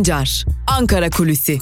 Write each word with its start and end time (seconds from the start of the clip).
Sancar, 0.00 0.44
Ankara 0.66 1.10
Kulüsi. 1.10 1.58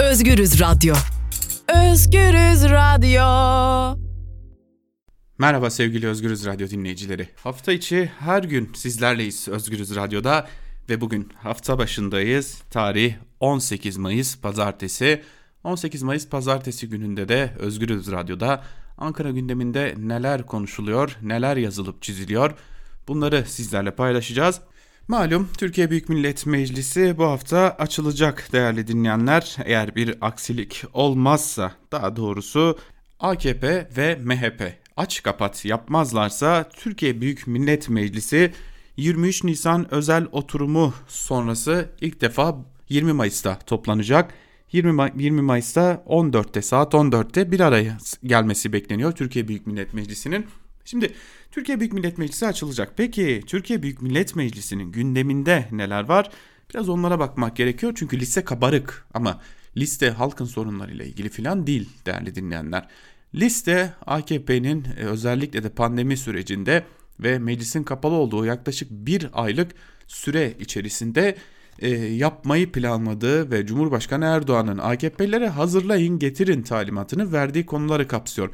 Özgürüz 0.00 0.60
Radyo. 0.60 0.94
Özgürüz 1.68 2.64
Radyo. 2.64 3.22
Merhaba 5.38 5.70
sevgili 5.70 6.06
Özgürüz 6.06 6.46
Radyo 6.46 6.70
dinleyicileri. 6.70 7.28
Hafta 7.36 7.72
içi 7.72 8.10
her 8.18 8.42
gün 8.42 8.70
sizlerleyiz 8.74 9.48
Özgürüz 9.48 9.96
Radyo'da 9.96 10.48
ve 10.88 11.00
bugün 11.00 11.28
hafta 11.42 11.78
başındayız. 11.78 12.62
Tarih 12.70 13.14
18 13.40 13.96
Mayıs 13.96 14.38
Pazartesi. 14.38 15.22
18 15.64 16.02
Mayıs 16.02 16.28
Pazartesi 16.28 16.88
gününde 16.88 17.28
de 17.28 17.52
Özgürüz 17.58 18.12
Radyo'da 18.12 18.64
Ankara 18.98 19.30
gündeminde 19.30 19.94
neler 19.98 20.46
konuşuluyor, 20.46 21.16
neler 21.22 21.56
yazılıp 21.56 22.02
çiziliyor 22.02 22.54
bunları 23.08 23.44
sizlerle 23.46 23.90
paylaşacağız. 23.90 24.60
Malum 25.08 25.48
Türkiye 25.58 25.90
Büyük 25.90 26.08
Millet 26.08 26.46
Meclisi 26.46 27.18
bu 27.18 27.24
hafta 27.24 27.76
açılacak 27.78 28.48
değerli 28.52 28.86
dinleyenler. 28.86 29.56
Eğer 29.64 29.94
bir 29.96 30.14
aksilik 30.20 30.84
olmazsa 30.92 31.72
daha 31.92 32.16
doğrusu 32.16 32.78
AKP 33.20 33.88
ve 33.96 34.18
MHP 34.22 34.72
aç 34.96 35.22
kapat 35.22 35.64
yapmazlarsa 35.64 36.68
Türkiye 36.68 37.20
Büyük 37.20 37.46
Millet 37.46 37.88
Meclisi 37.88 38.52
23 38.96 39.44
Nisan 39.44 39.94
özel 39.94 40.26
oturumu 40.32 40.94
sonrası 41.08 41.88
ilk 42.00 42.20
defa 42.20 42.56
20 42.88 43.12
Mayıs'ta 43.12 43.58
toplanacak. 43.58 44.34
20, 44.72 44.92
May 44.92 45.12
20 45.16 45.42
Mayıs'ta 45.42 46.04
14'te 46.06 46.62
saat 46.62 46.94
14'te 46.94 47.52
bir 47.52 47.60
araya 47.60 47.98
gelmesi 48.24 48.72
bekleniyor 48.72 49.12
Türkiye 49.12 49.48
Büyük 49.48 49.66
Millet 49.66 49.94
Meclisi'nin. 49.94 50.46
Şimdi 50.84 51.12
Türkiye 51.50 51.80
Büyük 51.80 51.92
Millet 51.92 52.18
Meclisi 52.18 52.46
açılacak. 52.46 52.92
Peki 52.96 53.42
Türkiye 53.46 53.82
Büyük 53.82 54.02
Millet 54.02 54.36
Meclisi'nin 54.36 54.92
gündeminde 54.92 55.68
neler 55.72 56.04
var? 56.04 56.30
Biraz 56.70 56.88
onlara 56.88 57.18
bakmak 57.18 57.56
gerekiyor 57.56 57.92
çünkü 57.96 58.20
liste 58.20 58.44
kabarık 58.44 59.06
ama 59.14 59.40
liste 59.76 60.10
halkın 60.10 60.44
sorunlarıyla 60.44 61.04
ilgili 61.04 61.28
falan 61.28 61.66
değil 61.66 61.88
değerli 62.06 62.34
dinleyenler. 62.34 62.88
Liste 63.34 63.92
AKP'nin 64.06 64.86
e, 64.98 65.04
özellikle 65.04 65.62
de 65.62 65.68
pandemi 65.68 66.16
sürecinde 66.16 66.84
ve 67.20 67.38
meclisin 67.38 67.84
kapalı 67.84 68.14
olduğu 68.14 68.44
yaklaşık 68.44 68.90
bir 68.90 69.28
aylık 69.32 69.72
süre 70.06 70.54
içerisinde 70.60 71.36
e, 71.78 71.88
yapmayı 71.96 72.72
planladığı 72.72 73.50
ve 73.50 73.66
Cumhurbaşkanı 73.66 74.24
Erdoğan'ın 74.24 74.78
AKP'lilere 74.78 75.48
hazırlayın 75.48 76.18
getirin 76.18 76.62
talimatını 76.62 77.32
verdiği 77.32 77.66
konuları 77.66 78.08
kapsıyor. 78.08 78.50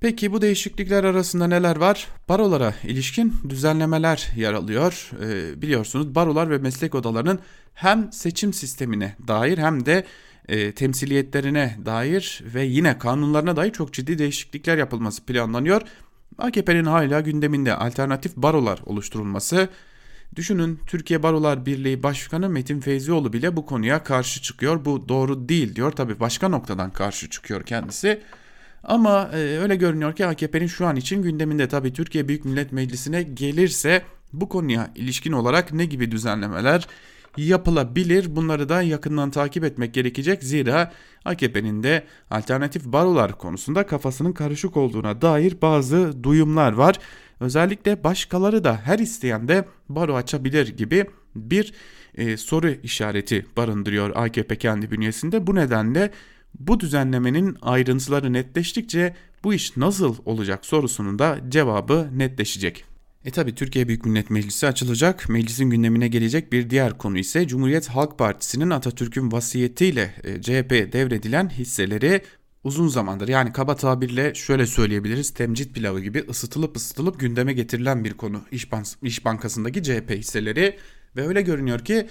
Peki 0.00 0.32
bu 0.32 0.42
değişiklikler 0.42 1.04
arasında 1.04 1.46
neler 1.46 1.76
var? 1.76 2.06
Barolara 2.28 2.74
ilişkin 2.84 3.34
düzenlemeler 3.48 4.28
yer 4.36 4.52
alıyor. 4.52 5.10
E, 5.22 5.62
biliyorsunuz 5.62 6.14
barolar 6.14 6.50
ve 6.50 6.58
meslek 6.58 6.94
odalarının 6.94 7.38
hem 7.74 8.12
seçim 8.12 8.52
sistemine 8.52 9.16
dair 9.28 9.58
hem 9.58 9.86
de 9.86 10.04
e, 10.48 10.72
temsiliyetlerine 10.72 11.76
dair 11.86 12.42
ve 12.54 12.64
yine 12.64 12.98
kanunlarına 12.98 13.56
dair 13.56 13.72
çok 13.72 13.92
ciddi 13.92 14.18
değişiklikler 14.18 14.78
yapılması 14.78 15.26
planlanıyor. 15.26 15.82
AKP'nin 16.38 16.84
hala 16.84 17.20
gündeminde 17.20 17.74
alternatif 17.74 18.36
barolar 18.36 18.80
oluşturulması. 18.86 19.68
Düşünün 20.36 20.80
Türkiye 20.86 21.22
Barolar 21.22 21.66
Birliği 21.66 22.02
Başkanı 22.02 22.48
Metin 22.48 22.80
Feyzioğlu 22.80 23.32
bile 23.32 23.56
bu 23.56 23.66
konuya 23.66 24.04
karşı 24.04 24.42
çıkıyor. 24.42 24.84
Bu 24.84 25.08
doğru 25.08 25.48
değil 25.48 25.74
diyor. 25.74 25.92
Tabi 25.92 26.20
başka 26.20 26.48
noktadan 26.48 26.90
karşı 26.90 27.30
çıkıyor 27.30 27.62
kendisi. 27.62 28.20
Ama 28.84 29.30
e, 29.32 29.36
öyle 29.36 29.76
görünüyor 29.76 30.16
ki 30.16 30.26
AKP'nin 30.26 30.66
şu 30.66 30.86
an 30.86 30.96
için 30.96 31.22
gündeminde 31.22 31.68
tabi 31.68 31.92
Türkiye 31.92 32.28
Büyük 32.28 32.44
Millet 32.44 32.72
Meclisi'ne 32.72 33.22
gelirse 33.22 34.02
bu 34.32 34.48
konuya 34.48 34.90
ilişkin 34.94 35.32
olarak 35.32 35.72
ne 35.72 35.84
gibi 35.84 36.10
düzenlemeler 36.10 36.86
yapılabilir. 37.36 38.36
Bunları 38.36 38.68
da 38.68 38.82
yakından 38.82 39.30
takip 39.30 39.64
etmek 39.64 39.94
gerekecek. 39.94 40.42
Zira 40.42 40.92
AKP'nin 41.24 41.82
de 41.82 42.04
alternatif 42.30 42.84
barolar 42.84 43.38
konusunda 43.38 43.86
kafasının 43.86 44.32
karışık 44.32 44.76
olduğuna 44.76 45.22
dair 45.22 45.60
bazı 45.62 46.24
duyumlar 46.24 46.72
var. 46.72 46.98
Özellikle 47.40 48.04
başkaları 48.04 48.64
da 48.64 48.80
her 48.84 48.98
isteyen 48.98 49.48
de 49.48 49.64
baro 49.88 50.14
açabilir 50.14 50.76
gibi 50.76 51.06
bir 51.34 51.72
e, 52.14 52.36
soru 52.36 52.70
işareti 52.70 53.46
barındırıyor 53.56 54.16
AKP 54.16 54.56
kendi 54.56 54.90
bünyesinde. 54.90 55.46
Bu 55.46 55.54
nedenle 55.54 56.10
bu 56.58 56.80
düzenlemenin 56.80 57.56
ayrıntıları 57.62 58.32
netleştikçe 58.32 59.14
bu 59.44 59.54
iş 59.54 59.76
nasıl 59.76 60.16
olacak 60.24 60.66
sorusunun 60.66 61.18
da 61.18 61.38
cevabı 61.48 62.08
netleşecek. 62.14 62.84
E 63.24 63.30
tabi 63.30 63.54
Türkiye 63.54 63.88
Büyük 63.88 64.06
Millet 64.06 64.30
Meclisi 64.30 64.66
açılacak. 64.66 65.28
Meclisin 65.28 65.70
gündemine 65.70 66.08
gelecek 66.08 66.52
bir 66.52 66.70
diğer 66.70 66.98
konu 66.98 67.18
ise 67.18 67.48
Cumhuriyet 67.48 67.88
Halk 67.88 68.18
Partisi'nin 68.18 68.70
Atatürk'ün 68.70 69.32
vasiyetiyle 69.32 70.14
e, 70.24 70.42
CHP 70.42 70.92
devredilen 70.92 71.48
hisseleri 71.50 72.22
uzun 72.64 72.88
zamandır 72.88 73.28
yani 73.28 73.52
kaba 73.52 73.76
tabirle 73.76 74.34
şöyle 74.34 74.66
söyleyebiliriz 74.66 75.30
temcit 75.30 75.74
pilavı 75.74 76.00
gibi 76.00 76.24
ısıtılıp 76.30 76.76
ısıtılıp 76.76 77.20
gündeme 77.20 77.52
getirilen 77.52 78.04
bir 78.04 78.14
konu 78.14 78.40
İş, 78.52 78.72
Bank 78.72 78.86
İş 79.02 79.24
Bankası'ndaki 79.24 79.82
CHP 79.82 80.10
hisseleri 80.10 80.78
ve 81.16 81.26
öyle 81.26 81.42
görünüyor 81.42 81.78
ki 81.78 82.08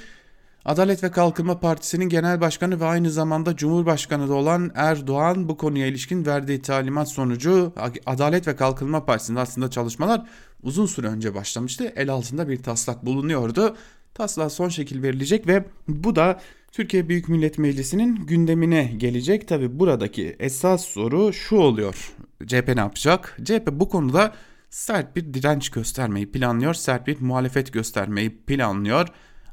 Adalet 0.65 1.03
ve 1.03 1.11
Kalkınma 1.11 1.59
Partisi'nin 1.59 2.09
genel 2.09 2.41
başkanı 2.41 2.79
ve 2.79 2.85
aynı 2.85 3.11
zamanda 3.11 3.55
Cumhurbaşkanı 3.55 4.29
da 4.29 4.33
olan 4.33 4.71
Erdoğan 4.75 5.49
bu 5.49 5.57
konuya 5.57 5.87
ilişkin 5.87 6.25
verdiği 6.25 6.61
talimat 6.61 7.09
sonucu 7.09 7.73
Adalet 8.05 8.47
ve 8.47 8.55
Kalkınma 8.55 9.05
Partisi'nde 9.05 9.39
aslında 9.39 9.69
çalışmalar 9.69 10.25
uzun 10.63 10.85
süre 10.85 11.07
önce 11.07 11.35
başlamıştı. 11.35 11.93
El 11.95 12.09
altında 12.09 12.49
bir 12.49 12.63
taslak 12.63 13.05
bulunuyordu. 13.05 13.75
Taslağa 14.13 14.49
son 14.49 14.69
şekil 14.69 15.03
verilecek 15.03 15.47
ve 15.47 15.65
bu 15.87 16.15
da 16.15 16.39
Türkiye 16.71 17.09
Büyük 17.09 17.29
Millet 17.29 17.57
Meclisi'nin 17.57 18.25
gündemine 18.25 18.83
gelecek. 18.83 19.47
Tabi 19.47 19.79
buradaki 19.79 20.35
esas 20.39 20.85
soru 20.85 21.33
şu 21.33 21.55
oluyor. 21.55 22.13
CHP 22.47 22.67
ne 22.75 22.79
yapacak? 22.79 23.37
CHP 23.43 23.67
bu 23.71 23.89
konuda 23.89 24.35
sert 24.69 25.15
bir 25.15 25.33
direnç 25.33 25.69
göstermeyi 25.69 26.31
planlıyor. 26.31 26.73
Sert 26.73 27.07
bir 27.07 27.21
muhalefet 27.21 27.73
göstermeyi 27.73 28.37
planlıyor. 28.37 29.07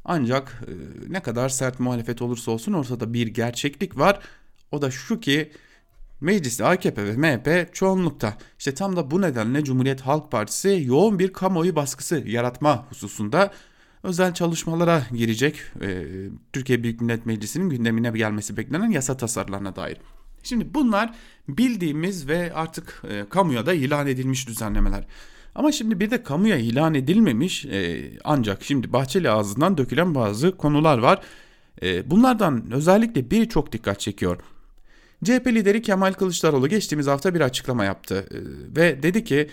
Ancak 0.05 0.63
e, 0.67 0.73
ne 1.13 1.21
kadar 1.21 1.49
sert 1.49 1.81
muhalefet 1.81 2.23
olursa 2.23 2.51
olsun 2.51 2.73
ortada 2.73 3.13
bir 3.13 3.27
gerçeklik 3.27 3.99
var. 3.99 4.21
O 4.73 4.83
da 4.83 4.91
şu 4.91 5.21
ki 5.21 5.51
mecliste 6.21 6.65
AKP 6.65 7.05
ve 7.05 7.17
MHP 7.17 7.75
çoğunlukta. 7.75 8.37
İşte 8.59 8.75
tam 8.75 8.97
da 8.97 9.11
bu 9.11 9.23
nedenle 9.23 9.65
Cumhuriyet 9.65 10.01
Halk 10.01 10.31
Partisi 10.31 10.83
yoğun 10.87 11.19
bir 11.19 11.33
kamuoyu 11.33 11.77
baskısı 11.77 12.23
yaratma 12.27 12.87
hususunda 12.91 13.51
özel 14.03 14.35
çalışmalara 14.35 15.03
girecek. 15.13 15.63
E, 15.83 16.05
Türkiye 16.53 16.83
Büyük 16.83 17.01
Millet 17.01 17.27
Meclisi'nin 17.27 17.71
gündemine 17.71 18.11
gelmesi 18.11 18.57
beklenen 18.57 18.91
yasa 18.91 19.17
tasarılarına 19.17 19.77
dair. 19.77 19.97
Şimdi 20.43 20.75
bunlar 20.75 21.15
bildiğimiz 21.49 22.29
ve 22.29 22.55
artık 22.55 23.03
e, 23.11 23.25
kamuya 23.29 23.67
da 23.67 23.75
ilan 23.75 24.07
edilmiş 24.07 24.49
düzenlemeler. 24.49 25.05
Ama 25.55 25.73
şimdi 25.73 26.01
bir 26.01 26.11
de 26.11 26.23
kamuya 26.23 26.57
ilan 26.57 26.95
edilmemiş 26.95 27.65
e, 27.65 28.11
ancak 28.25 28.65
şimdi 28.65 28.93
Bahçeli 28.93 29.31
ağzından 29.31 29.79
dökülen 29.79 30.15
bazı 30.15 30.57
konular 30.57 30.99
var. 30.99 31.21
E, 31.83 32.11
bunlardan 32.11 32.71
özellikle 32.73 33.31
biri 33.31 33.49
çok 33.49 33.73
dikkat 33.73 34.01
çekiyor. 34.01 34.39
CHP 35.25 35.47
lideri 35.47 35.83
Kemal 35.83 36.13
Kılıçdaroğlu 36.13 36.69
geçtiğimiz 36.69 37.07
hafta 37.07 37.35
bir 37.35 37.41
açıklama 37.41 37.85
yaptı 37.85 38.29
e, 38.31 38.37
ve 38.77 39.03
dedi 39.03 39.25
ki 39.25 39.49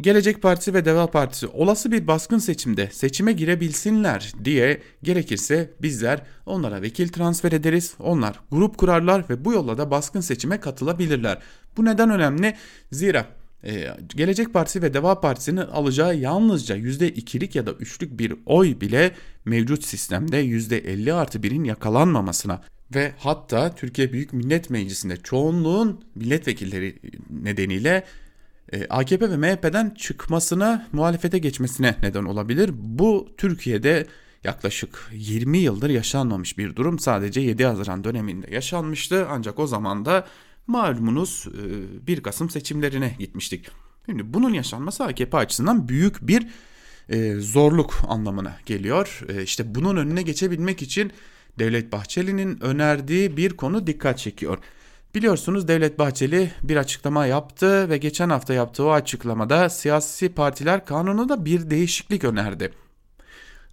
Gelecek 0.00 0.42
Partisi 0.42 0.74
ve 0.74 0.84
Deva 0.84 1.06
Partisi 1.06 1.46
olası 1.46 1.92
bir 1.92 2.06
baskın 2.06 2.38
seçimde 2.38 2.88
seçime 2.92 3.32
girebilsinler 3.32 4.32
diye 4.44 4.80
gerekirse 5.02 5.70
bizler 5.82 6.22
onlara 6.46 6.82
vekil 6.82 7.08
transfer 7.08 7.52
ederiz. 7.52 7.94
Onlar 7.98 8.40
grup 8.50 8.78
kurarlar 8.78 9.24
ve 9.30 9.44
bu 9.44 9.52
yolla 9.52 9.78
da 9.78 9.90
baskın 9.90 10.20
seçime 10.20 10.60
katılabilirler. 10.60 11.38
Bu 11.76 11.84
neden 11.84 12.10
önemli? 12.10 12.54
Zira 12.92 13.26
ee, 13.64 13.88
Gelecek 14.16 14.52
Partisi 14.52 14.82
ve 14.82 14.94
Deva 14.94 15.20
Partisi'nin 15.20 15.56
alacağı 15.56 16.16
yalnızca 16.16 16.76
%2'lik 16.76 17.56
ya 17.56 17.66
da 17.66 17.70
3'lük 17.70 18.18
bir 18.18 18.34
oy 18.46 18.80
bile 18.80 19.12
mevcut 19.44 19.84
sistemde 19.84 20.44
%50 20.44 21.12
artı 21.12 21.38
1'in 21.38 21.64
yakalanmamasına 21.64 22.62
ve 22.94 23.12
hatta 23.18 23.74
Türkiye 23.74 24.12
Büyük 24.12 24.32
Millet 24.32 24.70
Meclisi'nde 24.70 25.16
çoğunluğun 25.16 26.04
milletvekilleri 26.14 26.98
nedeniyle 27.42 28.04
e, 28.72 28.86
AKP 28.86 29.30
ve 29.30 29.36
MHP'den 29.36 29.90
çıkmasına, 29.90 30.86
muhalefete 30.92 31.38
geçmesine 31.38 31.96
neden 32.02 32.24
olabilir. 32.24 32.70
Bu 32.74 33.28
Türkiye'de 33.36 34.06
yaklaşık 34.44 35.10
20 35.12 35.58
yıldır 35.58 35.90
yaşanmamış 35.90 36.58
bir 36.58 36.76
durum. 36.76 36.98
Sadece 36.98 37.40
7 37.40 37.64
Haziran 37.64 38.04
döneminde 38.04 38.54
yaşanmıştı 38.54 39.26
ancak 39.30 39.58
o 39.58 39.66
zaman 39.66 40.04
da 40.04 40.26
malumunuz 40.66 41.46
1 42.06 42.18
e, 42.18 42.22
Kasım 42.22 42.50
seçimlerine 42.50 43.16
gitmiştik. 43.18 43.68
Şimdi 44.06 44.34
bunun 44.34 44.52
yaşanması 44.52 45.04
AKP 45.04 45.36
açısından 45.36 45.88
büyük 45.88 46.28
bir 46.28 46.46
e, 47.08 47.34
zorluk 47.34 47.94
anlamına 48.08 48.56
geliyor. 48.66 49.20
İşte 49.42 49.74
bunun 49.74 49.96
önüne 49.96 50.22
geçebilmek 50.22 50.82
için 50.82 51.12
Devlet 51.58 51.92
Bahçeli'nin 51.92 52.60
önerdiği 52.60 53.36
bir 53.36 53.50
konu 53.56 53.86
dikkat 53.86 54.18
çekiyor. 54.18 54.58
Biliyorsunuz 55.14 55.68
Devlet 55.68 55.98
Bahçeli 55.98 56.50
bir 56.62 56.76
açıklama 56.76 57.26
yaptı 57.26 57.90
ve 57.90 57.98
geçen 57.98 58.30
hafta 58.30 58.54
yaptığı 58.54 58.84
o 58.84 58.90
açıklamada 58.90 59.68
siyasi 59.68 60.28
partiler 60.28 60.84
kanununda 60.84 61.44
bir 61.44 61.70
değişiklik 61.70 62.24
önerdi. 62.24 62.72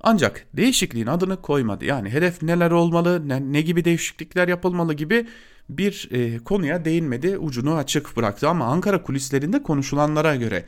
Ancak 0.02 0.46
değişikliğin 0.54 1.08
adını 1.08 1.42
koymadı. 1.42 1.86
Yani 1.86 2.10
hedef 2.10 2.42
neler 2.42 2.72
olmalı, 2.72 3.30
ne, 3.30 3.52
ne 3.52 3.62
gibi 3.62 3.86
değişiklikler 3.86 4.48
yapılmalı 4.48 4.94
gibi 4.94 5.28
bir 5.70 6.10
e, 6.12 6.38
konuya 6.38 6.86
değinmedi, 6.86 7.38
ucunu 7.38 7.76
açık 7.76 8.18
bıraktı. 8.18 8.50
Ama 8.50 8.66
Ankara 8.66 9.04
kulislerinde 9.04 9.64
konuşulanlara 9.64 10.36
göre 10.36 10.66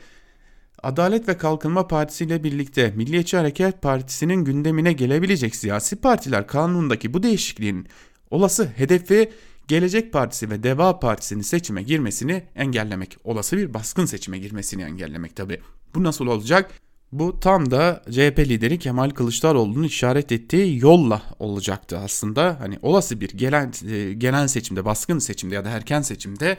Adalet 0.82 1.28
ve 1.28 1.38
Kalkınma 1.38 1.88
Partisi 1.88 2.24
ile 2.24 2.44
birlikte 2.44 2.92
Milliyetçi 2.96 3.36
Hareket 3.36 3.82
Partisi'nin 3.82 4.44
gündemine 4.44 4.92
gelebilecek 4.92 5.56
siyasi 5.56 5.96
partiler 5.96 6.46
kanunundaki 6.46 7.14
bu 7.14 7.22
değişikliğin 7.22 7.86
olası 8.30 8.64
hedefi 8.76 9.30
Gelecek 9.68 10.12
Partisi 10.12 10.50
ve 10.50 10.62
Deva 10.62 11.00
Partisi'nin 11.00 11.42
seçime 11.42 11.82
girmesini 11.82 12.42
engellemek. 12.56 13.16
Olası 13.24 13.56
bir 13.56 13.74
baskın 13.74 14.06
seçime 14.06 14.38
girmesini 14.38 14.82
engellemek 14.82 15.36
tabi. 15.36 15.60
Bu 15.94 16.04
nasıl 16.04 16.26
olacak? 16.26 16.70
Bu 17.12 17.40
tam 17.40 17.70
da 17.70 18.02
CHP 18.10 18.38
lideri 18.38 18.78
Kemal 18.78 19.10
Kılıçdaroğlu'nun 19.10 19.82
işaret 19.82 20.32
ettiği 20.32 20.78
yolla 20.82 21.22
olacaktı 21.38 21.98
aslında. 21.98 22.60
Hani 22.60 22.78
olası 22.82 23.20
bir 23.20 23.28
gelen 23.28 23.72
e, 23.88 24.12
genel 24.12 24.48
seçimde, 24.48 24.84
baskın 24.84 25.18
seçimde 25.18 25.54
ya 25.54 25.64
da 25.64 25.68
erken 25.68 26.02
seçimde 26.02 26.58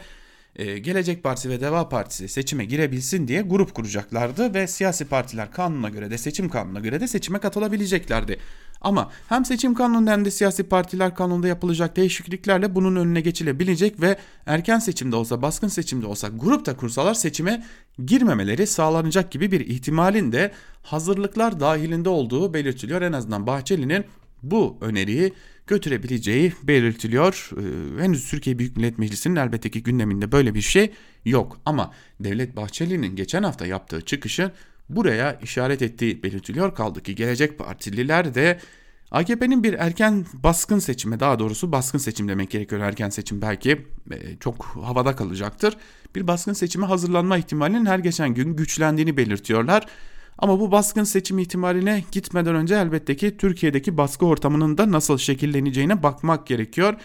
e, 0.55 0.79
Gelecek 0.79 1.23
Partisi 1.23 1.49
ve 1.49 1.61
Deva 1.61 1.89
Partisi 1.89 2.29
seçime 2.29 2.65
girebilsin 2.65 3.27
diye 3.27 3.41
grup 3.41 3.73
kuracaklardı 3.73 4.53
ve 4.53 4.67
siyasi 4.67 5.05
partiler 5.05 5.51
kanuna 5.51 5.89
göre 5.89 6.11
de 6.11 6.17
seçim 6.17 6.49
kanununa 6.49 6.79
göre 6.79 6.99
de 7.01 7.07
seçime 7.07 7.39
katılabileceklerdi. 7.39 8.39
Ama 8.81 9.11
hem 9.29 9.45
seçim 9.45 9.73
kanununda 9.73 10.11
hem 10.11 10.25
de 10.25 10.31
siyasi 10.31 10.63
partiler 10.63 11.15
kanununda 11.15 11.47
yapılacak 11.47 11.95
değişikliklerle 11.95 12.75
bunun 12.75 12.95
önüne 12.95 13.21
geçilebilecek 13.21 14.01
ve 14.01 14.17
erken 14.45 14.79
seçimde 14.79 15.15
olsa 15.15 15.41
baskın 15.41 15.67
seçimde 15.67 16.07
olsa 16.07 16.27
grupta 16.27 16.77
kursalar 16.77 17.13
seçime 17.13 17.65
girmemeleri 18.05 18.67
sağlanacak 18.67 19.31
gibi 19.31 19.51
bir 19.51 19.59
ihtimalin 19.59 20.31
de 20.31 20.51
hazırlıklar 20.83 21.59
dahilinde 21.59 22.09
olduğu 22.09 22.53
belirtiliyor. 22.53 23.01
En 23.01 23.13
azından 23.13 23.47
Bahçeli'nin 23.47 24.05
bu 24.43 24.77
öneriyi 24.81 25.33
götürebileceği 25.67 26.53
belirtiliyor. 26.63 27.49
Ee, 27.57 28.03
henüz 28.03 28.29
Türkiye 28.29 28.59
Büyük 28.59 28.77
Millet 28.77 28.97
Meclisi'nin 28.97 29.35
elbette 29.35 29.69
ki 29.71 29.83
gündeminde 29.83 30.31
böyle 30.31 30.53
bir 30.53 30.61
şey 30.61 30.91
yok. 31.25 31.61
Ama 31.65 31.93
Devlet 32.19 32.55
Bahçeli'nin 32.55 33.15
geçen 33.15 33.43
hafta 33.43 33.65
yaptığı 33.65 34.01
çıkışı 34.01 34.51
buraya 34.89 35.33
işaret 35.33 35.81
ettiği 35.81 36.23
belirtiliyor. 36.23 36.75
Kaldı 36.75 37.03
ki 37.03 37.15
Gelecek 37.15 37.59
Partililer 37.59 38.35
de 38.35 38.59
AKP'nin 39.11 39.63
bir 39.63 39.73
erken 39.73 40.25
baskın 40.33 40.79
seçime 40.79 41.19
daha 41.19 41.39
doğrusu 41.39 41.71
baskın 41.71 41.99
seçim 41.99 42.27
demek 42.27 42.49
gerekiyor. 42.49 42.81
Erken 42.81 43.09
seçim 43.09 43.41
belki 43.41 43.71
e, 44.11 44.37
çok 44.39 44.65
havada 44.65 45.15
kalacaktır. 45.15 45.77
Bir 46.15 46.27
baskın 46.27 46.53
seçime 46.53 46.85
hazırlanma 46.85 47.37
ihtimalinin 47.37 47.85
her 47.85 47.99
geçen 47.99 48.33
gün 48.33 48.55
güçlendiğini 48.55 49.17
belirtiyorlar. 49.17 49.85
Ama 50.37 50.59
bu 50.59 50.71
baskın 50.71 51.03
seçim 51.03 51.39
ihtimaline 51.39 52.03
gitmeden 52.11 52.55
önce 52.55 52.75
elbette 52.75 53.15
ki 53.15 53.37
Türkiye'deki 53.37 53.97
baskı 53.97 54.25
ortamının 54.25 54.77
da 54.77 54.91
nasıl 54.91 55.17
şekilleneceğine 55.17 56.03
bakmak 56.03 56.47
gerekiyor. 56.47 56.95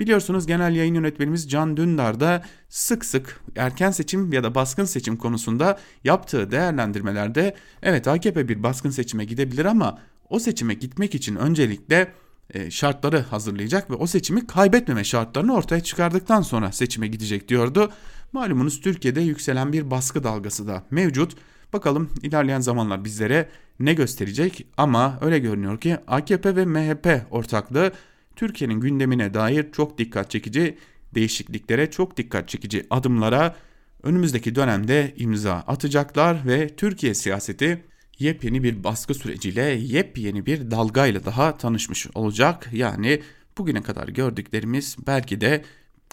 Biliyorsunuz 0.00 0.46
genel 0.46 0.76
yayın 0.76 0.94
yönetmenimiz 0.94 1.50
Can 1.50 1.76
Dündar 1.76 2.20
da 2.20 2.44
sık 2.68 3.04
sık 3.04 3.40
erken 3.56 3.90
seçim 3.90 4.32
ya 4.32 4.44
da 4.44 4.54
baskın 4.54 4.84
seçim 4.84 5.16
konusunda 5.16 5.78
yaptığı 6.04 6.50
değerlendirmelerde 6.50 7.54
evet 7.82 8.08
AKP 8.08 8.48
bir 8.48 8.62
baskın 8.62 8.90
seçime 8.90 9.24
gidebilir 9.24 9.64
ama 9.64 9.98
o 10.30 10.38
seçime 10.38 10.74
gitmek 10.74 11.14
için 11.14 11.36
öncelikle 11.36 12.12
e, 12.54 12.70
şartları 12.70 13.20
hazırlayacak 13.20 13.90
ve 13.90 13.94
o 13.94 14.06
seçimi 14.06 14.46
kaybetmeme 14.46 15.04
şartlarını 15.04 15.54
ortaya 15.54 15.80
çıkardıktan 15.80 16.42
sonra 16.42 16.72
seçime 16.72 17.06
gidecek 17.06 17.48
diyordu. 17.48 17.92
Malumunuz 18.32 18.80
Türkiye'de 18.80 19.20
yükselen 19.20 19.72
bir 19.72 19.90
baskı 19.90 20.24
dalgası 20.24 20.66
da 20.66 20.84
mevcut. 20.90 21.36
Bakalım 21.72 22.10
ilerleyen 22.22 22.60
zamanlar 22.60 23.04
bizlere 23.04 23.48
ne 23.80 23.94
gösterecek 23.94 24.66
ama 24.76 25.18
öyle 25.20 25.38
görünüyor 25.38 25.80
ki 25.80 25.96
AKP 26.06 26.56
ve 26.56 26.64
MHP 26.64 27.26
ortaklığı 27.30 27.92
Türkiye'nin 28.38 28.80
gündemine 28.80 29.34
dair 29.34 29.72
çok 29.72 29.98
dikkat 29.98 30.30
çekici 30.30 30.78
değişikliklere, 31.14 31.90
çok 31.90 32.16
dikkat 32.16 32.48
çekici 32.48 32.86
adımlara 32.90 33.56
önümüzdeki 34.02 34.54
dönemde 34.54 35.14
imza 35.16 35.54
atacaklar 35.54 36.46
ve 36.46 36.76
Türkiye 36.76 37.14
siyaseti 37.14 37.84
yepyeni 38.18 38.62
bir 38.62 38.84
baskı 38.84 39.14
süreciyle, 39.14 39.62
yepyeni 39.62 40.46
bir 40.46 40.70
dalgayla 40.70 41.24
daha 41.24 41.56
tanışmış 41.56 42.06
olacak. 42.14 42.68
Yani 42.72 43.22
bugüne 43.58 43.82
kadar 43.82 44.08
gördüklerimiz 44.08 44.96
belki 45.06 45.40
de 45.40 45.64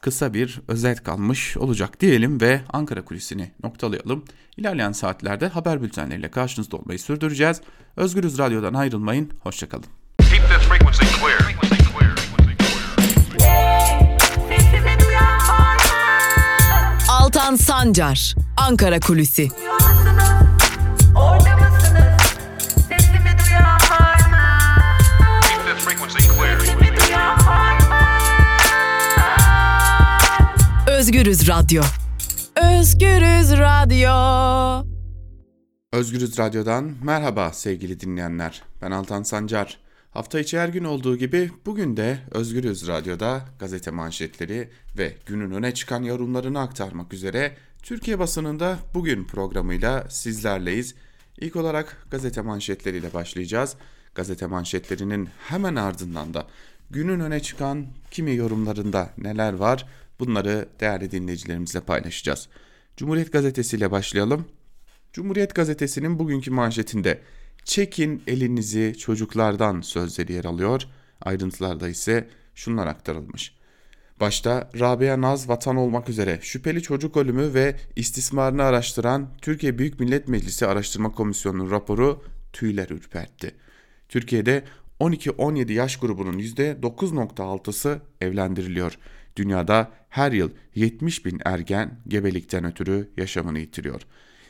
kısa 0.01 0.33
bir 0.33 0.61
özet 0.67 1.03
kalmış 1.03 1.57
olacak 1.57 2.01
diyelim 2.01 2.41
ve 2.41 2.61
Ankara 2.73 3.05
kulisini 3.05 3.51
noktalayalım. 3.63 4.25
İlerleyen 4.57 4.91
saatlerde 4.91 5.47
haber 5.47 5.81
bültenleriyle 5.81 6.31
karşınızda 6.31 6.77
olmayı 6.77 6.99
sürdüreceğiz. 6.99 7.61
Özgürüz 7.95 8.37
Radyo'dan 8.37 8.73
ayrılmayın, 8.73 9.31
hoşçakalın. 9.39 9.85
Altan 17.45 17.55
Sancar, 17.55 18.35
Ankara 18.57 18.99
Kulüsi. 18.99 19.49
Özgürüz 30.87 31.47
Radyo. 31.47 31.83
Özgürüz 32.55 33.51
Radyo. 33.51 34.85
Özgürüz 35.91 36.39
Radyo'dan 36.39 36.93
merhaba 37.03 37.53
sevgili 37.53 37.99
dinleyenler. 37.99 38.63
Ben 38.81 38.91
Altan 38.91 39.23
Sancar. 39.23 39.84
Hafta 40.15 40.39
içi 40.39 40.59
her 40.59 40.69
gün 40.69 40.83
olduğu 40.83 41.17
gibi 41.17 41.51
bugün 41.65 41.97
de 41.97 42.19
Özgürüz 42.31 42.87
Radyo'da 42.87 43.45
gazete 43.59 43.91
manşetleri 43.91 44.69
ve 44.97 45.13
günün 45.25 45.51
öne 45.51 45.73
çıkan 45.73 46.03
yorumlarını 46.03 46.59
aktarmak 46.59 47.13
üzere 47.13 47.57
Türkiye 47.83 48.19
basınında 48.19 48.79
bugün 48.93 49.23
programıyla 49.23 50.09
sizlerleyiz. 50.09 50.95
İlk 51.37 51.55
olarak 51.55 52.07
gazete 52.11 52.41
manşetleriyle 52.41 53.13
başlayacağız. 53.13 53.75
Gazete 54.15 54.45
manşetlerinin 54.45 55.29
hemen 55.47 55.75
ardından 55.75 56.33
da 56.33 56.47
günün 56.89 57.19
öne 57.19 57.39
çıkan 57.39 57.85
kimi 58.11 58.35
yorumlarında 58.35 59.09
neler 59.17 59.53
var 59.53 59.85
bunları 60.19 60.69
değerli 60.79 61.11
dinleyicilerimizle 61.11 61.79
paylaşacağız. 61.79 62.47
Cumhuriyet 62.97 63.31
Gazetesi 63.31 63.77
ile 63.77 63.91
başlayalım. 63.91 64.45
Cumhuriyet 65.13 65.55
Gazetesi'nin 65.55 66.19
bugünkü 66.19 66.51
manşetinde 66.51 67.21
çekin 67.65 68.23
elinizi 68.27 68.95
çocuklardan 68.97 69.81
sözleri 69.81 70.33
yer 70.33 70.45
alıyor. 70.45 70.81
Ayrıntılarda 71.21 71.89
ise 71.89 72.29
şunlar 72.55 72.87
aktarılmış. 72.87 73.55
Başta 74.19 74.69
Rabia 74.79 75.21
Naz 75.21 75.49
vatan 75.49 75.75
olmak 75.75 76.09
üzere 76.09 76.39
şüpheli 76.41 76.81
çocuk 76.81 77.17
ölümü 77.17 77.53
ve 77.53 77.75
istismarını 77.95 78.63
araştıran 78.63 79.29
Türkiye 79.41 79.77
Büyük 79.77 79.99
Millet 79.99 80.27
Meclisi 80.27 80.67
Araştırma 80.67 81.11
Komisyonu'nun 81.11 81.71
raporu 81.71 82.23
tüyler 82.53 82.89
ürpertti. 82.89 83.55
Türkiye'de 84.09 84.63
12-17 84.99 85.71
yaş 85.71 85.97
grubunun 85.97 86.39
%9.6'sı 86.39 88.01
evlendiriliyor. 88.21 88.97
Dünyada 89.35 89.91
her 90.09 90.31
yıl 90.31 90.49
70 90.75 91.25
bin 91.25 91.41
ergen 91.45 91.99
gebelikten 92.07 92.65
ötürü 92.65 93.09
yaşamını 93.17 93.59
yitiriyor. 93.59 94.01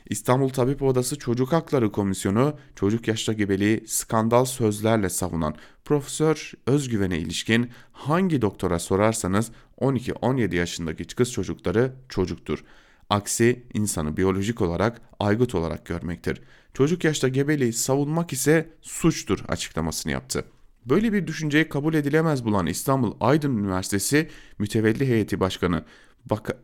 İstanbul 0.10 0.50
Tabip 0.50 0.82
Odası 0.84 1.20
Çocuk 1.20 1.54
Hakları 1.54 1.92
Komisyonu 1.92 2.58
çocuk 2.76 3.08
yaşta 3.08 3.34
gebeliği 3.34 3.84
skandal 3.88 4.46
sözlerle 4.46 5.10
savunan 5.10 5.56
Profesör 5.86 6.52
Özgüven'e 6.68 7.18
ilişkin 7.18 7.70
hangi 7.92 8.42
doktora 8.42 8.80
sorarsanız 8.80 9.52
12-17 9.82 10.56
yaşındaki 10.56 11.16
kız 11.16 11.32
çocukları 11.32 11.94
çocuktur. 12.10 12.64
Aksi 13.10 13.64
insanı 13.74 14.18
biyolojik 14.18 14.62
olarak 14.62 15.02
aygıt 15.20 15.56
olarak 15.56 15.86
görmektir. 15.86 16.42
Çocuk 16.74 17.04
yaşta 17.04 17.28
gebeliği 17.28 17.74
savunmak 17.74 18.34
ise 18.34 18.70
suçtur 18.82 19.40
açıklamasını 19.48 20.12
yaptı. 20.12 20.46
Böyle 20.86 21.14
bir 21.14 21.28
düşünceyi 21.28 21.70
kabul 21.70 21.94
edilemez 21.94 22.46
bulan 22.46 22.66
İstanbul 22.66 23.14
Aydın 23.20 23.58
Üniversitesi 23.58 24.30
Mütevelli 24.60 25.08
Heyeti 25.08 25.40
Başkanı 25.40 25.84
Bak 26.26 26.58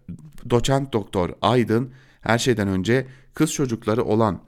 Doçent 0.50 0.94
Doktor 0.94 1.30
Aydın 1.42 1.94
her 2.22 2.40
şeyden 2.40 2.68
önce 2.68 3.08
kız 3.34 3.54
çocukları 3.54 4.04
olan 4.04 4.42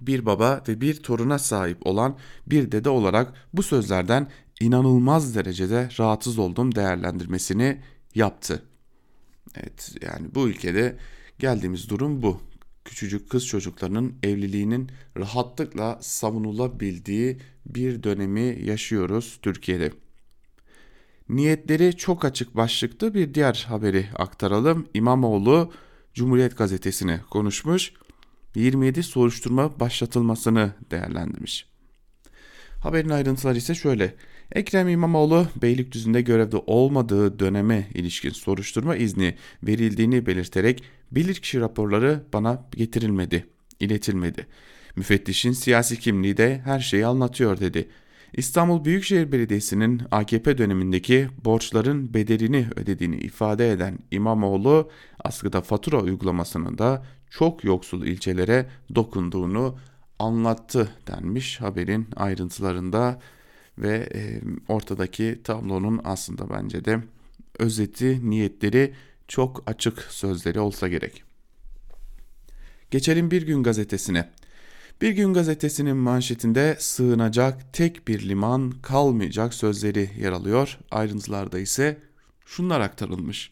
bir 0.00 0.26
baba 0.26 0.62
ve 0.68 0.80
bir 0.80 1.02
toruna 1.02 1.38
sahip 1.38 1.86
olan 1.86 2.18
bir 2.46 2.72
dede 2.72 2.90
olarak 2.90 3.32
bu 3.52 3.62
sözlerden 3.62 4.30
inanılmaz 4.60 5.34
derecede 5.34 5.88
rahatsız 5.98 6.38
olduğum 6.38 6.74
değerlendirmesini 6.74 7.80
yaptı. 8.14 8.62
Evet 9.54 9.94
yani 10.02 10.34
bu 10.34 10.48
ülkede 10.48 10.96
geldiğimiz 11.38 11.88
durum 11.88 12.22
bu. 12.22 12.40
Küçücük 12.84 13.30
kız 13.30 13.46
çocuklarının 13.46 14.14
evliliğinin 14.22 14.90
rahatlıkla 15.16 15.98
savunulabildiği 16.00 17.38
bir 17.66 18.02
dönemi 18.02 18.58
yaşıyoruz 18.64 19.38
Türkiye'de. 19.42 19.92
Niyetleri 21.28 21.96
çok 21.96 22.24
açık 22.24 22.56
başlıklı 22.56 23.14
bir 23.14 23.34
diğer 23.34 23.66
haberi 23.68 24.06
aktaralım. 24.14 24.86
İmamoğlu 24.94 25.72
Cumhuriyet 26.16 26.58
Gazetesi'ne 26.58 27.20
konuşmuş. 27.30 27.92
27 28.54 29.02
soruşturma 29.02 29.80
başlatılmasını 29.80 30.72
değerlendirmiş. 30.90 31.66
Haberin 32.82 33.08
ayrıntıları 33.08 33.58
ise 33.58 33.74
şöyle. 33.74 34.14
Ekrem 34.52 34.88
İmamoğlu 34.88 35.46
Beylikdüzü'nde 35.62 36.20
görevde 36.20 36.56
olmadığı 36.56 37.38
döneme 37.38 37.88
ilişkin 37.94 38.30
soruşturma 38.30 38.96
izni 38.96 39.36
verildiğini 39.62 40.26
belirterek 40.26 40.82
bilirkişi 41.12 41.60
raporları 41.60 42.24
bana 42.32 42.68
getirilmedi, 42.72 43.46
iletilmedi. 43.80 44.46
Müfettişin 44.96 45.52
siyasi 45.52 45.98
kimliği 45.98 46.36
de 46.36 46.60
her 46.64 46.80
şeyi 46.80 47.06
anlatıyor 47.06 47.60
dedi. 47.60 47.88
İstanbul 48.36 48.84
Büyükşehir 48.84 49.32
Belediyesi'nin 49.32 50.02
AKP 50.10 50.58
dönemindeki 50.58 51.28
borçların 51.44 52.14
bedelini 52.14 52.68
ödediğini 52.76 53.16
ifade 53.16 53.70
eden 53.70 53.98
İmamoğlu 54.10 54.90
askıda 55.24 55.60
fatura 55.60 56.02
uygulamasının 56.02 56.78
da 56.78 57.06
çok 57.30 57.64
yoksul 57.64 58.06
ilçelere 58.06 58.66
dokunduğunu 58.94 59.78
anlattı 60.18 60.88
denmiş 61.06 61.60
haberin 61.60 62.08
ayrıntılarında 62.16 63.20
ve 63.78 64.08
e, 64.14 64.40
ortadaki 64.68 65.40
tablonun 65.44 66.00
aslında 66.04 66.50
bence 66.50 66.84
de 66.84 67.00
özeti 67.58 68.30
niyetleri 68.30 68.94
çok 69.28 69.62
açık 69.66 70.02
sözleri 70.02 70.60
olsa 70.60 70.88
gerek. 70.88 71.22
Geçelim 72.90 73.30
Bir 73.30 73.42
Gün 73.42 73.62
gazetesine. 73.62 74.30
Bir 75.00 75.10
Gün 75.10 75.34
gazetesinin 75.34 75.96
manşetinde 75.96 76.76
sığınacak 76.78 77.72
tek 77.72 78.08
bir 78.08 78.28
liman 78.28 78.70
kalmayacak 78.70 79.54
sözleri 79.54 80.10
yer 80.20 80.32
alıyor. 80.32 80.78
Ayrıntılarda 80.90 81.58
ise 81.58 81.98
şunlar 82.46 82.80
aktarılmış. 82.80 83.50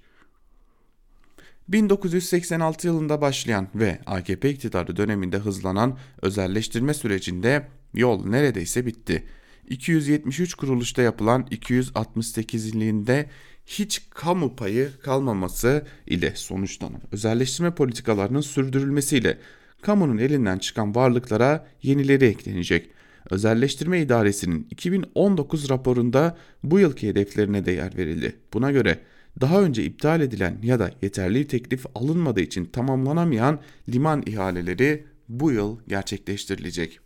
1986 1.69 2.87
yılında 2.87 3.21
başlayan 3.21 3.69
ve 3.75 4.01
AKP 4.07 4.51
iktidarı 4.51 4.97
döneminde 4.97 5.39
hızlanan 5.39 5.99
özelleştirme 6.23 6.95
sürecinde 6.95 7.69
yol 7.95 8.27
neredeyse 8.27 8.87
bitti. 8.87 9.25
273 9.69 10.55
kuruluşta 10.55 11.03
yapılan 11.03 11.43
268'liğinde 11.43 13.27
hiç 13.67 14.03
kamu 14.11 14.57
payı 14.57 14.91
kalmaması 15.03 15.87
ile 16.07 16.33
sonuçlanan 16.37 17.01
özelleştirme 17.13 17.75
politikalarının 17.75 18.41
sürdürülmesiyle 18.41 19.39
kamunun 19.85 20.19
elinden 20.19 20.59
çıkan 20.59 20.95
varlıklara 20.95 21.67
yenileri 21.83 22.25
eklenecek. 22.25 22.91
Özelleştirme 23.31 24.01
İdaresi'nin 24.01 24.67
2019 24.71 25.71
raporunda 25.71 26.37
bu 26.63 26.79
yılki 26.81 27.09
hedeflerine 27.09 27.67
de 27.67 27.73
yer 27.73 27.97
verildi. 27.97 28.37
Buna 28.53 28.71
göre 28.71 28.99
daha 29.41 29.63
önce 29.63 29.85
iptal 29.85 30.21
edilen 30.21 30.59
ya 30.63 30.79
da 30.79 30.91
yeterli 31.03 31.47
teklif 31.47 31.87
alınmadığı 31.95 32.41
için 32.41 32.65
tamamlanamayan 32.65 33.61
liman 33.89 34.23
ihaleleri 34.27 35.05
bu 35.29 35.53
yıl 35.53 35.79
gerçekleştirilecek. 35.89 37.01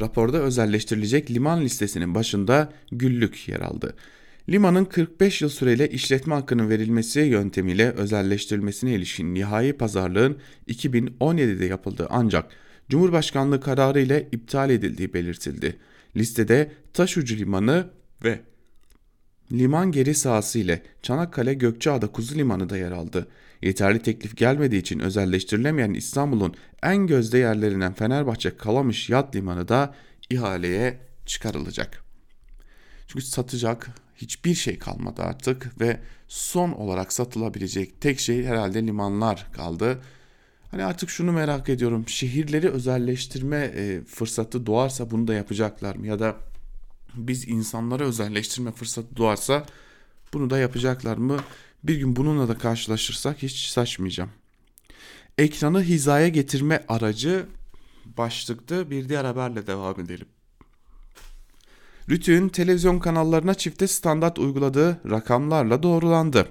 Raporda 0.00 0.38
özelleştirilecek 0.38 1.30
liman 1.30 1.60
listesinin 1.60 2.14
başında 2.14 2.72
Güllük 2.92 3.48
yer 3.48 3.60
aldı. 3.60 3.94
Limanın 4.48 4.84
45 4.84 5.42
yıl 5.42 5.48
süreyle 5.48 5.88
işletme 5.88 6.34
hakkının 6.34 6.68
verilmesi 6.68 7.20
yöntemiyle 7.20 7.90
özelleştirilmesine 7.90 8.94
ilişkin 8.94 9.34
nihai 9.34 9.72
pazarlığın 9.72 10.38
2017'de 10.68 11.64
yapıldığı 11.64 12.06
ancak 12.10 12.50
Cumhurbaşkanlığı 12.88 13.60
kararı 13.60 14.00
ile 14.00 14.28
iptal 14.32 14.70
edildiği 14.70 15.14
belirtildi. 15.14 15.76
Listede 16.16 16.72
Taşucu 16.92 17.36
Limanı 17.36 17.90
ve 18.24 18.40
liman 19.52 19.92
geri 19.92 20.14
sahası 20.14 20.58
ile 20.58 20.82
Çanakkale 21.02 21.54
Gökçeada 21.54 22.06
Kuzu 22.06 22.34
Limanı 22.34 22.68
da 22.68 22.76
yer 22.76 22.92
aldı. 22.92 23.28
Yeterli 23.62 23.98
teklif 23.98 24.36
gelmediği 24.36 24.80
için 24.80 24.98
özelleştirilemeyen 24.98 25.94
İstanbul'un 25.94 26.54
en 26.82 27.06
gözde 27.06 27.38
yerlerinden 27.38 27.92
Fenerbahçe 27.92 28.56
Kalamış 28.56 29.10
Yat 29.10 29.36
Limanı 29.36 29.68
da 29.68 29.94
ihaleye 30.30 30.98
çıkarılacak. 31.26 32.04
Çünkü 33.06 33.24
satacak 33.24 33.90
hiçbir 34.16 34.54
şey 34.54 34.78
kalmadı 34.78 35.22
artık 35.22 35.80
ve 35.80 36.00
son 36.28 36.72
olarak 36.72 37.12
satılabilecek 37.12 38.00
tek 38.00 38.20
şey 38.20 38.44
herhalde 38.44 38.86
limanlar 38.86 39.46
kaldı. 39.52 40.02
Hani 40.70 40.84
artık 40.84 41.10
şunu 41.10 41.32
merak 41.32 41.68
ediyorum. 41.68 42.08
Şehirleri 42.08 42.70
özelleştirme 42.70 43.56
e, 43.56 44.04
fırsatı 44.04 44.66
doğarsa 44.66 45.10
bunu 45.10 45.28
da 45.28 45.34
yapacaklar 45.34 45.96
mı? 45.96 46.06
Ya 46.06 46.18
da 46.18 46.36
biz 47.14 47.48
insanlara 47.48 48.04
özelleştirme 48.04 48.72
fırsatı 48.72 49.16
doğarsa 49.16 49.66
bunu 50.32 50.50
da 50.50 50.58
yapacaklar 50.58 51.16
mı? 51.16 51.36
Bir 51.84 51.96
gün 51.96 52.16
bununla 52.16 52.48
da 52.48 52.58
karşılaşırsak 52.58 53.42
hiç 53.42 53.66
saçmayacağım. 53.66 54.30
Ekranı 55.38 55.82
hizaya 55.82 56.28
getirme 56.28 56.84
aracı 56.88 57.46
başlıkta 58.04 58.90
bir 58.90 59.08
diğer 59.08 59.24
haberle 59.24 59.66
devam 59.66 60.00
edelim. 60.00 60.26
Rütük'ün 62.10 62.48
televizyon 62.48 62.98
kanallarına 62.98 63.54
çifte 63.54 63.86
standart 63.86 64.38
uyguladığı 64.38 65.00
rakamlarla 65.10 65.82
doğrulandı. 65.82 66.48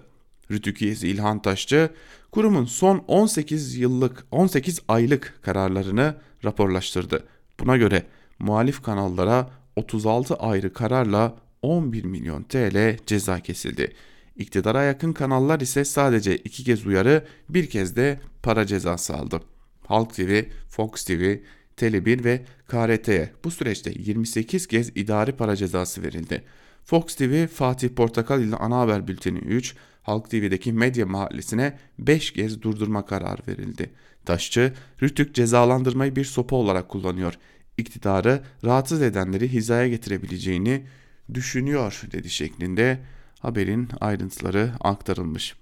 Rütük 0.52 0.82
üyesi 0.82 1.08
İlhan 1.08 1.42
Taşçı, 1.42 1.90
kurumun 2.32 2.66
son 2.66 2.98
18 3.08 3.76
yıllık 3.76 4.26
18 4.32 4.80
aylık 4.88 5.40
kararlarını 5.42 6.16
raporlaştırdı. 6.46 7.24
Buna 7.60 7.78
göre 7.78 8.04
muhalif 8.40 8.84
kanallara 8.84 9.50
36 9.76 10.36
ayrı 10.36 10.74
kararla 10.74 11.36
11 11.62 12.04
milyon 12.04 12.44
TL 12.44 12.98
ceza 13.06 13.40
kesildi. 13.40 13.94
İktidara 14.36 14.84
yakın 14.84 15.14
kanallar 15.14 15.60
ise 15.60 15.86
sadece 15.86 16.38
iki 16.38 16.64
kez 16.64 16.86
uyarı, 16.86 17.26
bir 17.50 17.70
kez 17.70 17.96
de 17.96 18.20
para 18.44 18.66
cezası 18.66 19.16
aldı. 19.16 19.42
Halk 19.88 20.14
TV, 20.14 20.44
Fox 20.70 21.04
TV, 21.04 21.36
Tele1 21.78 22.24
ve 22.24 22.46
KRT'ye 22.68 23.32
bu 23.44 23.52
süreçte 23.52 23.92
28 23.96 24.68
kez 24.68 24.90
idari 24.96 25.32
para 25.32 25.56
cezası 25.56 26.04
verildi. 26.04 26.44
Fox 26.84 27.16
TV 27.16 27.48
Fatih 27.48 27.90
Portakal 27.90 28.42
ile 28.42 28.56
ana 28.56 28.80
haber 28.80 29.08
bülteni 29.08 29.38
3, 29.38 29.76
Halk 30.04 30.30
TV'deki 30.30 30.74
medya 30.74 31.06
mahallesine 31.06 31.78
5 32.00 32.34
kez 32.34 32.62
durdurma 32.62 33.06
kararı 33.06 33.42
verildi. 33.48 33.92
Taşçı, 34.26 34.74
Rütük 35.02 35.36
cezalandırmayı 35.36 36.16
bir 36.16 36.26
sopa 36.26 36.56
olarak 36.56 36.90
kullanıyor. 36.90 37.34
İktidarı 37.78 38.44
rahatsız 38.64 39.02
edenleri 39.02 39.48
hizaya 39.48 39.88
getirebileceğini 39.88 40.86
düşünüyor 41.34 42.02
dedi 42.12 42.30
şeklinde 42.30 43.00
haberin 43.40 43.90
ayrıntıları 44.02 44.72
aktarılmış. 44.80 45.56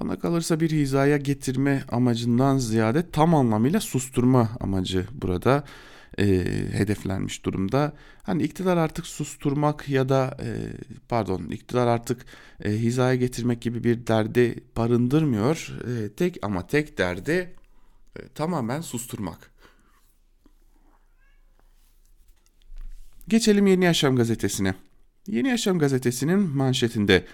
Bana 0.00 0.18
kalırsa 0.18 0.60
bir 0.60 0.70
hizaya 0.70 1.16
getirme 1.16 1.84
amacından 1.88 2.58
ziyade 2.58 3.10
tam 3.10 3.34
anlamıyla 3.34 3.80
susturma 3.80 4.50
amacı 4.60 5.06
burada 5.12 5.64
e, 6.18 6.24
hedeflenmiş 6.72 7.44
durumda. 7.44 7.92
Hani 8.22 8.42
iktidar 8.42 8.76
artık 8.76 9.06
susturmak 9.06 9.88
ya 9.88 10.08
da 10.08 10.36
e, 10.42 10.48
pardon 11.08 11.42
iktidar 11.42 11.86
artık 11.86 12.26
e, 12.64 12.70
hizaya 12.70 13.14
getirmek 13.14 13.60
gibi 13.62 13.84
bir 13.84 14.06
derdi 14.06 14.64
barındırmıyor. 14.76 15.78
E, 15.88 16.12
tek 16.12 16.38
ama 16.42 16.66
tek 16.66 16.98
derdi 16.98 17.56
e, 18.16 18.28
tamamen 18.34 18.80
susturmak. 18.80 19.50
Geçelim 23.28 23.66
Yeni 23.66 23.84
Yaşam 23.84 24.16
gazetesine. 24.16 24.74
Yeni 25.26 25.48
Yaşam 25.48 25.78
gazetesinin 25.78 26.38
manşetinde 26.38 27.24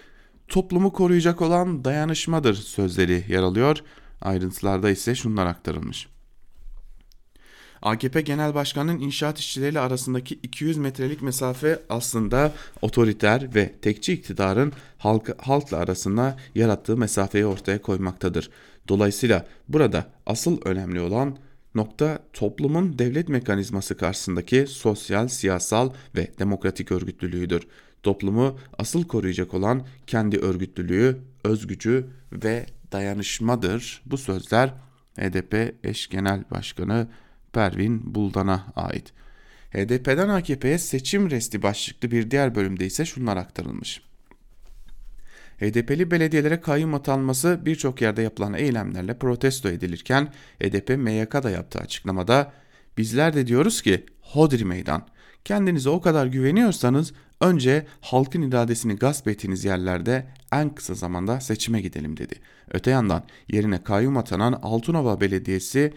toplumu 0.47 0.93
koruyacak 0.93 1.41
olan 1.41 1.85
dayanışmadır 1.85 2.53
sözleri 2.53 3.25
yer 3.29 3.41
alıyor. 3.43 3.77
Ayrıntılarda 4.21 4.89
ise 4.89 5.15
şunlar 5.15 5.45
aktarılmış. 5.45 6.07
AKP 7.83 8.21
Genel 8.21 8.53
Başkanı'nın 8.55 8.99
inşaat 8.99 9.39
işçileriyle 9.39 9.79
arasındaki 9.79 10.39
200 10.43 10.77
metrelik 10.77 11.21
mesafe 11.21 11.79
aslında 11.89 12.51
otoriter 12.81 13.55
ve 13.55 13.73
tekçi 13.81 14.13
iktidarın 14.13 14.73
halk, 14.97 15.29
halkla 15.41 15.77
arasında 15.77 16.37
yarattığı 16.55 16.97
mesafeyi 16.97 17.45
ortaya 17.45 17.81
koymaktadır. 17.81 18.49
Dolayısıyla 18.87 19.45
burada 19.69 20.05
asıl 20.25 20.61
önemli 20.65 20.99
olan 20.99 21.37
nokta 21.75 22.19
toplumun 22.33 22.99
devlet 22.99 23.29
mekanizması 23.29 23.97
karşısındaki 23.97 24.67
sosyal, 24.67 25.27
siyasal 25.27 25.93
ve 26.15 26.31
demokratik 26.39 26.91
örgütlülüğüdür. 26.91 27.67
Toplumu 28.03 28.59
asıl 28.77 29.07
koruyacak 29.07 29.53
olan 29.53 29.87
kendi 30.07 30.37
örgütlülüğü, 30.37 31.17
özgücü 31.43 32.07
ve 32.31 32.65
dayanışmadır. 32.91 34.01
Bu 34.05 34.17
sözler 34.17 34.73
HDP 35.19 35.75
eş 35.83 36.07
genel 36.09 36.43
başkanı 36.51 37.07
Pervin 37.53 38.15
Buldan'a 38.15 38.73
ait. 38.75 39.13
HDP'den 39.71 40.29
AKP'ye 40.29 40.77
seçim 40.77 41.29
resti 41.29 41.63
başlıklı 41.63 42.11
bir 42.11 42.31
diğer 42.31 42.55
bölümde 42.55 42.85
ise 42.85 43.05
şunlar 43.05 43.37
aktarılmış. 43.37 44.01
HDP'li 45.63 46.11
belediyelere 46.11 46.61
kayyum 46.61 46.93
atanması 46.93 47.59
birçok 47.65 48.01
yerde 48.01 48.21
yapılan 48.21 48.53
eylemlerle 48.53 49.17
protesto 49.17 49.69
edilirken 49.69 50.33
HDP 50.63 50.89
MYK'da 50.89 51.49
yaptığı 51.49 51.79
açıklamada 51.79 52.51
bizler 52.97 53.33
de 53.33 53.47
diyoruz 53.47 53.81
ki 53.81 54.05
hodri 54.21 54.65
meydan 54.65 55.07
kendinize 55.45 55.89
o 55.89 56.01
kadar 56.01 56.25
güveniyorsanız 56.25 57.13
Önce 57.43 57.85
halkın 58.01 58.41
iradesini 58.41 58.95
gasp 58.95 59.27
ettiğiniz 59.27 59.65
yerlerde 59.65 60.27
en 60.51 60.75
kısa 60.75 60.93
zamanda 60.93 61.41
seçime 61.41 61.81
gidelim 61.81 62.17
dedi. 62.17 62.35
Öte 62.71 62.91
yandan 62.91 63.23
yerine 63.47 63.83
kayyum 63.83 64.17
atanan 64.17 64.53
Altınova 64.53 65.21
Belediyesi 65.21 65.93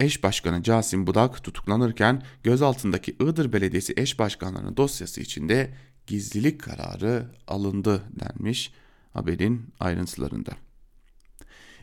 eş 0.00 0.22
başkanı 0.22 0.62
Casim 0.62 1.06
Budak 1.06 1.44
tutuklanırken 1.44 2.22
gözaltındaki 2.42 3.10
Iğdır 3.12 3.52
Belediyesi 3.52 3.94
eş 3.96 4.18
başkanlarının 4.18 4.76
dosyası 4.76 5.20
içinde 5.20 5.74
gizlilik 6.06 6.60
kararı 6.60 7.26
alındı 7.46 8.02
denmiş 8.20 8.72
haberin 9.14 9.74
ayrıntılarında. 9.80 10.52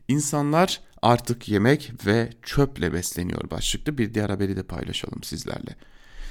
İnsanlar 0.07 0.81
artık 1.01 1.49
yemek 1.49 1.91
ve 2.05 2.29
çöple 2.43 2.93
besleniyor 2.93 3.49
başlıklı 3.51 3.97
bir 3.97 4.13
diğer 4.13 4.29
haberi 4.29 4.55
de 4.55 4.63
paylaşalım 4.63 5.23
sizlerle. 5.23 5.75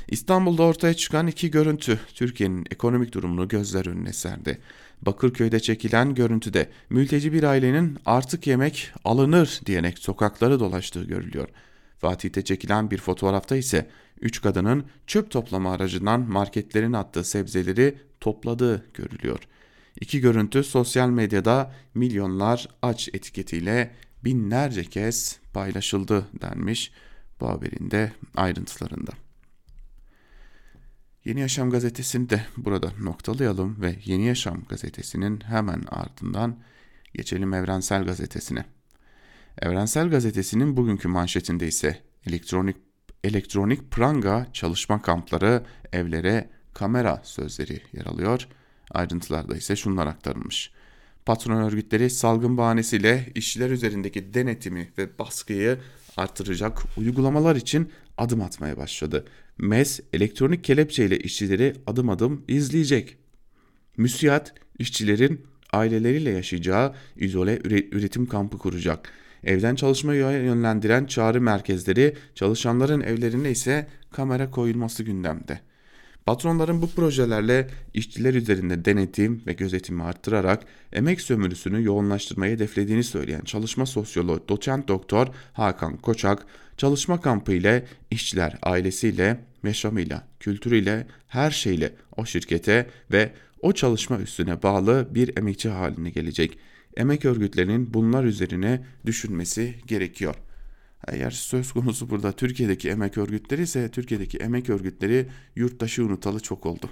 İstanbul'da 0.08 0.62
ortaya 0.62 0.94
çıkan 0.94 1.26
iki 1.26 1.50
görüntü 1.50 2.00
Türkiye'nin 2.14 2.64
ekonomik 2.70 3.14
durumunu 3.14 3.48
gözler 3.48 3.86
önüne 3.86 4.12
serdi. 4.12 4.58
Bakırköy'de 5.02 5.60
çekilen 5.60 6.14
görüntüde 6.14 6.70
mülteci 6.90 7.32
bir 7.32 7.42
ailenin 7.42 7.98
artık 8.06 8.46
yemek 8.46 8.92
alınır 9.04 9.60
diyerek 9.66 9.98
sokakları 9.98 10.60
dolaştığı 10.60 11.04
görülüyor. 11.04 11.48
Fatih'te 11.98 12.44
çekilen 12.44 12.90
bir 12.90 12.98
fotoğrafta 12.98 13.56
ise 13.56 13.90
üç 14.20 14.42
kadının 14.42 14.84
çöp 15.06 15.30
toplama 15.30 15.72
aracından 15.72 16.20
marketlerin 16.20 16.92
attığı 16.92 17.24
sebzeleri 17.24 17.98
topladığı 18.20 18.86
görülüyor. 18.94 19.38
İki 20.00 20.20
görüntü 20.20 20.64
sosyal 20.64 21.08
medyada 21.08 21.72
milyonlar 21.94 22.68
aç 22.82 23.08
etiketiyle 23.12 23.94
binlerce 24.24 24.84
kez 24.84 25.38
paylaşıldı 25.52 26.26
denmiş 26.40 26.92
bu 27.40 27.48
haberin 27.48 27.90
de 27.90 28.12
ayrıntılarında. 28.36 29.12
Yeni 31.24 31.40
Yaşam 31.40 31.70
gazetesini 31.70 32.30
de 32.30 32.44
burada 32.56 32.92
noktalayalım 33.00 33.80
ve 33.80 33.96
Yeni 34.04 34.26
Yaşam 34.26 34.64
gazetesinin 34.68 35.40
hemen 35.40 35.82
ardından 35.88 36.56
geçelim 37.14 37.54
Evrensel 37.54 38.04
gazetesine. 38.04 38.64
Evrensel 39.58 40.10
gazetesinin 40.10 40.76
bugünkü 40.76 41.08
manşetinde 41.08 41.66
ise 41.66 42.02
elektronik 42.26 42.76
elektronik 43.24 43.90
pranga 43.90 44.46
çalışma 44.52 45.02
kampları, 45.02 45.62
evlere 45.92 46.50
kamera 46.74 47.20
sözleri 47.24 47.82
yer 47.92 48.06
alıyor. 48.06 48.48
Ayrıntılarda 48.90 49.56
ise 49.56 49.76
şunlar 49.76 50.06
aktarılmış. 50.06 50.70
Patron 51.26 51.62
örgütleri 51.62 52.10
salgın 52.10 52.56
bahanesiyle 52.56 53.26
işçiler 53.34 53.70
üzerindeki 53.70 54.34
denetimi 54.34 54.88
ve 54.98 55.18
baskıyı 55.18 55.78
artıracak 56.16 56.82
uygulamalar 56.96 57.56
için 57.56 57.92
adım 58.18 58.42
atmaya 58.42 58.76
başladı. 58.76 59.24
MES 59.58 60.00
elektronik 60.12 60.64
kelepçeyle 60.64 61.18
işçileri 61.18 61.74
adım 61.86 62.10
adım 62.10 62.44
izleyecek. 62.48 63.16
Müsiyat 63.96 64.54
işçilerin 64.78 65.46
aileleriyle 65.72 66.30
yaşayacağı 66.30 66.94
izole 67.16 67.58
üretim 67.64 68.26
kampı 68.26 68.58
kuracak. 68.58 69.12
Evden 69.44 69.74
çalışmaya 69.74 70.30
yönlendiren 70.30 71.06
çağrı 71.06 71.40
merkezleri 71.40 72.16
çalışanların 72.34 73.00
evlerine 73.00 73.50
ise 73.50 73.86
kamera 74.10 74.50
koyulması 74.50 75.02
gündemde. 75.02 75.60
Patronların 76.28 76.82
bu 76.82 76.90
projelerle 76.90 77.68
işçiler 77.94 78.34
üzerinde 78.34 78.84
denetim 78.84 79.42
ve 79.46 79.52
gözetimi 79.52 80.02
arttırarak 80.02 80.64
emek 80.92 81.20
sömürüsünü 81.20 81.84
yoğunlaştırmayı 81.84 82.54
hedeflediğini 82.54 83.04
söyleyen 83.04 83.40
çalışma 83.40 83.86
sosyoloğu 83.86 84.48
doçent 84.48 84.88
doktor 84.88 85.26
Hakan 85.52 85.96
Koçak, 85.96 86.46
çalışma 86.76 87.20
kampı 87.20 87.52
ile 87.52 87.84
işçiler 88.10 88.58
ailesiyle, 88.62 89.40
yaşamıyla, 89.64 90.26
kültürüyle, 90.40 91.06
her 91.28 91.50
şeyle 91.50 91.92
o 92.16 92.26
şirkete 92.26 92.86
ve 93.12 93.32
o 93.62 93.72
çalışma 93.72 94.18
üstüne 94.18 94.62
bağlı 94.62 95.08
bir 95.14 95.36
emekçi 95.36 95.68
haline 95.68 96.10
gelecek. 96.10 96.58
Emek 96.96 97.24
örgütlerinin 97.24 97.94
bunlar 97.94 98.24
üzerine 98.24 98.84
düşünmesi 99.06 99.74
gerekiyor. 99.86 100.34
Eğer 101.12 101.30
söz 101.30 101.72
konusu 101.72 102.10
burada 102.10 102.32
Türkiye'deki 102.32 102.90
emek 102.90 103.18
örgütleri 103.18 103.62
ise 103.62 103.90
Türkiye'deki 103.90 104.38
emek 104.38 104.70
örgütleri 104.70 105.28
yurttaşı 105.56 106.04
unutalı 106.04 106.40
çok 106.40 106.66
oldu. 106.66 106.90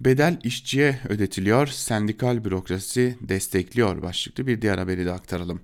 Bedel 0.00 0.40
işçiye 0.44 1.00
ödetiliyor, 1.08 1.66
sendikal 1.66 2.44
bürokrasi 2.44 3.18
destekliyor 3.20 4.02
başlıklı 4.02 4.46
bir 4.46 4.62
diğer 4.62 4.78
haberi 4.78 5.06
de 5.06 5.12
aktaralım. 5.12 5.60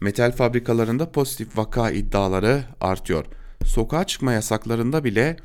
Metal 0.00 0.32
fabrikalarında 0.32 1.12
pozitif 1.12 1.56
vaka 1.56 1.90
iddiaları 1.90 2.64
artıyor. 2.80 3.26
Sokağa 3.64 4.06
çıkma 4.06 4.32
yasaklarında 4.32 5.04
bile 5.04 5.36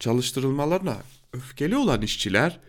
çalıştırılmalarına 0.00 0.96
öfkeli 1.32 1.76
olan 1.76 2.02
işçiler 2.02 2.60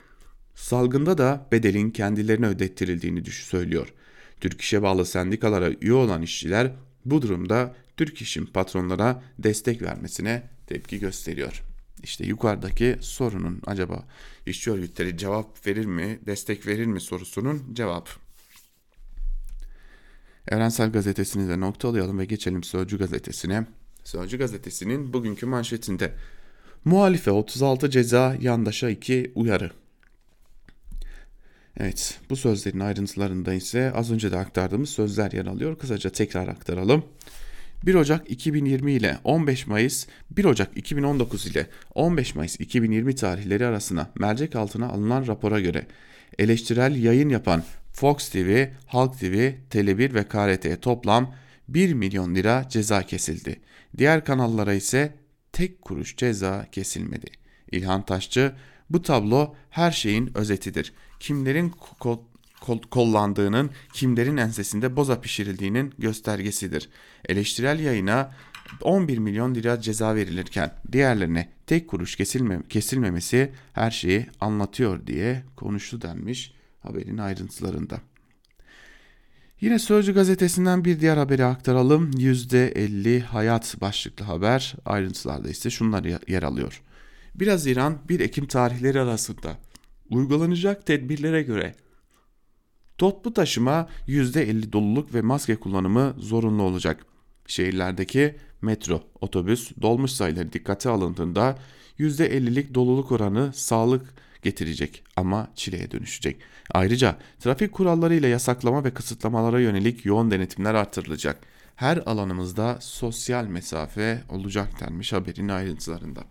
salgında 0.56 1.18
da 1.18 1.48
bedelin 1.52 1.92
kendilerine 1.92 2.48
ödettirildiğini 2.48 3.26
söylüyor. 3.26 3.94
Türk 4.42 4.62
İş'e 4.62 4.82
bağlı 4.82 5.06
sendikalara 5.06 5.70
üye 5.82 5.94
olan 5.94 6.22
işçiler 6.22 6.72
bu 7.06 7.22
durumda 7.22 7.76
Türk 7.98 8.22
İş'in 8.22 8.46
patronlara 8.46 9.24
destek 9.40 9.82
vermesine 9.82 10.44
tepki 10.68 11.00
gösteriyor. 11.00 11.64
İşte 12.04 12.26
yukarıdaki 12.26 12.98
sorunun 13.02 13.62
acaba 13.66 14.06
işçi 14.46 14.72
örgütleri 14.72 15.18
cevap 15.18 15.68
verir 15.68 15.86
mi, 15.86 16.20
destek 16.26 16.68
verir 16.68 16.86
mi 16.86 17.02
sorusunun 17.02 17.74
cevap. 17.74 18.10
Evrensel 20.48 20.92
Gazetesi'ni 20.92 21.50
de 21.50 21.60
noktalayalım 21.60 22.20
ve 22.20 22.26
geçelim 22.26 22.64
Sözcü 22.64 22.98
Gazetesi'ne. 22.98 23.66
Sözcü 24.04 24.38
Gazetesi'nin 24.38 25.14
bugünkü 25.14 25.46
manşetinde 25.46 26.14
Muhalife 26.86 27.32
36 27.32 27.90
ceza, 27.90 28.38
yandaşa 28.42 28.90
2 28.90 29.32
uyarı. 29.36 29.72
Evet 31.80 32.20
bu 32.30 32.36
sözlerin 32.36 32.80
ayrıntılarında 32.80 33.54
ise 33.54 33.92
az 33.92 34.12
önce 34.12 34.32
de 34.32 34.38
aktardığımız 34.38 34.90
sözler 34.90 35.32
yer 35.32 35.46
alıyor. 35.46 35.78
Kısaca 35.78 36.10
tekrar 36.10 36.48
aktaralım. 36.48 37.06
1 37.86 37.96
Ocak 37.96 38.32
2020 38.32 38.92
ile 38.92 39.18
15 39.24 39.68
Mayıs 39.68 40.08
1 40.32 40.46
Ocak 40.46 40.78
2019 40.78 41.46
ile 41.48 41.68
15 41.96 42.36
Mayıs 42.36 42.60
2020 42.60 43.16
tarihleri 43.16 43.66
arasında 43.66 44.10
mercek 44.16 44.56
altına 44.56 44.90
alınan 44.90 45.28
rapora 45.28 45.60
göre 45.60 45.88
eleştirel 46.40 47.04
yayın 47.04 47.30
yapan 47.30 47.64
Fox 47.94 48.30
TV, 48.30 48.66
Halk 48.86 49.20
TV, 49.20 49.52
Tele1 49.72 50.14
ve 50.14 50.24
KRT'ye 50.24 50.80
toplam 50.80 51.36
1 51.68 51.94
milyon 51.94 52.36
lira 52.36 52.66
ceza 52.70 53.04
kesildi. 53.04 53.60
Diğer 53.98 54.26
kanallara 54.26 54.74
ise 54.74 55.14
tek 55.54 55.82
kuruş 55.82 56.18
ceza 56.18 56.68
kesilmedi. 56.72 57.28
İlhan 57.72 58.06
Taşçı 58.06 58.52
bu 58.90 59.02
tablo 59.02 59.56
her 59.70 59.92
şeyin 59.92 60.38
özetidir. 60.38 60.94
Kimlerin 61.20 61.70
kol, 62.00 62.20
kol, 62.62 62.82
kollandığının, 62.82 63.70
kimlerin 63.94 64.38
ensesinde 64.38 64.96
boza 64.96 65.22
pişirildiğinin 65.22 65.94
göstergesidir. 66.00 66.90
Eleştirel 67.30 67.80
yayına 67.80 68.32
11 68.82 69.18
milyon 69.18 69.56
lira 69.56 69.82
ceza 69.82 70.16
verilirken 70.16 70.72
diğerlerine 70.92 71.50
tek 71.68 71.88
kuruş 71.88 72.16
kesilme, 72.16 72.62
kesilmemesi 72.70 73.52
her 73.74 73.92
şeyi 73.92 74.28
anlatıyor 74.42 75.08
diye 75.08 75.44
konuştu 75.56 76.02
denmiş 76.02 76.54
haberin 76.80 77.18
ayrıntılarında. 77.18 78.02
Yine 79.62 79.80
Sözcü 79.80 80.14
gazetesinden 80.14 80.86
bir 80.86 81.00
diğer 81.00 81.18
haberi 81.18 81.46
aktaralım. 81.46 82.12
%50 82.12 83.22
hayat 83.22 83.82
başlıklı 83.82 84.26
haber 84.26 84.76
ayrıntılarda 84.86 85.50
ise 85.50 85.70
şunlar 85.70 86.06
yer 86.28 86.44
alıyor. 86.44 86.82
1 87.36 87.48
Haziran 87.48 87.98
1 88.10 88.20
Ekim 88.20 88.48
tarihleri 88.48 89.02
arasında 89.02 89.58
uygulanacak 90.10 90.86
tedbirlere 90.86 91.42
göre 91.42 91.76
toplu 93.00 93.34
taşıma 93.34 93.88
%50 94.08 94.72
doluluk 94.72 95.14
ve 95.14 95.22
maske 95.22 95.56
kullanımı 95.56 96.16
zorunlu 96.18 96.64
olacak. 96.64 97.06
Şehirlerdeki 97.48 98.36
metro, 98.62 99.04
otobüs, 99.22 99.72
dolmuş 99.82 100.12
sayıları 100.12 100.54
dikkate 100.54 100.90
alındığında 100.90 101.58
%50'lik 102.00 102.74
doluluk 102.74 103.12
oranı 103.12 103.54
sağlık 103.54 104.14
getirecek 104.42 105.04
ama 105.16 105.48
çileye 105.56 105.92
dönüşecek. 105.92 106.42
Ayrıca 106.72 107.18
trafik 107.40 107.72
kuralları 107.72 108.16
ile 108.16 108.28
yasaklama 108.28 108.84
ve 108.84 108.94
kısıtlamalara 108.94 109.60
yönelik 109.60 110.06
yoğun 110.06 110.32
denetimler 110.32 110.74
artırılacak. 110.74 111.40
Her 111.76 111.98
alanımızda 111.98 112.78
sosyal 112.82 113.46
mesafe 113.46 114.24
olacak 114.30 114.80
denmiş 114.80 115.14
haberin 115.14 115.50
ayrıntılarında. 115.50 116.24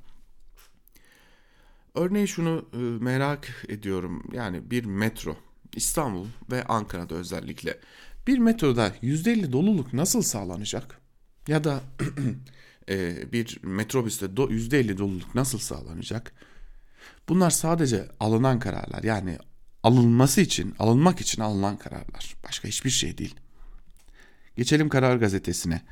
Örneğin 1.98 2.26
şunu 2.26 2.68
e, 2.72 2.76
merak 2.76 3.64
ediyorum. 3.68 4.22
Yani 4.32 4.70
bir 4.70 4.84
metro 4.84 5.36
İstanbul 5.76 6.26
ve 6.50 6.64
Ankara'da 6.64 7.14
özellikle 7.14 7.78
bir 8.26 8.38
metroda 8.38 8.92
%50 9.02 9.52
doluluk 9.52 9.92
nasıl 9.92 10.22
sağlanacak? 10.22 11.00
Ya 11.48 11.64
da 11.64 11.80
e, 12.88 13.32
bir 13.32 13.58
metrobüste 13.62 14.26
%50 14.26 14.98
doluluk 14.98 15.34
nasıl 15.34 15.58
sağlanacak? 15.58 16.32
Bunlar 17.28 17.50
sadece 17.50 18.08
alınan 18.20 18.58
kararlar. 18.58 19.02
Yani 19.02 19.38
alınması 19.82 20.40
için, 20.40 20.74
alınmak 20.78 21.20
için 21.20 21.42
alınan 21.42 21.76
kararlar. 21.76 22.36
Başka 22.44 22.68
hiçbir 22.68 22.90
şey 22.90 23.18
değil. 23.18 23.34
Geçelim 24.56 24.88
Karar 24.88 25.16
Gazetesi'ne. 25.16 25.82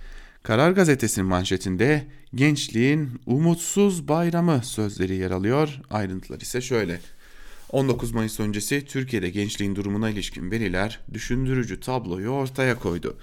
Karar 0.46 0.70
Gazetesi'nin 0.70 1.26
manşetinde 1.26 2.06
gençliğin 2.34 3.20
umutsuz 3.26 4.08
bayramı 4.08 4.60
sözleri 4.64 5.14
yer 5.14 5.30
alıyor. 5.30 5.80
Ayrıntılar 5.90 6.40
ise 6.40 6.60
şöyle. 6.60 7.00
19 7.70 8.12
Mayıs 8.12 8.40
öncesi 8.40 8.84
Türkiye'de 8.84 9.30
gençliğin 9.30 9.76
durumuna 9.76 10.10
ilişkin 10.10 10.50
veriler 10.50 11.00
düşündürücü 11.12 11.80
tabloyu 11.80 12.28
ortaya 12.28 12.78
koydu. 12.78 13.16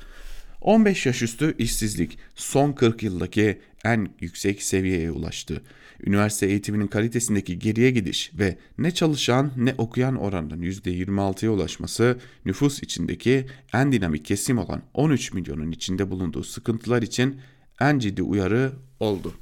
15 0.63 1.05
yaş 1.05 1.21
üstü 1.21 1.55
işsizlik 1.57 2.17
son 2.35 2.71
40 2.71 3.03
yıldaki 3.03 3.61
en 3.83 4.09
yüksek 4.19 4.63
seviyeye 4.63 5.11
ulaştı. 5.11 5.61
Üniversite 6.05 6.45
eğitiminin 6.45 6.87
kalitesindeki 6.87 7.59
geriye 7.59 7.91
gidiş 7.91 8.31
ve 8.39 8.57
ne 8.77 8.91
çalışan 8.91 9.51
ne 9.57 9.75
okuyan 9.77 10.15
oranının 10.15 10.61
%26'ya 10.61 11.51
ulaşması 11.51 12.19
nüfus 12.45 12.83
içindeki 12.83 13.45
en 13.73 13.91
dinamik 13.91 14.25
kesim 14.25 14.57
olan 14.57 14.81
13 14.93 15.33
milyonun 15.33 15.71
içinde 15.71 16.11
bulunduğu 16.11 16.43
sıkıntılar 16.43 17.01
için 17.01 17.41
en 17.81 17.99
ciddi 17.99 18.21
uyarı 18.21 18.71
oldu. 18.99 19.33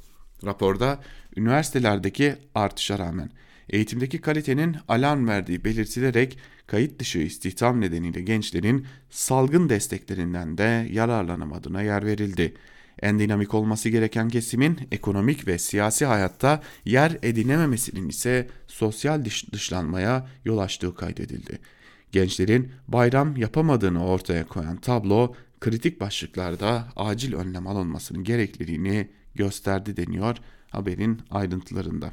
Raporda 0.44 1.00
üniversitelerdeki 1.36 2.34
artışa 2.54 2.98
rağmen 2.98 3.30
eğitimdeki 3.68 4.20
kalitenin 4.20 4.76
alarm 4.88 5.28
verdiği 5.28 5.64
belirtilerek 5.64 6.38
kayıt 6.72 6.98
dışı 6.98 7.18
istihdam 7.18 7.80
nedeniyle 7.80 8.20
gençlerin 8.20 8.86
salgın 9.10 9.68
desteklerinden 9.68 10.58
de 10.58 10.88
yararlanamadığına 10.92 11.82
yer 11.82 12.06
verildi. 12.06 12.54
En 13.02 13.18
dinamik 13.18 13.54
olması 13.54 13.88
gereken 13.88 14.28
kesimin 14.28 14.78
ekonomik 14.92 15.46
ve 15.46 15.58
siyasi 15.58 16.06
hayatta 16.06 16.62
yer 16.84 17.18
edinememesinin 17.22 18.08
ise 18.08 18.48
sosyal 18.66 19.24
dış 19.24 19.52
dışlanmaya 19.52 20.28
yol 20.44 20.58
açtığı 20.58 20.94
kaydedildi. 20.94 21.58
Gençlerin 22.12 22.72
bayram 22.88 23.36
yapamadığını 23.36 24.06
ortaya 24.06 24.46
koyan 24.46 24.76
tablo 24.76 25.34
kritik 25.60 26.00
başlıklarda 26.00 26.88
acil 26.96 27.34
önlem 27.34 27.66
alınmasının 27.66 28.24
gerekliliğini 28.24 29.08
gösterdi 29.34 29.96
deniyor 29.96 30.36
haberin 30.70 31.20
ayrıntılarında. 31.30 32.12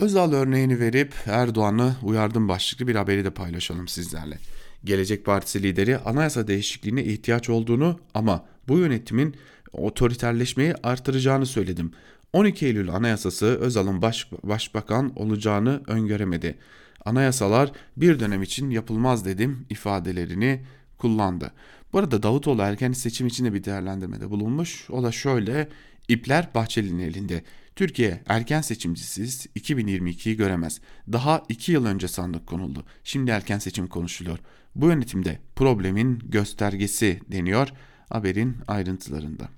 Özal 0.00 0.32
örneğini 0.32 0.80
verip 0.80 1.14
Erdoğan'ı 1.26 1.94
uyardım 2.02 2.48
başlıklı 2.48 2.88
bir 2.88 2.94
haberi 2.94 3.24
de 3.24 3.30
paylaşalım 3.30 3.88
sizlerle. 3.88 4.38
Gelecek 4.84 5.24
Partisi 5.24 5.62
lideri 5.62 5.98
anayasa 5.98 6.48
değişikliğine 6.48 7.04
ihtiyaç 7.04 7.50
olduğunu 7.50 8.00
ama 8.14 8.44
bu 8.68 8.78
yönetimin 8.78 9.36
otoriterleşmeyi 9.72 10.74
artıracağını 10.82 11.46
söyledim. 11.46 11.92
12 12.32 12.66
Eylül 12.66 12.90
Anayasası 12.90 13.46
Özal'ın 13.46 14.02
baş, 14.02 14.28
başbakan 14.42 15.12
olacağını 15.16 15.82
öngöremedi. 15.86 16.58
Anayasalar 17.04 17.72
bir 17.96 18.20
dönem 18.20 18.42
için 18.42 18.70
yapılmaz 18.70 19.24
dedim 19.24 19.66
ifadelerini 19.70 20.60
kullandı. 20.98 21.52
Bu 21.92 21.98
arada 21.98 22.22
Davutoğlu 22.22 22.62
erken 22.62 22.92
seçim 22.92 23.26
için 23.26 23.44
de 23.44 23.54
bir 23.54 23.64
değerlendirmede 23.64 24.30
bulunmuş. 24.30 24.90
O 24.90 25.02
da 25.02 25.12
şöyle 25.12 25.68
ipler 26.08 26.48
Bahçeli'nin 26.54 26.98
elinde. 26.98 27.42
Türkiye 27.78 28.20
erken 28.26 28.60
seçimcisiz 28.60 29.46
2022'yi 29.56 30.36
göremez. 30.36 30.80
Daha 31.12 31.42
2 31.48 31.72
yıl 31.72 31.86
önce 31.86 32.08
sandık 32.08 32.46
konuldu. 32.46 32.84
Şimdi 33.04 33.30
erken 33.30 33.58
seçim 33.58 33.86
konuşuluyor. 33.86 34.38
Bu 34.74 34.88
yönetimde 34.88 35.38
problemin 35.56 36.18
göstergesi 36.24 37.20
deniyor 37.32 37.68
haberin 38.08 38.56
ayrıntılarında. 38.68 39.48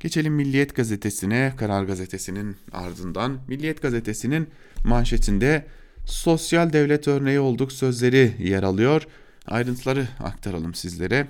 Geçelim 0.00 0.34
Milliyet 0.34 0.76
Gazetesi'ne, 0.76 1.52
Karar 1.56 1.84
Gazetesi'nin 1.84 2.56
ardından. 2.72 3.38
Milliyet 3.48 3.82
Gazetesi'nin 3.82 4.48
manşetinde 4.84 5.66
sosyal 6.06 6.72
devlet 6.72 7.08
örneği 7.08 7.40
olduk 7.40 7.72
sözleri 7.72 8.34
yer 8.38 8.62
alıyor. 8.62 9.06
Ayrıntıları 9.46 10.08
aktaralım 10.18 10.74
sizlere. 10.74 11.26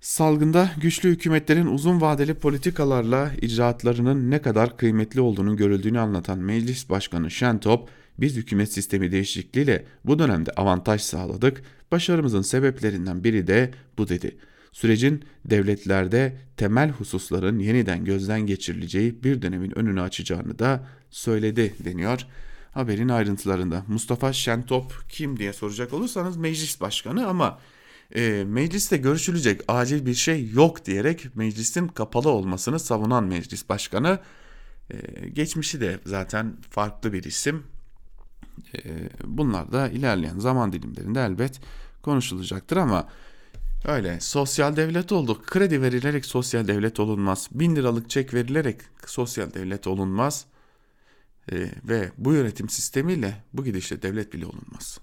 Salgında 0.00 0.70
güçlü 0.80 1.08
hükümetlerin 1.08 1.66
uzun 1.66 2.00
vadeli 2.00 2.34
politikalarla 2.34 3.32
icraatlarının 3.42 4.30
ne 4.30 4.42
kadar 4.42 4.76
kıymetli 4.76 5.20
olduğunu 5.20 5.56
görüldüğünü 5.56 6.00
anlatan 6.00 6.38
Meclis 6.38 6.90
Başkanı 6.90 7.30
Şentop, 7.30 7.88
biz 8.18 8.36
hükümet 8.36 8.72
sistemi 8.72 9.12
değişikliğiyle 9.12 9.84
bu 10.04 10.18
dönemde 10.18 10.50
avantaj 10.50 11.00
sağladık. 11.00 11.62
Başarımızın 11.92 12.42
sebeplerinden 12.42 13.24
biri 13.24 13.46
de 13.46 13.70
bu 13.98 14.08
dedi. 14.08 14.36
Sürecin 14.72 15.24
devletlerde 15.44 16.36
temel 16.56 16.90
hususların 16.90 17.58
yeniden 17.58 18.04
gözden 18.04 18.40
geçirileceği 18.40 19.24
bir 19.24 19.42
dönemin 19.42 19.78
önünü 19.78 20.00
açacağını 20.00 20.58
da 20.58 20.86
söyledi 21.10 21.74
deniyor. 21.84 22.26
Haberin 22.72 23.08
ayrıntılarında 23.08 23.84
Mustafa 23.88 24.32
Şentop 24.32 25.04
kim 25.08 25.38
diye 25.38 25.52
soracak 25.52 25.92
olursanız 25.92 26.36
meclis 26.36 26.80
başkanı 26.80 27.26
ama 27.28 27.58
e, 28.14 28.44
mecliste 28.44 28.96
görüşülecek 28.96 29.60
acil 29.68 30.06
bir 30.06 30.14
şey 30.14 30.50
yok 30.50 30.84
diyerek 30.84 31.36
meclisin 31.36 31.88
kapalı 31.88 32.28
olmasını 32.28 32.80
savunan 32.80 33.24
meclis 33.24 33.68
başkanı 33.68 34.18
e, 34.90 35.28
geçmişi 35.28 35.80
de 35.80 36.00
zaten 36.06 36.56
farklı 36.70 37.12
bir 37.12 37.24
isim. 37.24 37.62
E, 38.76 38.80
bunlar 39.24 39.72
da 39.72 39.88
ilerleyen 39.88 40.38
zaman 40.38 40.72
dilimlerinde 40.72 41.20
elbet 41.20 41.60
konuşulacaktır 42.02 42.76
ama 42.76 43.08
öyle 43.84 44.20
sosyal 44.20 44.76
devlet 44.76 45.12
olduk. 45.12 45.46
Kredi 45.46 45.82
verilerek 45.82 46.26
sosyal 46.26 46.68
devlet 46.68 47.00
olunmaz. 47.00 47.48
Bin 47.52 47.76
liralık 47.76 48.10
çek 48.10 48.34
verilerek 48.34 48.80
sosyal 49.06 49.54
devlet 49.54 49.86
olunmaz. 49.86 50.46
E, 51.52 51.70
ve 51.84 52.10
bu 52.18 52.32
yönetim 52.32 52.68
sistemiyle 52.68 53.44
bu 53.52 53.64
gidişle 53.64 54.02
devlet 54.02 54.32
bile 54.32 54.46
olunmaz. 54.46 55.00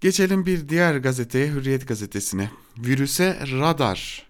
Geçelim 0.00 0.46
bir 0.46 0.68
diğer 0.68 0.96
gazeteye 0.96 1.48
Hürriyet 1.48 1.88
gazetesine. 1.88 2.50
Virüse 2.78 3.38
radar 3.40 4.26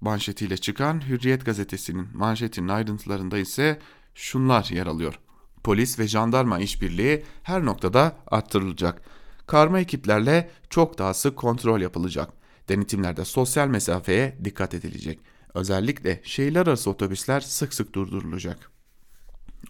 manşetiyle 0.00 0.56
çıkan 0.56 1.08
Hürriyet 1.08 1.44
gazetesinin 1.44 2.08
manşetinin 2.14 2.68
ayrıntılarında 2.68 3.38
ise 3.38 3.78
şunlar 4.14 4.68
yer 4.70 4.86
alıyor. 4.86 5.18
Polis 5.64 5.98
ve 5.98 6.08
jandarma 6.08 6.58
işbirliği 6.58 7.24
her 7.42 7.64
noktada 7.64 8.16
arttırılacak. 8.26 9.02
Karma 9.46 9.80
ekiplerle 9.80 10.50
çok 10.70 10.98
daha 10.98 11.14
sık 11.14 11.36
kontrol 11.36 11.80
yapılacak. 11.80 12.32
Denetimlerde 12.68 13.24
sosyal 13.24 13.68
mesafeye 13.68 14.38
dikkat 14.44 14.74
edilecek. 14.74 15.20
Özellikle 15.54 16.20
şehirler 16.24 16.66
arası 16.66 16.90
otobüsler 16.90 17.40
sık 17.40 17.74
sık 17.74 17.94
durdurulacak. 17.94 18.70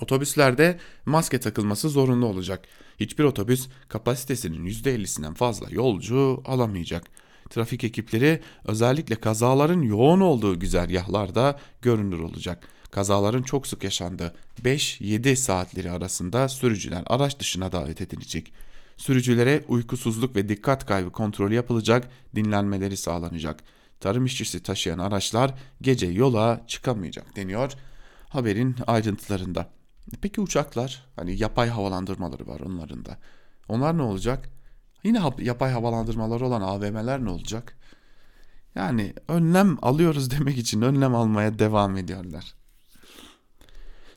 Otobüslerde 0.00 0.78
maske 1.06 1.40
takılması 1.40 1.88
zorunlu 1.88 2.26
olacak. 2.26 2.64
Hiçbir 3.00 3.24
otobüs 3.24 3.68
kapasitesinin 3.88 4.66
%50'sinden 4.66 5.34
fazla 5.34 5.66
yolcu 5.70 6.42
alamayacak. 6.44 7.04
Trafik 7.50 7.84
ekipleri 7.84 8.40
özellikle 8.64 9.14
kazaların 9.14 9.82
yoğun 9.82 10.20
olduğu 10.20 10.58
güzergahlarda 10.58 11.58
görünür 11.82 12.18
olacak. 12.18 12.68
Kazaların 12.90 13.42
çok 13.42 13.66
sık 13.66 13.84
yaşandığı 13.84 14.34
5-7 14.62 15.36
saatleri 15.36 15.90
arasında 15.90 16.48
sürücüler 16.48 17.02
araç 17.06 17.38
dışına 17.38 17.72
davet 17.72 18.00
edilecek. 18.00 18.52
Sürücülere 18.96 19.64
uykusuzluk 19.68 20.36
ve 20.36 20.48
dikkat 20.48 20.86
kaybı 20.86 21.12
kontrolü 21.12 21.54
yapılacak, 21.54 22.10
dinlenmeleri 22.34 22.96
sağlanacak. 22.96 23.62
Tarım 24.00 24.24
işçisi 24.26 24.62
taşıyan 24.62 24.98
araçlar 24.98 25.54
gece 25.82 26.06
yola 26.06 26.64
çıkamayacak 26.66 27.36
deniyor 27.36 27.72
haberin 28.28 28.76
ayrıntılarında. 28.86 29.77
Peki 30.20 30.40
uçaklar 30.40 31.06
hani 31.16 31.38
yapay 31.38 31.68
havalandırmaları 31.68 32.46
var 32.46 32.60
onların 32.60 33.04
da. 33.04 33.18
Onlar 33.68 33.98
ne 33.98 34.02
olacak? 34.02 34.48
Yine 35.04 35.20
yapay 35.38 35.72
havalandırmaları 35.72 36.46
olan 36.46 36.60
AVM'ler 36.60 37.24
ne 37.24 37.30
olacak? 37.30 37.78
Yani 38.74 39.14
önlem 39.28 39.78
alıyoruz 39.82 40.30
demek 40.38 40.58
için 40.58 40.82
önlem 40.82 41.14
almaya 41.14 41.58
devam 41.58 41.96
ediyorlar. 41.96 42.54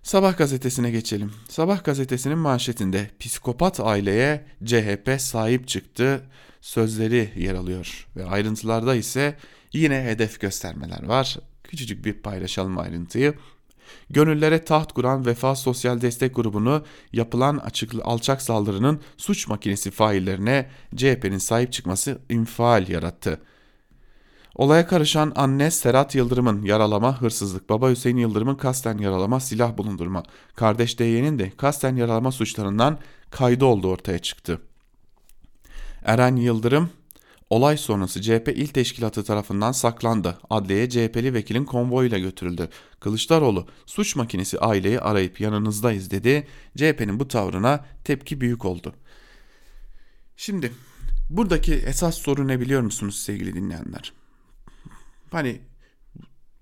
Sabah 0.04 0.38
gazetesine 0.38 0.92
geçelim. 0.92 1.34
Sabah 1.50 1.84
gazetesinin 1.84 2.38
manşetinde 2.38 3.10
psikopat 3.20 3.80
aileye 3.80 4.46
CHP 4.66 5.16
sahip 5.22 5.68
çıktı 5.68 6.22
sözleri 6.62 7.34
yer 7.36 7.54
alıyor 7.56 8.08
ve 8.16 8.26
ayrıntılarda 8.26 8.96
ise 8.96 9.38
yine 9.74 10.04
hedef 10.04 10.40
göstermeler 10.40 11.04
var. 11.04 11.38
Küçücük 11.64 12.06
bir 12.06 12.14
paylaşalım 12.14 12.78
ayrıntıyı. 12.78 13.34
Gönüllere 14.10 14.66
taht 14.66 14.94
kuran 14.94 15.26
Vefa 15.26 15.56
Sosyal 15.56 16.02
Destek 16.02 16.36
Grubu'nu 16.36 16.84
yapılan 17.14 17.58
açık, 17.58 17.94
alçak 18.04 18.42
saldırının 18.42 19.00
suç 19.18 19.48
makinesi 19.48 19.92
faillerine 19.92 20.70
CHP'nin 20.96 21.38
sahip 21.38 21.74
çıkması 21.74 22.22
infial 22.30 22.90
yarattı. 22.90 23.42
Olaya 24.56 24.88
karışan 24.88 25.32
anne 25.36 25.72
Serhat 25.72 26.16
Yıldırım'ın 26.16 26.64
yaralama, 26.64 27.22
hırsızlık, 27.22 27.70
baba 27.70 27.90
Hüseyin 27.90 28.18
Yıldırım'ın 28.18 28.56
kasten 28.56 28.98
yaralama, 28.98 29.40
silah 29.40 29.78
bulundurma, 29.78 30.24
kardeş 30.56 31.00
DY'nin 31.00 31.40
de 31.40 31.52
kasten 31.58 31.96
yaralama 31.96 32.32
suçlarından 32.32 33.00
kaydı 33.30 33.66
olduğu 33.66 33.88
ortaya 33.88 34.20
çıktı. 34.20 34.62
Eren 36.06 36.36
Yıldırım 36.36 36.90
Olay 37.52 37.78
sonrası 37.78 38.22
CHP 38.22 38.48
il 38.48 38.68
teşkilatı 38.68 39.24
tarafından 39.24 39.72
saklandı. 39.72 40.38
Adliyeye 40.50 40.90
CHP'li 40.90 41.34
vekilin 41.34 41.66
konvoyuyla 41.66 42.20
götürüldü. 42.20 42.70
Kılıçdaroğlu 43.00 43.68
suç 43.86 44.16
makinesi 44.16 44.60
aileyi 44.60 45.00
arayıp 45.00 45.42
yanınızdayız 45.42 46.12
dedi. 46.12 46.48
CHP'nin 46.78 47.20
bu 47.20 47.28
tavrına 47.28 47.86
tepki 48.04 48.42
büyük 48.42 48.66
oldu. 48.66 48.94
Şimdi 50.38 50.72
buradaki 51.30 51.74
esas 51.74 52.18
soru 52.18 52.48
ne 52.48 52.60
biliyor 52.60 52.82
musunuz 52.82 53.20
sevgili 53.20 53.54
dinleyenler? 53.54 54.14
hani 55.32 55.62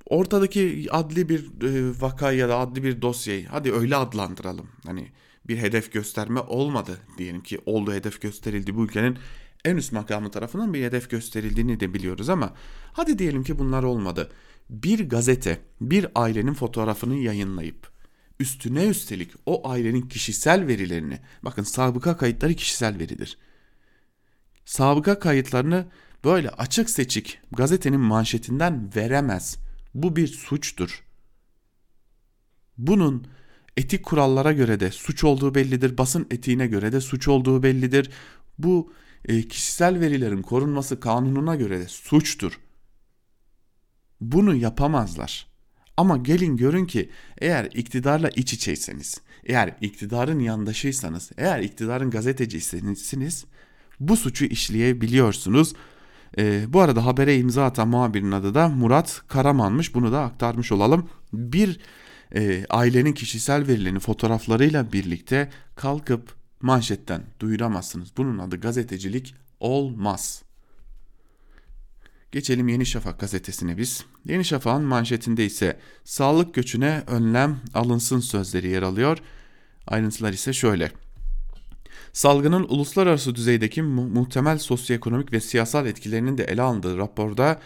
ortadaki 0.05 0.87
adli 0.91 1.29
bir 1.29 1.61
e, 1.63 2.01
vakayı 2.01 2.39
ya 2.39 2.49
da 2.49 2.57
adli 2.57 2.83
bir 2.83 3.01
dosyayı 3.01 3.47
hadi 3.47 3.73
öyle 3.73 3.95
adlandıralım. 3.95 4.67
Hani 4.85 5.11
bir 5.47 5.57
hedef 5.57 5.91
gösterme 5.93 6.39
olmadı 6.39 6.97
diyelim 7.17 7.43
ki 7.43 7.59
oldu 7.65 7.93
hedef 7.93 8.21
gösterildi 8.21 8.75
bu 8.75 8.85
ülkenin 8.85 9.17
en 9.65 9.77
üst 9.77 9.91
makamı 9.91 10.31
tarafından 10.31 10.73
bir 10.73 10.83
hedef 10.83 11.09
gösterildiğini 11.09 11.79
de 11.79 11.93
biliyoruz 11.93 12.29
ama 12.29 12.53
hadi 12.93 13.19
diyelim 13.19 13.43
ki 13.43 13.59
bunlar 13.59 13.83
olmadı. 13.83 14.31
Bir 14.69 15.09
gazete 15.09 15.59
bir 15.81 16.07
ailenin 16.15 16.53
fotoğrafını 16.53 17.15
yayınlayıp 17.15 17.91
üstüne 18.39 18.87
üstelik 18.87 19.31
o 19.45 19.69
ailenin 19.69 20.01
kişisel 20.01 20.67
verilerini 20.67 21.19
bakın 21.43 21.63
sabıka 21.63 22.17
kayıtları 22.17 22.53
kişisel 22.53 22.99
veridir. 22.99 23.37
Sabıka 24.65 25.19
kayıtlarını 25.19 25.85
böyle 26.23 26.49
açık 26.49 26.89
seçik 26.89 27.39
gazetenin 27.51 27.99
manşetinden 27.99 28.91
veremez. 28.95 29.57
Bu 29.93 30.15
bir 30.15 30.27
suçtur. 30.27 31.03
Bunun 32.77 33.27
etik 33.77 34.05
kurallara 34.05 34.51
göre 34.51 34.79
de 34.79 34.91
suç 34.91 35.23
olduğu 35.23 35.55
bellidir. 35.55 35.97
Basın 35.97 36.27
etiğine 36.31 36.67
göre 36.67 36.91
de 36.91 37.01
suç 37.01 37.27
olduğu 37.27 37.63
bellidir. 37.63 38.11
Bu 38.57 38.93
e, 39.25 39.47
kişisel 39.47 39.99
verilerin 39.99 40.41
korunması 40.41 40.99
kanununa 40.99 41.55
göre 41.55 41.79
de 41.79 41.87
suçtur. 41.87 42.59
Bunu 44.21 44.55
yapamazlar. 44.55 45.47
Ama 45.97 46.17
gelin 46.17 46.57
görün 46.57 46.85
ki 46.85 47.09
eğer 47.37 47.65
iktidarla 47.73 48.29
iç 48.29 48.53
içeyseniz, 48.53 49.21
eğer 49.43 49.75
iktidarın 49.81 50.39
yandaşıysanız, 50.39 51.31
eğer 51.37 51.59
iktidarın 51.59 52.09
gazeteciyseniz 52.09 53.45
bu 53.99 54.17
suçu 54.17 54.45
işleyebiliyorsunuz. 54.45 55.73
Ee, 56.37 56.73
bu 56.73 56.81
arada 56.81 57.05
habere 57.05 57.37
imza 57.37 57.65
atan 57.65 57.87
muhabirin 57.87 58.31
adı 58.31 58.53
da 58.53 58.67
Murat 58.67 59.21
Karaman'mış. 59.27 59.95
Bunu 59.95 60.11
da 60.11 60.21
aktarmış 60.21 60.71
olalım. 60.71 61.09
Bir 61.33 61.79
e, 62.35 62.65
ailenin 62.69 63.13
kişisel 63.13 63.67
verilerini 63.67 63.99
fotoğraflarıyla 63.99 64.93
birlikte 64.93 65.49
kalkıp 65.75 66.38
manşetten 66.61 67.23
duyuramazsınız. 67.39 68.09
Bunun 68.17 68.39
adı 68.39 68.59
gazetecilik 68.59 69.35
olmaz. 69.59 70.43
Geçelim 72.31 72.67
Yeni 72.67 72.85
Şafak 72.85 73.19
gazetesine 73.19 73.77
biz. 73.77 74.05
Yeni 74.25 74.45
Şafak'ın 74.45 74.83
manşetinde 74.83 75.45
ise 75.45 75.79
sağlık 76.03 76.53
göçüne 76.53 77.03
önlem 77.07 77.59
alınsın 77.73 78.19
sözleri 78.19 78.67
yer 78.67 78.81
alıyor. 78.81 79.17
Ayrıntılar 79.87 80.33
ise 80.33 80.53
şöyle. 80.53 80.91
Salgının 82.13 82.63
uluslararası 82.63 83.35
düzeydeki 83.35 83.81
mu- 83.81 84.07
muhtemel 84.07 84.57
sosyoekonomik 84.57 85.33
ve 85.33 85.39
siyasal 85.39 85.87
etkilerinin 85.87 86.37
de 86.37 86.43
ele 86.43 86.61
alındığı 86.61 86.97
raporda 86.97 87.59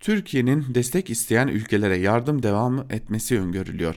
Türkiye'nin 0.00 0.74
destek 0.74 1.10
isteyen 1.10 1.48
ülkelere 1.48 1.96
yardım 1.96 2.42
devam 2.42 2.78
etmesi 2.92 3.40
öngörülüyor. 3.40 3.94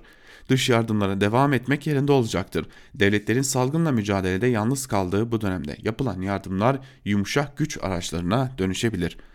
Dış 0.50 0.70
yardımlara 0.70 1.22
devam 1.22 1.54
etmek 1.54 1.88
yerinde 1.88 2.12
olacaktır. 2.12 2.66
Devletlerin 2.96 3.42
salgınla 3.42 3.92
mücadelede 3.92 4.48
yalnız 4.48 4.88
kaldığı 4.88 5.32
bu 5.32 5.42
dönemde 5.42 5.78
yapılan 5.84 6.22
yardımlar 6.22 6.80
yumuşak 7.06 7.58
güç 7.58 7.78
araçlarına 7.82 8.52
dönüşebilir.'' 8.58 9.34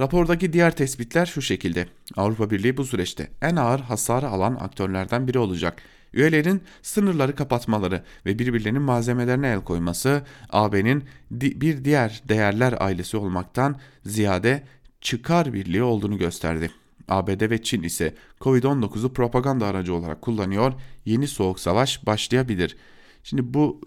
Rapordaki 0.00 0.52
diğer 0.52 0.76
tespitler 0.76 1.26
şu 1.26 1.42
şekilde. 1.42 1.86
Avrupa 2.16 2.50
Birliği 2.50 2.76
bu 2.76 2.84
süreçte 2.84 3.30
en 3.42 3.56
ağır 3.56 3.80
hasarı 3.80 4.28
alan 4.28 4.54
aktörlerden 4.60 5.28
biri 5.28 5.38
olacak. 5.38 5.82
Üyelerin 6.12 6.62
sınırları 6.82 7.34
kapatmaları 7.34 8.02
ve 8.26 8.38
birbirlerinin 8.38 8.82
malzemelerine 8.82 9.48
el 9.48 9.60
koyması 9.60 10.22
AB'nin 10.50 11.04
bir 11.30 11.84
diğer 11.84 12.22
değerler 12.28 12.74
ailesi 12.80 13.16
olmaktan 13.16 13.80
ziyade 14.04 14.62
çıkar 15.00 15.52
birliği 15.52 15.82
olduğunu 15.82 16.18
gösterdi. 16.18 16.70
ABD 17.10 17.50
ve 17.50 17.62
Çin 17.62 17.82
ise 17.82 18.14
Covid-19'u 18.40 19.12
propaganda 19.12 19.66
aracı 19.66 19.94
olarak 19.94 20.22
kullanıyor. 20.22 20.72
Yeni 21.04 21.28
soğuk 21.28 21.60
savaş 21.60 22.06
başlayabilir. 22.06 22.76
Şimdi 23.22 23.54
bu 23.54 23.80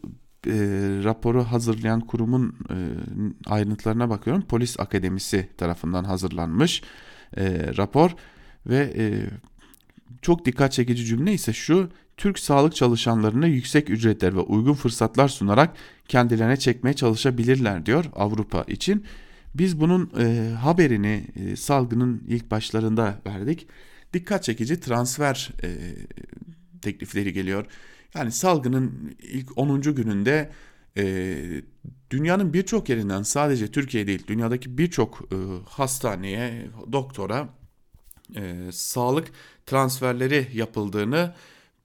e, 0.47 0.51
raporu 1.03 1.43
hazırlayan 1.43 2.01
kurumun 2.01 2.55
e, 2.69 2.75
ayrıntılarına 3.45 4.09
bakıyorum. 4.09 4.43
Polis 4.43 4.79
Akademisi 4.79 5.49
tarafından 5.57 6.03
hazırlanmış 6.03 6.81
e, 7.38 7.73
rapor 7.77 8.12
ve 8.65 8.93
e, 8.97 9.29
çok 10.21 10.45
dikkat 10.45 10.71
çekici 10.71 11.05
cümle 11.05 11.33
ise 11.33 11.53
şu. 11.53 11.89
Türk 12.17 12.39
sağlık 12.39 12.75
çalışanlarına 12.75 13.47
yüksek 13.47 13.89
ücretler 13.89 14.36
ve 14.36 14.39
uygun 14.39 14.73
fırsatlar 14.73 15.27
sunarak 15.27 15.75
kendilerine 16.07 16.57
çekmeye 16.57 16.93
çalışabilirler 16.93 17.86
diyor 17.86 18.05
Avrupa 18.15 18.63
için. 18.67 19.05
Biz 19.55 19.79
bunun 19.79 20.11
e, 20.19 20.53
haberini 20.53 21.27
e, 21.35 21.55
salgının 21.55 22.23
ilk 22.27 22.51
başlarında 22.51 23.21
verdik. 23.25 23.67
Dikkat 24.13 24.43
çekici 24.43 24.79
transfer 24.79 25.51
e, 25.63 25.69
teklifleri 26.81 27.33
geliyor. 27.33 27.65
Yani 28.15 28.31
salgının 28.31 29.15
ilk 29.21 29.57
10. 29.57 29.81
gününde 29.81 30.51
e, 30.97 31.35
dünyanın 32.09 32.53
birçok 32.53 32.89
yerinden 32.89 33.23
sadece 33.23 33.71
Türkiye 33.71 34.07
değil 34.07 34.27
dünyadaki 34.27 34.77
birçok 34.77 35.21
e, 35.31 35.35
hastaneye, 35.69 36.67
doktora 36.91 37.49
e, 38.35 38.71
sağlık 38.71 39.31
transferleri 39.65 40.47
yapıldığını 40.53 41.33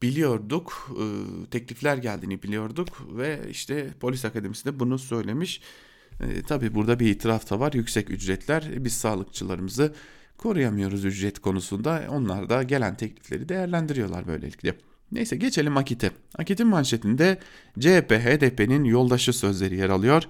biliyorduk. 0.03 0.91
E, 1.01 1.05
teklifler 1.51 1.97
geldiğini 1.97 2.43
biliyorduk 2.43 3.17
ve 3.17 3.41
işte 3.51 3.89
polis 4.01 4.25
akademisi 4.25 4.65
de 4.65 4.81
bunu 4.81 4.99
söylemiş. 4.99 5.61
E, 6.21 6.43
tabii 6.43 6.75
burada 6.75 7.01
bir 7.01 7.07
itiraf 7.11 7.51
da 7.51 7.61
var. 7.61 7.73
Yüksek 7.73 8.11
ücretler 8.11 8.85
biz 8.85 8.93
sağlıkçılarımızı 8.93 9.95
koruyamıyoruz 10.39 11.05
ücret 11.05 11.39
konusunda. 11.39 12.05
Onlar 12.11 12.49
da 12.49 12.63
gelen 12.63 12.95
teklifleri 12.95 13.49
değerlendiriyorlar 13.49 14.27
böylelikle. 14.27 14.75
Neyse 15.13 15.37
geçelim 15.37 15.77
Akit'e. 15.77 16.11
Akit'in 16.39 16.67
manşetinde 16.67 17.39
CHP 17.79 18.13
HDP'nin 18.13 18.85
yoldaşı 18.85 19.33
sözleri 19.33 19.77
yer 19.77 19.89
alıyor. 19.89 20.23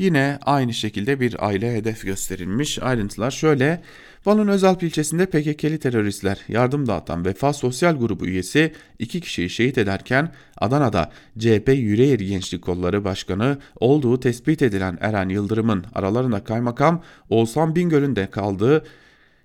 Yine 0.00 0.38
aynı 0.42 0.74
şekilde 0.74 1.20
bir 1.20 1.46
aile 1.46 1.74
hedef 1.74 2.04
gösterilmiş. 2.04 2.78
Ayrıntılar 2.78 3.30
şöyle. 3.30 3.82
Van'ın 4.26 4.48
Özalp 4.48 4.82
ilçesinde 4.82 5.26
PKK'li 5.26 5.78
teröristler 5.78 6.38
yardım 6.48 6.88
dağıtan 6.88 7.24
Vefa 7.24 7.52
Sosyal 7.52 7.96
Grubu 7.96 8.26
üyesi 8.26 8.72
iki 8.98 9.20
kişiyi 9.20 9.50
şehit 9.50 9.78
ederken 9.78 10.32
Adana'da 10.56 11.12
CHP 11.38 11.68
Yüreğir 11.68 12.20
Gençlik 12.20 12.62
Kolları 12.62 13.04
Başkanı 13.04 13.58
olduğu 13.80 14.20
tespit 14.20 14.62
edilen 14.62 14.98
Eren 15.00 15.28
Yıldırım'ın 15.28 15.84
aralarında 15.94 16.44
kaymakam 16.44 17.02
Oğuzhan 17.30 17.76
Bingöl'ün 17.76 18.16
de 18.16 18.26
kaldığı 18.30 18.84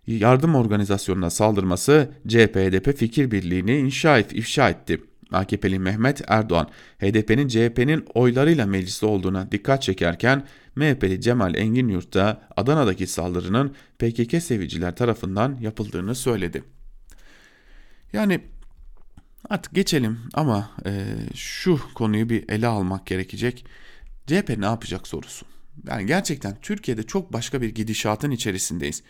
yardım 0.07 0.55
organizasyonuna 0.55 1.29
saldırması 1.29 2.09
CHP-HDP 2.27 2.93
fikir 2.93 3.31
birliğini 3.31 3.77
inşa 3.77 4.19
ifşa 4.19 4.69
etti. 4.69 5.01
AKP'li 5.31 5.79
Mehmet 5.79 6.21
Erdoğan, 6.27 6.69
HDP'nin 6.99 7.47
CHP'nin 7.47 8.05
oylarıyla 8.13 8.65
mecliste 8.65 9.05
olduğuna 9.05 9.51
dikkat 9.51 9.81
çekerken 9.81 10.47
MHP'li 10.75 11.21
Cemal 11.21 11.55
Engin 11.55 11.87
Yurt'ta 11.87 12.47
Adana'daki 12.55 13.07
saldırının 13.07 13.75
PKK 13.99 14.43
seviciler 14.43 14.95
tarafından 14.95 15.57
yapıldığını 15.61 16.15
söyledi. 16.15 16.63
Yani 18.13 18.39
artık 19.49 19.75
geçelim 19.75 20.19
ama 20.33 20.71
e, 20.85 21.05
şu 21.35 21.79
konuyu 21.93 22.29
bir 22.29 22.49
ele 22.49 22.67
almak 22.67 23.07
gerekecek. 23.07 23.65
CHP 24.27 24.57
ne 24.57 24.65
yapacak 24.65 25.07
sorusu. 25.07 25.45
Yani 25.87 26.05
gerçekten 26.05 26.57
Türkiye'de 26.61 27.03
çok 27.03 27.33
başka 27.33 27.61
bir 27.61 27.69
gidişatın 27.69 28.31
içerisindeyiz 28.31 29.03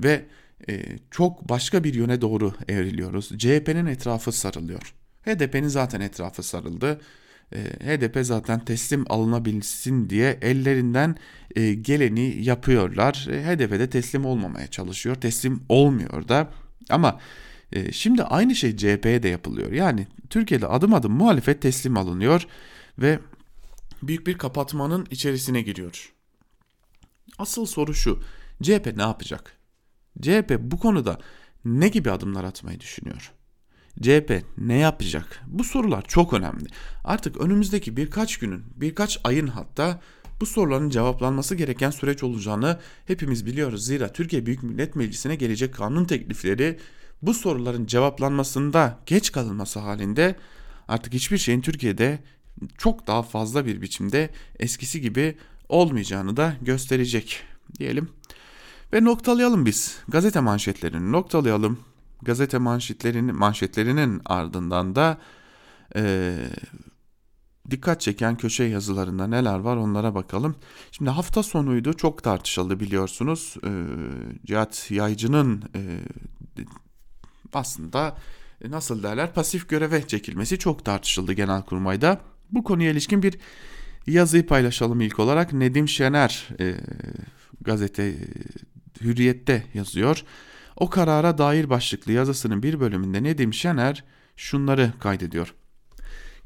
ve 0.00 0.24
e, 0.68 0.98
çok 1.10 1.48
başka 1.48 1.84
bir 1.84 1.94
yöne 1.94 2.20
doğru 2.20 2.52
evriliyoruz. 2.68 3.38
CHP'nin 3.38 3.86
etrafı 3.86 4.32
sarılıyor. 4.32 4.94
HDP'nin 5.24 5.68
zaten 5.68 6.00
etrafı 6.00 6.42
sarıldı. 6.42 7.00
E, 7.52 7.58
HDP 7.58 8.18
zaten 8.26 8.64
teslim 8.64 9.04
alınabilsin 9.08 10.10
diye 10.10 10.38
ellerinden 10.42 11.16
e, 11.56 11.74
geleni 11.74 12.44
yapıyorlar. 12.44 13.26
E, 13.30 13.44
HDP 13.44 13.70
de 13.70 13.90
teslim 13.90 14.24
olmamaya 14.24 14.66
çalışıyor. 14.66 15.14
Teslim 15.14 15.62
olmuyor 15.68 16.28
da. 16.28 16.50
Ama 16.90 17.20
e, 17.72 17.92
şimdi 17.92 18.22
aynı 18.22 18.54
şey 18.54 18.76
CHP'ye 18.76 19.22
de 19.22 19.28
yapılıyor. 19.28 19.72
Yani 19.72 20.06
Türkiye'de 20.30 20.66
adım 20.66 20.94
adım 20.94 21.12
muhalefet 21.12 21.62
teslim 21.62 21.96
alınıyor 21.96 22.46
ve 22.98 23.18
büyük 24.02 24.26
bir 24.26 24.38
kapatmanın 24.38 25.06
içerisine 25.10 25.62
giriyor. 25.62 26.12
Asıl 27.38 27.66
soru 27.66 27.94
şu. 27.94 28.22
CHP 28.62 28.92
ne 28.96 29.02
yapacak? 29.02 29.58
CHP 30.22 30.58
bu 30.60 30.78
konuda 30.78 31.18
ne 31.64 31.88
gibi 31.88 32.10
adımlar 32.10 32.44
atmayı 32.44 32.80
düşünüyor? 32.80 33.32
CHP 34.02 34.42
ne 34.58 34.78
yapacak? 34.78 35.42
Bu 35.46 35.64
sorular 35.64 36.02
çok 36.02 36.32
önemli. 36.32 36.66
Artık 37.04 37.36
önümüzdeki 37.36 37.96
birkaç 37.96 38.36
günün, 38.36 38.64
birkaç 38.76 39.20
ayın 39.24 39.46
hatta 39.46 40.00
bu 40.40 40.46
soruların 40.46 40.88
cevaplanması 40.88 41.54
gereken 41.54 41.90
süreç 41.90 42.22
olacağını 42.22 42.80
hepimiz 43.06 43.46
biliyoruz. 43.46 43.86
Zira 43.86 44.12
Türkiye 44.12 44.46
Büyük 44.46 44.62
Millet 44.62 44.96
Meclisi'ne 44.96 45.34
gelecek 45.34 45.74
kanun 45.74 46.04
teklifleri 46.04 46.78
bu 47.22 47.34
soruların 47.34 47.86
cevaplanmasında 47.86 48.98
geç 49.06 49.32
kalınması 49.32 49.78
halinde 49.78 50.36
artık 50.88 51.12
hiçbir 51.12 51.38
şeyin 51.38 51.60
Türkiye'de 51.60 52.18
çok 52.78 53.06
daha 53.06 53.22
fazla 53.22 53.66
bir 53.66 53.80
biçimde 53.82 54.30
eskisi 54.58 55.00
gibi 55.00 55.36
olmayacağını 55.68 56.36
da 56.36 56.56
gösterecek 56.62 57.42
diyelim. 57.78 58.08
Ve 58.92 59.04
noktalayalım 59.04 59.66
biz. 59.66 59.98
Gazete 60.08 60.40
manşetlerini 60.40 61.12
noktalayalım. 61.12 61.78
Gazete 62.22 62.58
manşetlerinin 62.58 63.36
manşetlerinin 63.36 64.22
ardından 64.24 64.94
da 64.96 65.18
e, 65.96 66.34
dikkat 67.70 68.00
çeken 68.00 68.36
köşe 68.36 68.64
yazılarında 68.64 69.26
neler 69.26 69.58
var 69.58 69.76
onlara 69.76 70.14
bakalım. 70.14 70.56
Şimdi 70.92 71.10
hafta 71.10 71.42
sonuydu 71.42 71.92
çok 71.94 72.22
tartışıldı 72.22 72.80
biliyorsunuz. 72.80 73.56
E, 73.64 73.70
Cihat 74.46 74.90
Yaycı'nın 74.90 75.62
e, 75.74 75.80
aslında 77.52 78.16
nasıl 78.68 79.02
derler 79.02 79.34
pasif 79.34 79.68
göreve 79.68 80.06
çekilmesi 80.06 80.58
çok 80.58 80.84
tartışıldı 80.84 81.32
Genelkurmay'da. 81.32 82.20
Bu 82.50 82.64
konuya 82.64 82.90
ilişkin 82.90 83.22
bir 83.22 83.38
yazıyı 84.06 84.46
paylaşalım 84.46 85.00
ilk 85.00 85.18
olarak. 85.18 85.52
Nedim 85.52 85.88
Şener 85.88 86.48
e, 86.60 86.74
gazete 87.60 88.14
Hürriyet'te 89.00 89.66
yazıyor. 89.74 90.24
O 90.76 90.90
karara 90.90 91.38
dair 91.38 91.70
başlıklı 91.70 92.12
yazısının 92.12 92.62
bir 92.62 92.80
bölümünde 92.80 93.22
Nedim 93.22 93.54
Şener 93.54 94.04
şunları 94.36 94.92
kaydediyor. 95.00 95.54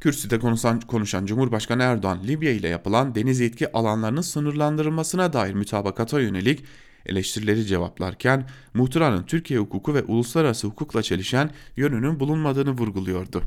Kürsüde 0.00 0.38
konuşan, 0.38 0.80
konuşan 0.80 1.26
Cumhurbaşkanı 1.26 1.82
Erdoğan, 1.82 2.24
Libya 2.26 2.52
ile 2.52 2.68
yapılan 2.68 3.14
deniz 3.14 3.40
yetki 3.40 3.72
alanlarının 3.72 4.20
sınırlandırılmasına 4.20 5.32
dair 5.32 5.54
mütabakata 5.54 6.20
yönelik 6.20 6.64
eleştirileri 7.06 7.66
cevaplarken 7.66 8.48
muhtıranın 8.74 9.22
Türkiye 9.22 9.60
hukuku 9.60 9.94
ve 9.94 10.02
uluslararası 10.02 10.66
hukukla 10.66 11.02
çelişen 11.02 11.50
yönünün 11.76 12.20
bulunmadığını 12.20 12.70
vurguluyordu. 12.70 13.42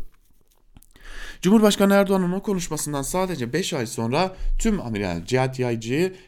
Cumhurbaşkanı 1.41 1.93
Erdoğan'ın 1.93 2.32
o 2.32 2.41
konuşmasından 2.41 3.02
sadece 3.02 3.54
5 3.54 3.73
ay 3.73 3.88
sonra 3.88 4.36
tüm 4.60 4.82
Amiral 4.82 5.25
Cihat 5.25 5.60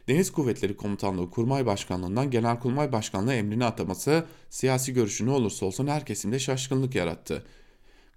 Deniz 0.08 0.32
Kuvvetleri 0.32 0.78
Komutanlığı 0.78 1.30
Kurmay 1.30 1.65
Başkanlığından 1.65 2.32
Genelkurmay 2.32 2.91
Başkanlığı 2.91 3.34
emrine 3.34 3.65
ataması 3.65 4.26
siyasi 4.50 4.93
görüşü 4.93 5.26
ne 5.26 5.32
olursa 5.32 5.65
olsun 5.65 5.88
her 5.88 6.06
kesimde 6.06 6.39
şaşkınlık 6.39 6.95
yarattı. 6.95 7.45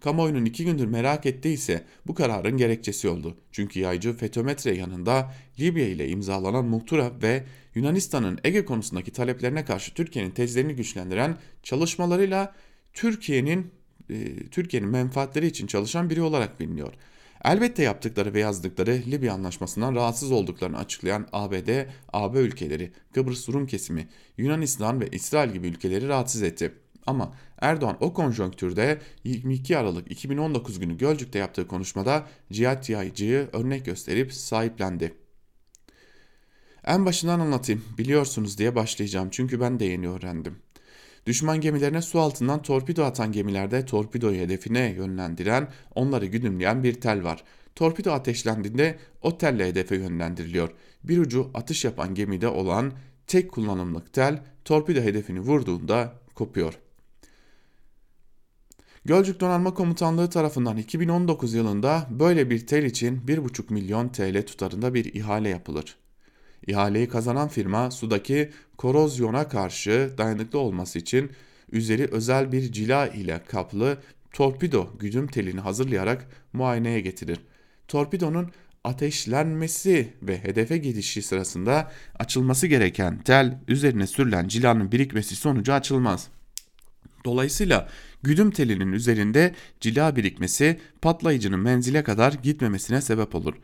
Kamuoyunun 0.00 0.44
iki 0.44 0.64
gündür 0.64 0.86
merak 0.86 1.26
ettiği 1.26 1.54
ise 1.54 1.84
bu 2.06 2.14
kararın 2.14 2.56
gerekçesi 2.56 3.08
oldu. 3.08 3.36
Çünkü 3.52 3.80
yaycı 3.80 4.12
FETÖ-METRE 4.12 4.74
yanında 4.74 5.32
Libya 5.60 5.88
ile 5.88 6.08
imzalanan 6.08 6.64
muhtıra 6.64 7.12
ve 7.22 7.44
Yunanistan'ın 7.74 8.38
Ege 8.44 8.64
konusundaki 8.64 9.12
taleplerine 9.12 9.64
karşı 9.64 9.94
Türkiye'nin 9.94 10.30
tezlerini 10.30 10.74
güçlendiren 10.74 11.36
çalışmalarıyla 11.62 12.54
Türkiye'nin 12.92 13.70
e, 14.10 14.46
Türkiye'nin 14.46 14.88
menfaatleri 14.88 15.46
için 15.46 15.66
çalışan 15.66 16.10
biri 16.10 16.22
olarak 16.22 16.60
biliniyor. 16.60 16.92
Elbette 17.44 17.82
yaptıkları 17.82 18.34
ve 18.34 18.40
yazdıkları 18.40 18.90
Libya 18.90 19.34
anlaşmasından 19.34 19.94
rahatsız 19.94 20.32
olduklarını 20.32 20.78
açıklayan 20.78 21.28
ABD, 21.32 21.86
AB 22.12 22.38
ülkeleri, 22.38 22.92
Kıbrıs 23.14 23.48
Rum 23.48 23.66
kesimi, 23.66 24.08
Yunanistan 24.38 25.00
ve 25.00 25.08
İsrail 25.08 25.52
gibi 25.52 25.66
ülkeleri 25.66 26.08
rahatsız 26.08 26.42
etti. 26.42 26.74
Ama 27.06 27.34
Erdoğan 27.60 27.96
o 28.00 28.14
konjonktürde 28.14 29.00
22 29.24 29.78
Aralık 29.78 30.10
2019 30.10 30.78
günü 30.78 30.98
Gölcük'te 30.98 31.38
yaptığı 31.38 31.68
konuşmada 31.68 32.26
Cihat 32.52 32.90
Yaycı'yı 32.90 33.48
örnek 33.52 33.84
gösterip 33.84 34.32
sahiplendi. 34.32 35.14
En 36.84 37.06
başından 37.06 37.40
anlatayım 37.40 37.84
biliyorsunuz 37.98 38.58
diye 38.58 38.74
başlayacağım 38.74 39.28
çünkü 39.30 39.60
ben 39.60 39.80
de 39.80 39.84
yeni 39.84 40.08
öğrendim. 40.08 40.63
Düşman 41.26 41.60
gemilerine 41.60 42.02
su 42.02 42.20
altından 42.20 42.62
torpido 42.62 43.04
atan 43.04 43.32
gemilerde 43.32 43.86
torpidoyu 43.86 44.40
hedefine 44.40 44.92
yönlendiren, 44.92 45.68
onları 45.94 46.26
güdümleyen 46.26 46.82
bir 46.82 47.00
tel 47.00 47.24
var. 47.24 47.44
Torpido 47.74 48.12
ateşlendiğinde 48.12 48.98
o 49.22 49.38
telle 49.38 49.66
hedefe 49.66 49.96
yönlendiriliyor. 49.96 50.70
Bir 51.04 51.18
ucu 51.18 51.50
atış 51.54 51.84
yapan 51.84 52.14
gemide 52.14 52.48
olan 52.48 52.92
tek 53.26 53.52
kullanımlık 53.52 54.12
tel 54.12 54.42
torpido 54.64 55.00
hedefini 55.00 55.40
vurduğunda 55.40 56.12
kopuyor. 56.34 56.78
Gölcük 59.04 59.40
Donanma 59.40 59.74
Komutanlığı 59.74 60.30
tarafından 60.30 60.76
2019 60.76 61.54
yılında 61.54 62.06
böyle 62.10 62.50
bir 62.50 62.66
tel 62.66 62.84
için 62.84 63.20
1,5 63.26 63.72
milyon 63.72 64.08
TL 64.08 64.46
tutarında 64.46 64.94
bir 64.94 65.14
ihale 65.14 65.48
yapılır. 65.48 65.96
İhaleyi 66.66 67.08
kazanan 67.08 67.48
firma 67.48 67.90
sudaki 67.90 68.50
korozyona 68.76 69.48
karşı 69.48 70.14
dayanıklı 70.18 70.58
olması 70.58 70.98
için 70.98 71.30
üzeri 71.72 72.08
özel 72.12 72.52
bir 72.52 72.72
cila 72.72 73.06
ile 73.06 73.40
kaplı 73.48 73.98
torpido 74.32 74.88
güdüm 74.98 75.26
telini 75.26 75.60
hazırlayarak 75.60 76.26
muayeneye 76.52 77.00
getirir. 77.00 77.38
Torpidonun 77.88 78.50
ateşlenmesi 78.84 80.12
ve 80.22 80.44
hedefe 80.44 80.78
gidişi 80.78 81.22
sırasında 81.22 81.92
açılması 82.18 82.66
gereken 82.66 83.18
tel 83.22 83.58
üzerine 83.68 84.06
sürülen 84.06 84.48
cilanın 84.48 84.92
birikmesi 84.92 85.36
sonucu 85.36 85.72
açılmaz. 85.72 86.28
Dolayısıyla 87.24 87.88
güdüm 88.22 88.50
telinin 88.50 88.92
üzerinde 88.92 89.54
cila 89.80 90.16
birikmesi 90.16 90.80
patlayıcının 91.02 91.60
menzile 91.60 92.02
kadar 92.02 92.32
gitmemesine 92.32 93.00
sebep 93.00 93.34
olur. 93.34 93.54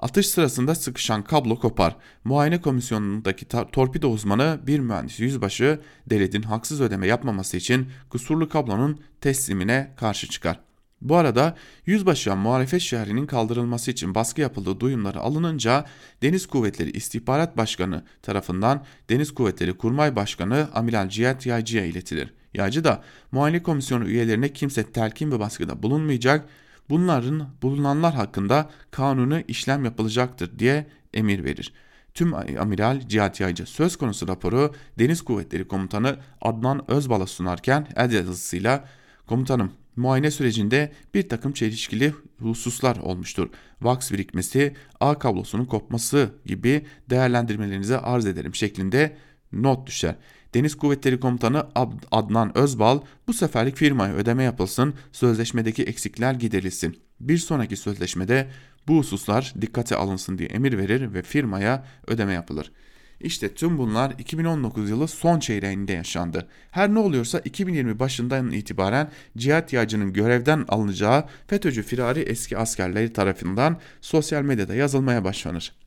Atış 0.00 0.28
sırasında 0.28 0.74
sıkışan 0.74 1.24
kablo 1.24 1.58
kopar. 1.58 1.96
Muayene 2.24 2.60
komisyonundaki 2.60 3.46
torpido 3.72 4.08
uzmanı 4.08 4.60
bir 4.66 4.78
mühendis 4.78 5.20
yüzbaşı 5.20 5.80
devletin 6.10 6.42
haksız 6.42 6.80
ödeme 6.80 7.06
yapmaması 7.06 7.56
için 7.56 7.88
kusurlu 8.10 8.48
kablonun 8.48 9.00
teslimine 9.20 9.94
karşı 9.96 10.28
çıkar. 10.28 10.60
Bu 11.00 11.16
arada 11.16 11.56
yüzbaşı 11.86 12.36
muhalefet 12.36 12.80
şehrinin 12.80 13.26
kaldırılması 13.26 13.90
için 13.90 14.14
baskı 14.14 14.40
yapıldığı 14.40 14.80
duyumları 14.80 15.20
alınınca 15.20 15.84
Deniz 16.22 16.46
Kuvvetleri 16.46 16.90
İstihbarat 16.90 17.56
Başkanı 17.56 18.04
tarafından 18.22 18.84
Deniz 19.10 19.34
Kuvvetleri 19.34 19.76
Kurmay 19.76 20.16
Başkanı 20.16 20.68
Amiral 20.74 21.08
Cihat 21.08 21.46
Yaycı'ya 21.46 21.84
iletilir. 21.84 22.34
Yaycı 22.54 22.84
da 22.84 23.02
muayene 23.32 23.62
komisyonu 23.62 24.04
üyelerine 24.04 24.52
kimse 24.52 24.92
telkin 24.92 25.32
ve 25.32 25.40
baskıda 25.40 25.82
bulunmayacak, 25.82 26.48
bunların 26.90 27.48
bulunanlar 27.62 28.14
hakkında 28.14 28.70
kanunu 28.90 29.40
işlem 29.48 29.84
yapılacaktır 29.84 30.58
diye 30.58 30.86
emir 31.14 31.44
verir. 31.44 31.72
Tüm 32.14 32.34
Amiral 32.34 33.00
Cihat 33.08 33.40
Yaycı 33.40 33.66
söz 33.66 33.96
konusu 33.96 34.28
raporu 34.28 34.74
Deniz 34.98 35.22
Kuvvetleri 35.22 35.68
Komutanı 35.68 36.16
Adnan 36.40 36.90
Özbal'a 36.90 37.26
sunarken 37.26 37.86
el 37.96 38.12
yazısıyla 38.12 38.84
komutanım 39.26 39.72
muayene 39.96 40.30
sürecinde 40.30 40.92
bir 41.14 41.28
takım 41.28 41.52
çelişkili 41.52 42.14
hususlar 42.38 42.96
olmuştur. 42.96 43.48
Vaks 43.82 44.12
birikmesi, 44.12 44.74
ağ 45.00 45.18
kablosunun 45.18 45.64
kopması 45.64 46.30
gibi 46.46 46.86
değerlendirmelerinize 47.10 47.98
arz 47.98 48.26
ederim 48.26 48.54
şeklinde 48.54 49.16
not 49.52 49.86
düşer. 49.86 50.14
Deniz 50.54 50.74
Kuvvetleri 50.74 51.20
Komutanı 51.20 51.66
Adnan 52.10 52.58
Özbal 52.58 53.00
bu 53.26 53.32
seferlik 53.32 53.76
firmaya 53.76 54.14
ödeme 54.14 54.42
yapılsın, 54.42 54.94
sözleşmedeki 55.12 55.82
eksikler 55.82 56.34
giderilsin. 56.34 56.98
Bir 57.20 57.38
sonraki 57.38 57.76
sözleşmede 57.76 58.48
bu 58.88 58.98
hususlar 58.98 59.54
dikkate 59.60 59.96
alınsın 59.96 60.38
diye 60.38 60.48
emir 60.48 60.78
verir 60.78 61.14
ve 61.14 61.22
firmaya 61.22 61.84
ödeme 62.06 62.32
yapılır. 62.32 62.72
İşte 63.20 63.54
tüm 63.54 63.78
bunlar 63.78 64.14
2019 64.18 64.90
yılı 64.90 65.08
son 65.08 65.38
çeyreğinde 65.38 65.92
yaşandı. 65.92 66.48
Her 66.70 66.94
ne 66.94 66.98
oluyorsa 66.98 67.38
2020 67.38 67.98
başından 67.98 68.50
itibaren 68.50 69.10
cihat 69.36 69.72
yağcının 69.72 70.12
görevden 70.12 70.64
alınacağı 70.68 71.24
FETÖ'cü 71.46 71.82
firari 71.82 72.20
eski 72.20 72.58
askerleri 72.58 73.12
tarafından 73.12 73.76
sosyal 74.00 74.42
medyada 74.42 74.74
yazılmaya 74.74 75.24
başlanır. 75.24 75.79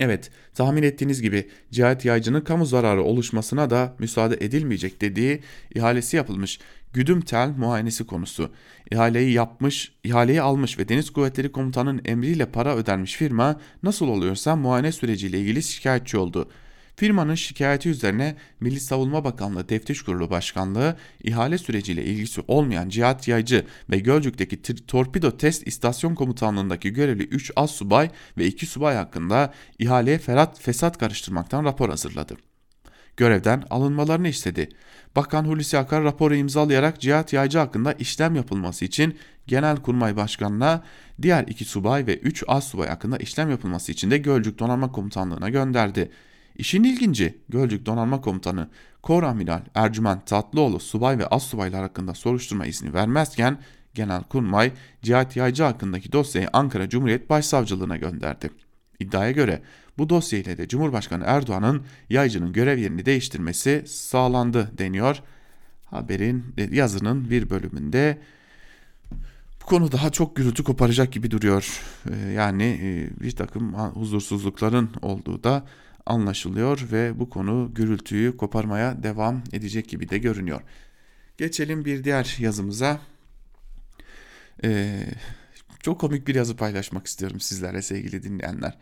Evet, 0.00 0.30
tahmin 0.54 0.82
ettiğiniz 0.82 1.22
gibi 1.22 1.48
cihat 1.70 2.04
yaycının 2.04 2.40
kamu 2.40 2.66
zararı 2.66 3.02
oluşmasına 3.02 3.70
da 3.70 3.96
müsaade 3.98 4.36
edilmeyecek 4.40 5.00
dediği 5.00 5.42
ihalesi 5.74 6.16
yapılmış 6.16 6.58
güdüm 6.92 7.20
tel 7.20 7.48
muayenesi 7.48 8.06
konusu. 8.06 8.50
İhaleyi 8.90 9.32
yapmış, 9.32 9.92
ihaleyi 10.04 10.42
almış 10.42 10.78
ve 10.78 10.88
Deniz 10.88 11.10
Kuvvetleri 11.10 11.52
Komutanı'nın 11.52 12.02
emriyle 12.04 12.46
para 12.46 12.76
ödenmiş 12.76 13.14
firma 13.16 13.60
nasıl 13.82 14.08
oluyorsa 14.08 14.56
muayene 14.56 14.92
süreciyle 14.92 15.40
ilgili 15.40 15.62
şikayetçi 15.62 16.18
oldu. 16.18 16.48
Firmanın 16.98 17.34
şikayeti 17.34 17.88
üzerine 17.88 18.36
Milli 18.60 18.80
Savunma 18.80 19.24
Bakanlığı 19.24 19.66
Teftiş 19.66 20.02
Kurulu 20.02 20.30
Başkanlığı 20.30 20.96
ihale 21.22 21.58
süreciyle 21.58 22.04
ilgisi 22.04 22.40
olmayan 22.48 22.88
Cihat 22.88 23.28
Yaycı 23.28 23.66
ve 23.90 23.98
Gölcük'teki 23.98 24.62
Torpido 24.86 25.36
Test 25.36 25.66
İstasyon 25.66 26.14
Komutanlığındaki 26.14 26.92
görevli 26.92 27.22
3 27.22 27.52
az 27.56 27.70
subay 27.70 28.10
ve 28.38 28.46
2 28.46 28.66
subay 28.66 28.96
hakkında 28.96 29.54
ihaleye 29.78 30.18
ferat 30.18 30.60
fesat 30.60 30.98
karıştırmaktan 30.98 31.64
rapor 31.64 31.88
hazırladı. 31.88 32.36
Görevden 33.16 33.64
alınmalarını 33.70 34.28
istedi. 34.28 34.68
Bakan 35.16 35.44
Hulusi 35.44 35.78
Akar 35.78 36.04
raporu 36.04 36.34
imzalayarak 36.34 37.00
Cihat 37.00 37.32
Yaycı 37.32 37.58
hakkında 37.58 37.92
işlem 37.92 38.34
yapılması 38.36 38.84
için 38.84 39.18
Genelkurmay 39.46 40.16
Başkanı'na 40.16 40.82
diğer 41.22 41.44
iki 41.48 41.64
subay 41.64 42.06
ve 42.06 42.16
3 42.18 42.44
az 42.48 42.64
subay 42.64 42.88
hakkında 42.88 43.16
işlem 43.16 43.50
yapılması 43.50 43.92
için 43.92 44.10
de 44.10 44.18
Gölcük 44.18 44.58
Donanma 44.58 44.92
Komutanlığı'na 44.92 45.48
gönderdi. 45.48 46.10
İşin 46.58 46.84
ilginci 46.84 47.38
Gölcük 47.48 47.86
Donanma 47.86 48.20
Komutanı 48.20 48.68
Kor 49.02 49.22
Amiral 49.22 49.60
Ercüment 49.74 50.26
Tatlıoğlu 50.26 50.80
subay 50.80 51.18
ve 51.18 51.26
az 51.26 51.42
subaylar 51.42 51.82
hakkında 51.82 52.14
soruşturma 52.14 52.66
izni 52.66 52.94
vermezken 52.94 53.58
Genelkurmay 53.94 54.72
Cihat 55.02 55.36
Yaycı 55.36 55.62
hakkındaki 55.62 56.12
dosyayı 56.12 56.48
Ankara 56.52 56.88
Cumhuriyet 56.88 57.30
Başsavcılığına 57.30 57.96
gönderdi. 57.96 58.50
İddiaya 59.00 59.30
göre 59.30 59.62
Bu 59.98 60.08
dosya 60.08 60.38
ile 60.38 60.58
de 60.58 60.68
Cumhurbaşkanı 60.68 61.24
Erdoğan'ın 61.26 61.82
yaycının 62.10 62.52
görev 62.52 62.78
yerini 62.78 63.06
değiştirmesi 63.06 63.84
sağlandı 63.86 64.78
deniyor. 64.78 65.22
Haberin 65.84 66.44
e, 66.56 66.76
yazının 66.76 67.30
bir 67.30 67.50
bölümünde 67.50 68.18
bu 69.62 69.66
konu 69.66 69.92
daha 69.92 70.10
çok 70.10 70.36
gürültü 70.36 70.64
koparacak 70.64 71.12
gibi 71.12 71.30
duruyor. 71.30 71.82
E, 72.10 72.32
yani 72.32 72.64
e, 72.82 73.20
bir 73.20 73.30
takım 73.30 73.74
huzursuzlukların 73.74 74.90
olduğu 75.02 75.44
da 75.44 75.66
anlaşılıyor 76.08 76.88
ve 76.92 77.20
bu 77.20 77.30
konu 77.30 77.70
gürültüyü 77.74 78.36
koparmaya 78.36 79.02
devam 79.02 79.42
edecek 79.52 79.88
gibi 79.88 80.08
de 80.08 80.18
görünüyor. 80.18 80.60
Geçelim 81.38 81.84
bir 81.84 82.04
diğer 82.04 82.36
yazımıza. 82.38 83.00
Ee, 84.64 85.06
çok 85.82 86.00
komik 86.00 86.28
bir 86.28 86.34
yazı 86.34 86.56
paylaşmak 86.56 87.06
istiyorum 87.06 87.40
sizlerle 87.40 87.82
sevgili 87.82 88.22
dinleyenler. 88.22 88.78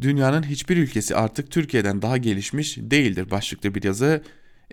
Dünyanın 0.00 0.42
hiçbir 0.42 0.76
ülkesi 0.76 1.16
artık 1.16 1.50
Türkiye'den 1.50 2.02
daha 2.02 2.16
gelişmiş 2.16 2.76
değildir 2.78 3.30
başlıklı 3.30 3.74
bir 3.74 3.82
yazı. 3.82 4.22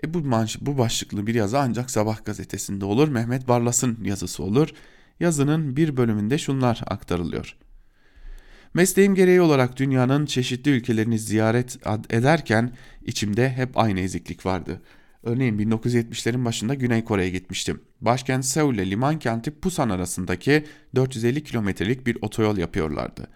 E 0.04 0.14
bu, 0.14 0.20
manş, 0.20 0.58
bu 0.60 0.78
başlıklı 0.78 1.26
bir 1.26 1.34
yazı 1.34 1.58
ancak 1.58 1.90
Sabah 1.90 2.24
gazetesinde 2.24 2.84
olur. 2.84 3.08
Mehmet 3.08 3.48
Barlas'ın 3.48 4.04
yazısı 4.04 4.42
olur. 4.42 4.68
Yazının 5.20 5.76
bir 5.76 5.96
bölümünde 5.96 6.38
şunlar 6.38 6.80
aktarılıyor. 6.86 7.56
Mesleğim 8.76 9.14
gereği 9.14 9.40
olarak 9.40 9.76
dünyanın 9.76 10.26
çeşitli 10.26 10.70
ülkelerini 10.70 11.18
ziyaret 11.18 11.78
ederken 12.10 12.72
içimde 13.06 13.50
hep 13.50 13.78
aynı 13.78 14.00
eziklik 14.00 14.46
vardı. 14.46 14.82
Örneğin 15.22 15.58
1970'lerin 15.58 16.44
başında 16.44 16.74
Güney 16.74 17.04
Kore'ye 17.04 17.30
gitmiştim. 17.30 17.80
Başkent 18.00 18.44
Seul 18.44 18.74
ile 18.74 18.90
liman 18.90 19.18
kenti 19.18 19.50
Pusan 19.50 19.90
arasındaki 19.90 20.64
450 20.94 21.44
kilometrelik 21.44 22.06
bir 22.06 22.18
otoyol 22.20 22.56
yapıyorlardı. 22.56 23.28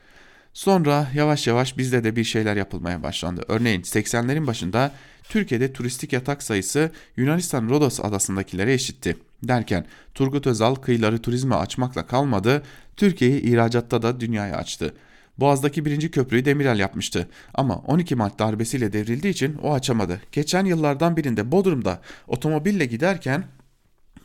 Sonra 0.52 1.08
yavaş 1.14 1.46
yavaş 1.46 1.78
bizde 1.78 2.04
de 2.04 2.16
bir 2.16 2.24
şeyler 2.24 2.56
yapılmaya 2.56 3.02
başlandı. 3.02 3.42
Örneğin 3.48 3.82
80'lerin 3.82 4.46
başında 4.46 4.92
Türkiye'de 5.22 5.72
turistik 5.72 6.12
yatak 6.12 6.42
sayısı 6.42 6.90
Yunanistan 7.16 7.68
Rodos 7.68 8.00
adasındakilere 8.00 8.72
eşitti. 8.72 9.16
Derken 9.42 9.86
Turgut 10.14 10.46
Özal 10.46 10.74
kıyıları 10.74 11.22
turizme 11.22 11.54
açmakla 11.54 12.06
kalmadı, 12.06 12.62
Türkiye'yi 12.96 13.40
ihracatta 13.40 14.02
da 14.02 14.20
dünyaya 14.20 14.56
açtı. 14.56 14.94
Boğaz'daki 15.40 15.84
birinci 15.84 16.10
köprüyü 16.10 16.44
Demirel 16.44 16.78
yapmıştı. 16.78 17.28
Ama 17.54 17.76
12 17.76 18.14
Mart 18.14 18.38
darbesiyle 18.38 18.92
devrildiği 18.92 19.32
için 19.32 19.58
o 19.62 19.74
açamadı. 19.74 20.20
Geçen 20.32 20.64
yıllardan 20.64 21.16
birinde 21.16 21.52
Bodrum'da 21.52 22.00
otomobille 22.26 22.86
giderken 22.86 23.44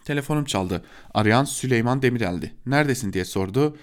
telefonum 0.06 0.46
çaldı. 0.46 0.84
Arayan 1.14 1.44
Süleyman 1.44 2.02
Demirel'di. 2.02 2.52
Neredesin 2.66 3.14
diye 3.14 3.26
sordu. 3.26 3.78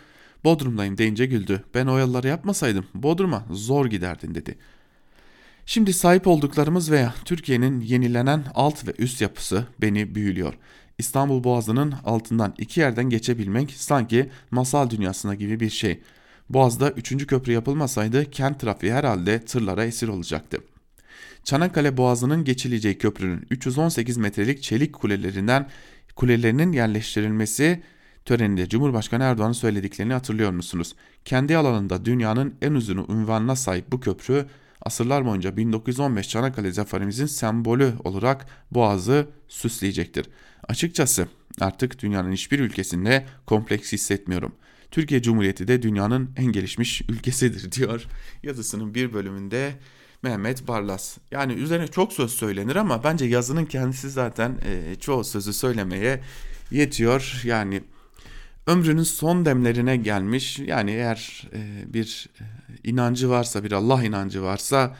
Bodrum'dayım 0.44 0.98
deyince 0.98 1.26
güldü. 1.26 1.64
Ben 1.74 1.86
o 1.86 1.98
yolları 1.98 2.28
yapmasaydım 2.28 2.86
Bodrum'a 2.94 3.44
zor 3.50 3.86
giderdin 3.86 4.34
dedi. 4.34 4.58
Şimdi 5.66 5.92
sahip 5.92 6.26
olduklarımız 6.26 6.90
veya 6.90 7.14
Türkiye'nin 7.24 7.80
yenilenen 7.80 8.44
alt 8.54 8.86
ve 8.88 8.92
üst 8.98 9.20
yapısı 9.20 9.66
beni 9.80 10.14
büyülüyor. 10.14 10.54
İstanbul 10.98 11.44
Boğazı'nın 11.44 11.94
altından 12.04 12.54
iki 12.58 12.80
yerden 12.80 13.10
geçebilmek 13.10 13.70
sanki 13.70 14.30
masal 14.50 14.90
dünyasına 14.90 15.34
gibi 15.34 15.60
bir 15.60 15.70
şey. 15.70 16.00
Boğaz'da 16.52 16.90
3. 16.90 17.26
köprü 17.26 17.52
yapılmasaydı 17.52 18.30
kent 18.30 18.60
trafiği 18.60 18.92
herhalde 18.92 19.44
tırlara 19.44 19.84
esir 19.84 20.08
olacaktı. 20.08 20.58
Çanakkale 21.44 21.96
Boğazı'nın 21.96 22.44
geçileceği 22.44 22.98
köprünün 22.98 23.46
318 23.50 24.16
metrelik 24.16 24.62
çelik 24.62 24.92
kulelerinden 24.92 25.68
kulelerinin 26.16 26.72
yerleştirilmesi 26.72 27.82
töreninde 28.24 28.68
Cumhurbaşkanı 28.68 29.24
Erdoğan'ın 29.24 29.52
söylediklerini 29.52 30.12
hatırlıyor 30.12 30.50
musunuz? 30.50 30.94
Kendi 31.24 31.56
alanında 31.56 32.04
dünyanın 32.04 32.54
en 32.62 32.72
uzun 32.72 32.96
unvanına 32.96 33.56
sahip 33.56 33.92
bu 33.92 34.00
köprü 34.00 34.46
asırlar 34.82 35.26
boyunca 35.26 35.56
1915 35.56 36.28
Çanakkale 36.28 36.72
zaferimizin 36.72 37.26
sembolü 37.26 37.92
olarak 38.04 38.46
Boğaz'ı 38.70 39.26
süsleyecektir. 39.48 40.26
Açıkçası 40.68 41.28
artık 41.60 42.02
dünyanın 42.02 42.32
hiçbir 42.32 42.58
ülkesinde 42.58 43.26
kompleks 43.46 43.92
hissetmiyorum. 43.92 44.52
Türkiye 44.92 45.22
Cumhuriyeti 45.22 45.68
de 45.68 45.82
dünyanın 45.82 46.30
en 46.36 46.52
gelişmiş 46.52 47.02
ülkesidir 47.08 47.72
diyor 47.80 48.06
yazısının 48.42 48.94
bir 48.94 49.12
bölümünde 49.12 49.72
Mehmet 50.22 50.68
Barlas. 50.68 51.18
Yani 51.30 51.52
üzerine 51.52 51.88
çok 51.88 52.12
söz 52.12 52.30
söylenir 52.30 52.76
ama 52.76 53.04
bence 53.04 53.24
yazının 53.24 53.64
kendisi 53.64 54.10
zaten 54.10 54.58
e, 54.64 54.94
çoğu 54.94 55.24
sözü 55.24 55.52
söylemeye 55.52 56.20
yetiyor. 56.70 57.40
Yani 57.44 57.82
ömrünün 58.66 59.02
son 59.02 59.44
demlerine 59.44 59.96
gelmiş. 59.96 60.58
Yani 60.58 60.90
eğer 60.90 61.48
e, 61.54 61.92
bir 61.94 62.28
e, 62.40 62.44
inancı 62.84 63.30
varsa, 63.30 63.64
bir 63.64 63.72
Allah 63.72 64.04
inancı 64.04 64.42
varsa 64.42 64.96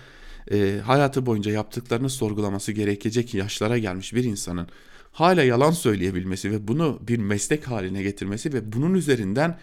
e, 0.53 0.79
hayatı 0.85 1.27
boyunca 1.27 1.53
yaptıklarını 1.53 2.11
sorgulaması 2.11 2.73
gerekecek 2.73 3.35
yaşlara 3.35 3.79
gelmiş 3.79 4.15
bir 4.15 4.25
insanın 4.25 4.69
hala 5.13 5.43
yalan 5.43 5.71
söyleyebilmesi 5.71 6.51
ve 6.51 6.69
bunu 6.69 7.01
bir 7.09 7.19
meslek 7.19 7.69
haline 7.69 8.03
getirmesi 8.03 8.53
ve 8.53 8.73
bunun 8.73 8.95
üzerinden 8.95 9.59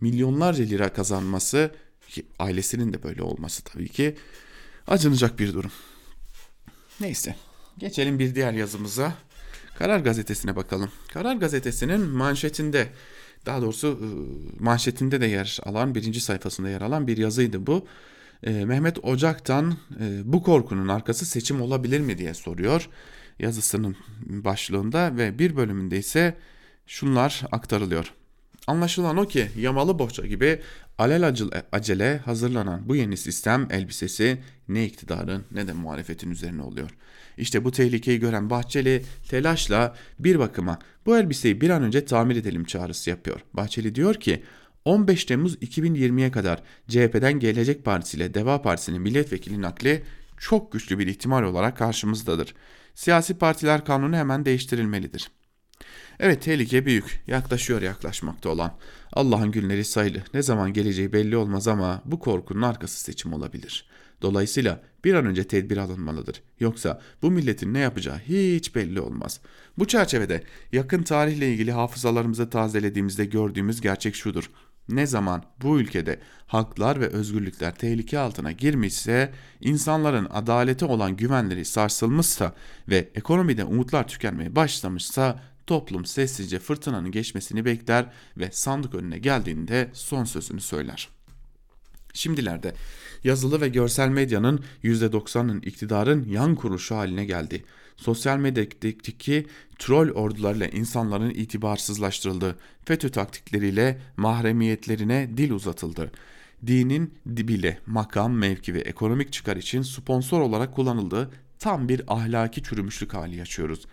milyonlarca 0.00 0.64
lira 0.64 0.92
kazanması 0.92 1.74
ki 2.08 2.26
ailesinin 2.38 2.92
de 2.92 3.02
böyle 3.02 3.22
olması 3.22 3.64
tabii 3.64 3.88
ki 3.88 4.16
acınacak 4.86 5.38
bir 5.38 5.54
durum. 5.54 5.70
Neyse 7.00 7.36
geçelim 7.78 8.18
bir 8.18 8.34
diğer 8.34 8.52
yazımıza. 8.52 9.14
Karar 9.78 10.00
Gazetesi'ne 10.00 10.56
bakalım. 10.56 10.90
Karar 11.12 11.36
Gazetesi'nin 11.36 12.00
manşetinde 12.00 12.88
daha 13.46 13.62
doğrusu 13.62 13.88
ıı, 13.88 14.62
manşetinde 14.64 15.20
de 15.20 15.26
yer 15.26 15.58
alan 15.62 15.94
birinci 15.94 16.20
sayfasında 16.20 16.68
yer 16.68 16.80
alan 16.80 17.06
bir 17.06 17.16
yazıydı 17.16 17.66
bu. 17.66 17.86
Mehmet 18.42 19.04
Ocak'tan 19.04 19.76
bu 20.24 20.42
korkunun 20.42 20.88
arkası 20.88 21.26
seçim 21.26 21.60
olabilir 21.60 22.00
mi 22.00 22.18
diye 22.18 22.34
soruyor 22.34 22.88
yazısının 23.38 23.96
başlığında 24.26 25.16
ve 25.16 25.38
bir 25.38 25.56
bölümünde 25.56 25.98
ise 25.98 26.36
şunlar 26.86 27.42
aktarılıyor. 27.52 28.12
Anlaşılan 28.66 29.16
o 29.16 29.26
ki 29.26 29.50
yamalı 29.56 29.98
bohça 29.98 30.26
gibi 30.26 30.60
alel 30.98 31.34
acele 31.72 32.18
hazırlanan 32.18 32.88
bu 32.88 32.96
yeni 32.96 33.16
sistem 33.16 33.68
elbisesi 33.70 34.38
ne 34.68 34.84
iktidarın 34.84 35.44
ne 35.50 35.66
de 35.66 35.72
muhalefetin 35.72 36.30
üzerine 36.30 36.62
oluyor. 36.62 36.90
İşte 37.36 37.64
bu 37.64 37.70
tehlikeyi 37.70 38.20
gören 38.20 38.50
Bahçeli 38.50 39.02
telaşla 39.28 39.94
bir 40.18 40.38
bakıma 40.38 40.78
bu 41.06 41.18
elbiseyi 41.18 41.60
bir 41.60 41.70
an 41.70 41.82
önce 41.82 42.04
tamir 42.04 42.36
edelim 42.36 42.64
çağrısı 42.64 43.10
yapıyor. 43.10 43.40
Bahçeli 43.52 43.94
diyor 43.94 44.14
ki 44.14 44.42
15 44.84 45.24
Temmuz 45.24 45.54
2020'ye 45.54 46.30
kadar 46.30 46.62
CHP'den 46.88 47.32
Gelecek 47.32 47.84
Partisi 47.84 48.16
ile 48.16 48.34
Deva 48.34 48.62
Partisi'nin 48.62 49.02
milletvekili 49.02 49.62
nakli 49.62 50.02
çok 50.36 50.72
güçlü 50.72 50.98
bir 50.98 51.06
ihtimal 51.06 51.42
olarak 51.42 51.76
karşımızdadır. 51.76 52.54
Siyasi 52.94 53.38
partiler 53.38 53.84
kanunu 53.84 54.16
hemen 54.16 54.44
değiştirilmelidir. 54.44 55.30
Evet 56.20 56.42
tehlike 56.42 56.86
büyük, 56.86 57.22
yaklaşıyor 57.26 57.82
yaklaşmakta 57.82 58.48
olan. 58.48 58.72
Allah'ın 59.12 59.50
günleri 59.50 59.84
sayılı, 59.84 60.22
ne 60.34 60.42
zaman 60.42 60.72
geleceği 60.72 61.12
belli 61.12 61.36
olmaz 61.36 61.68
ama 61.68 62.02
bu 62.04 62.18
korkunun 62.18 62.62
arkası 62.62 63.00
seçim 63.00 63.32
olabilir. 63.32 63.88
Dolayısıyla 64.22 64.82
bir 65.04 65.14
an 65.14 65.26
önce 65.26 65.44
tedbir 65.44 65.76
alınmalıdır. 65.76 66.42
Yoksa 66.60 67.00
bu 67.22 67.30
milletin 67.30 67.74
ne 67.74 67.78
yapacağı 67.78 68.18
hiç 68.18 68.74
belli 68.74 69.00
olmaz. 69.00 69.40
Bu 69.78 69.86
çerçevede 69.86 70.42
yakın 70.72 71.02
tarihle 71.02 71.52
ilgili 71.52 71.72
hafızalarımızı 71.72 72.50
tazelediğimizde 72.50 73.24
gördüğümüz 73.24 73.80
gerçek 73.80 74.14
şudur. 74.14 74.50
Ne 74.88 75.06
zaman 75.06 75.42
bu 75.62 75.80
ülkede 75.80 76.18
haklar 76.46 77.00
ve 77.00 77.06
özgürlükler 77.06 77.74
tehlike 77.74 78.18
altına 78.18 78.52
girmişse, 78.52 79.32
insanların 79.60 80.28
adalete 80.30 80.84
olan 80.84 81.16
güvenleri 81.16 81.64
sarsılmışsa 81.64 82.54
ve 82.88 83.08
ekonomide 83.14 83.64
umutlar 83.64 84.08
tükenmeye 84.08 84.56
başlamışsa 84.56 85.40
toplum 85.66 86.04
sessizce 86.04 86.58
fırtınanın 86.58 87.10
geçmesini 87.10 87.64
bekler 87.64 88.06
ve 88.36 88.48
sandık 88.52 88.94
önüne 88.94 89.18
geldiğinde 89.18 89.90
son 89.92 90.24
sözünü 90.24 90.60
söyler. 90.60 91.08
Şimdilerde 92.12 92.74
yazılı 93.24 93.60
ve 93.60 93.68
görsel 93.68 94.08
medyanın 94.08 94.64
%90'ın 94.84 95.60
iktidarın 95.60 96.28
yan 96.28 96.54
kuruşu 96.54 96.96
haline 96.96 97.24
geldi. 97.24 97.64
Sosyal 97.96 98.38
medyadaki 98.38 99.46
troll 99.78 100.10
ordularıyla 100.10 100.66
insanların 100.66 101.30
itibarsızlaştırıldı. 101.30 102.58
FETÖ 102.84 103.08
taktikleriyle 103.08 104.00
mahremiyetlerine 104.16 105.30
dil 105.36 105.50
uzatıldı. 105.50 106.12
Dinin 106.66 107.14
bile 107.26 107.78
makam, 107.86 108.32
mevki 108.32 108.74
ve 108.74 108.80
ekonomik 108.80 109.32
çıkar 109.32 109.56
için 109.56 109.82
sponsor 109.82 110.40
olarak 110.40 110.74
kullanıldığı 110.74 111.30
tam 111.58 111.88
bir 111.88 112.02
ahlaki 112.08 112.62
çürümüşlük 112.62 113.14
hali 113.14 113.36
yaşıyoruz. 113.36 113.86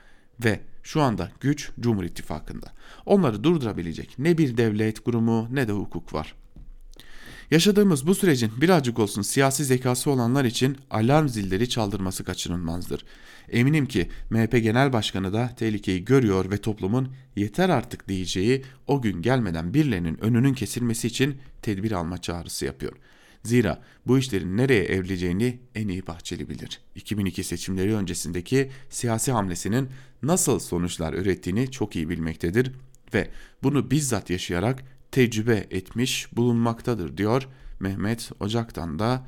Ve 0.43 0.59
şu 0.83 1.01
anda 1.01 1.31
güç 1.39 1.71
Cumhur 1.79 2.03
İttifakı'nda. 2.03 2.67
Onları 3.05 3.43
durdurabilecek 3.43 4.19
ne 4.19 4.37
bir 4.37 4.57
devlet 4.57 4.99
kurumu 4.99 5.47
ne 5.51 5.67
de 5.67 5.71
hukuk 5.71 6.13
var. 6.13 6.35
Yaşadığımız 7.51 8.07
bu 8.07 8.15
sürecin 8.15 8.51
birazcık 8.61 8.99
olsun 8.99 9.21
siyasi 9.21 9.65
zekası 9.65 10.11
olanlar 10.11 10.45
için 10.45 10.77
alarm 10.89 11.27
zilleri 11.27 11.69
çaldırması 11.69 12.23
kaçınılmazdır. 12.23 13.05
Eminim 13.49 13.85
ki 13.85 14.09
MHP 14.29 14.51
Genel 14.51 14.93
Başkanı 14.93 15.33
da 15.33 15.55
tehlikeyi 15.57 16.05
görüyor 16.05 16.51
ve 16.51 16.57
toplumun 16.57 17.13
yeter 17.35 17.69
artık 17.69 18.07
diyeceği 18.07 18.63
o 18.87 19.01
gün 19.01 19.21
gelmeden 19.21 19.73
birilerinin 19.73 20.23
önünün 20.23 20.53
kesilmesi 20.53 21.07
için 21.07 21.37
tedbir 21.61 21.91
alma 21.91 22.17
çağrısı 22.17 22.65
yapıyor. 22.65 22.93
Zira 23.43 23.81
bu 24.07 24.17
işlerin 24.17 24.57
nereye 24.57 24.83
evrileceğini 24.83 25.59
en 25.75 25.87
iyi 25.87 26.07
Bahçeli 26.07 26.49
bilir. 26.49 26.81
2002 26.95 27.43
seçimleri 27.43 27.95
öncesindeki 27.95 28.71
siyasi 28.89 29.31
hamlesinin 29.31 29.89
nasıl 30.23 30.59
sonuçlar 30.59 31.13
ürettiğini 31.13 31.71
çok 31.71 31.95
iyi 31.95 32.09
bilmektedir 32.09 32.71
ve 33.13 33.29
bunu 33.63 33.91
bizzat 33.91 34.29
yaşayarak 34.29 34.83
tecrübe 35.11 35.67
etmiş 35.71 36.35
bulunmaktadır 36.35 37.17
diyor 37.17 37.47
Mehmet 37.79 38.31
Ocak'tan 38.39 38.99
da 38.99 39.27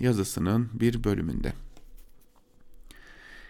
yazısının 0.00 0.68
bir 0.74 1.04
bölümünde. 1.04 1.52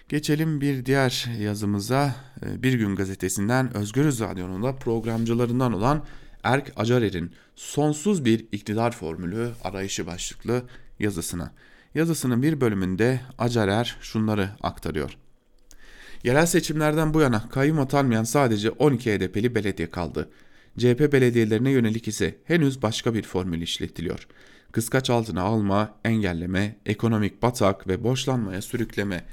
Geçelim 0.08 0.60
bir 0.60 0.86
diğer 0.86 1.30
yazımıza. 1.40 2.16
Ee, 2.42 2.62
bir 2.62 2.74
Gün 2.74 2.96
Gazetesi'nden 2.96 3.76
Özgürüz 3.76 4.20
Radyo'nun 4.20 4.62
da 4.62 4.76
programcılarından 4.76 5.72
olan 5.72 6.04
Erk 6.44 6.72
Acarer'in 6.76 7.32
Sonsuz 7.56 8.24
Bir 8.24 8.46
İktidar 8.52 8.92
Formülü 8.92 9.50
arayışı 9.64 10.06
başlıklı 10.06 10.62
yazısına. 10.98 11.52
Yazısının 11.94 12.42
bir 12.42 12.60
bölümünde 12.60 13.20
Acarer 13.38 13.96
şunları 14.00 14.50
aktarıyor. 14.62 15.16
Yerel 16.24 16.46
seçimlerden 16.46 17.14
bu 17.14 17.20
yana 17.20 17.48
kayyum 17.48 17.78
atanmayan 17.78 18.24
sadece 18.24 18.70
12 18.70 19.12
HDP'li 19.12 19.54
belediye 19.54 19.90
kaldı. 19.90 20.30
CHP 20.78 21.12
belediyelerine 21.12 21.70
yönelik 21.70 22.08
ise 22.08 22.36
henüz 22.44 22.82
başka 22.82 23.14
bir 23.14 23.22
formül 23.22 23.62
işletiliyor. 23.62 24.28
Kıskaç 24.72 25.10
altına 25.10 25.42
alma, 25.42 25.94
engelleme, 26.04 26.76
ekonomik 26.86 27.42
batak 27.42 27.88
ve 27.88 28.04
borçlanmaya 28.04 28.62
sürükleme, 28.62 29.24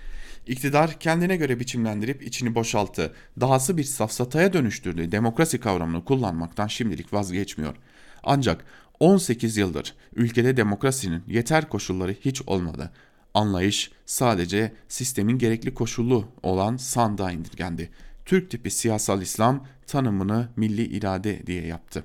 İktidar 0.47 0.99
kendine 0.99 1.37
göre 1.37 1.59
biçimlendirip 1.59 2.23
içini 2.23 2.55
boşalttı, 2.55 3.13
dahası 3.41 3.77
bir 3.77 3.83
safsataya 3.83 4.53
dönüştürdüğü 4.53 5.11
demokrasi 5.11 5.59
kavramını 5.59 6.05
kullanmaktan 6.05 6.67
şimdilik 6.67 7.13
vazgeçmiyor. 7.13 7.75
Ancak 8.23 8.65
18 8.99 9.57
yıldır 9.57 9.95
ülkede 10.15 10.57
demokrasinin 10.57 11.23
yeter 11.27 11.69
koşulları 11.69 12.11
hiç 12.11 12.41
olmadı. 12.41 12.91
Anlayış 13.33 13.91
sadece 14.05 14.73
sistemin 14.87 15.37
gerekli 15.37 15.73
koşulu 15.73 16.27
olan 16.43 16.77
sandığa 16.77 17.31
indirgendi. 17.31 17.89
Türk 18.25 18.51
tipi 18.51 18.71
siyasal 18.71 19.21
İslam 19.21 19.67
tanımını 19.87 20.49
milli 20.55 20.85
irade 20.85 21.47
diye 21.47 21.65
yaptı. 21.65 22.03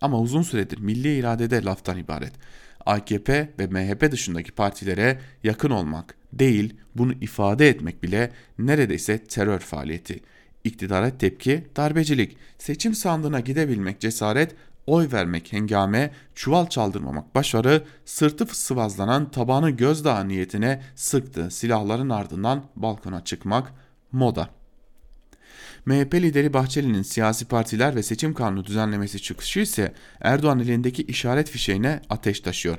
Ama 0.00 0.20
uzun 0.20 0.42
süredir 0.42 0.78
milli 0.78 1.18
irade 1.18 1.50
de 1.50 1.64
laftan 1.64 1.98
ibaret. 1.98 2.32
AKP 2.86 3.52
ve 3.58 3.66
MHP 3.66 4.12
dışındaki 4.12 4.52
partilere 4.52 5.20
yakın 5.44 5.70
olmak 5.70 6.14
değil, 6.32 6.74
bunu 6.94 7.12
ifade 7.12 7.68
etmek 7.68 8.02
bile 8.02 8.32
neredeyse 8.58 9.24
terör 9.24 9.58
faaliyeti. 9.58 10.20
İktidara 10.64 11.18
tepki, 11.18 11.66
darbecilik, 11.76 12.36
seçim 12.58 12.94
sandığına 12.94 13.40
gidebilmek 13.40 14.00
cesaret, 14.00 14.54
oy 14.86 15.08
vermek 15.12 15.52
hengame, 15.52 16.10
çuval 16.34 16.66
çaldırmamak 16.66 17.34
başarı, 17.34 17.84
sırtı 18.04 18.46
sıvazlanan 18.46 19.30
tabanı 19.30 19.70
gözdağı 19.70 20.28
niyetine 20.28 20.82
sıktı 20.94 21.50
silahların 21.50 22.10
ardından 22.10 22.64
balkona 22.76 23.24
çıkmak 23.24 23.72
moda. 24.12 24.55
MHP 25.86 26.14
lideri 26.14 26.52
Bahçeli'nin 26.52 27.02
siyasi 27.02 27.44
partiler 27.44 27.96
ve 27.96 28.02
seçim 28.02 28.34
kanunu 28.34 28.64
düzenlemesi 28.64 29.22
çıkışı 29.22 29.60
ise 29.60 29.94
Erdoğan 30.20 30.60
elindeki 30.60 31.02
işaret 31.02 31.50
fişeğine 31.50 32.00
ateş 32.10 32.40
taşıyor. 32.40 32.78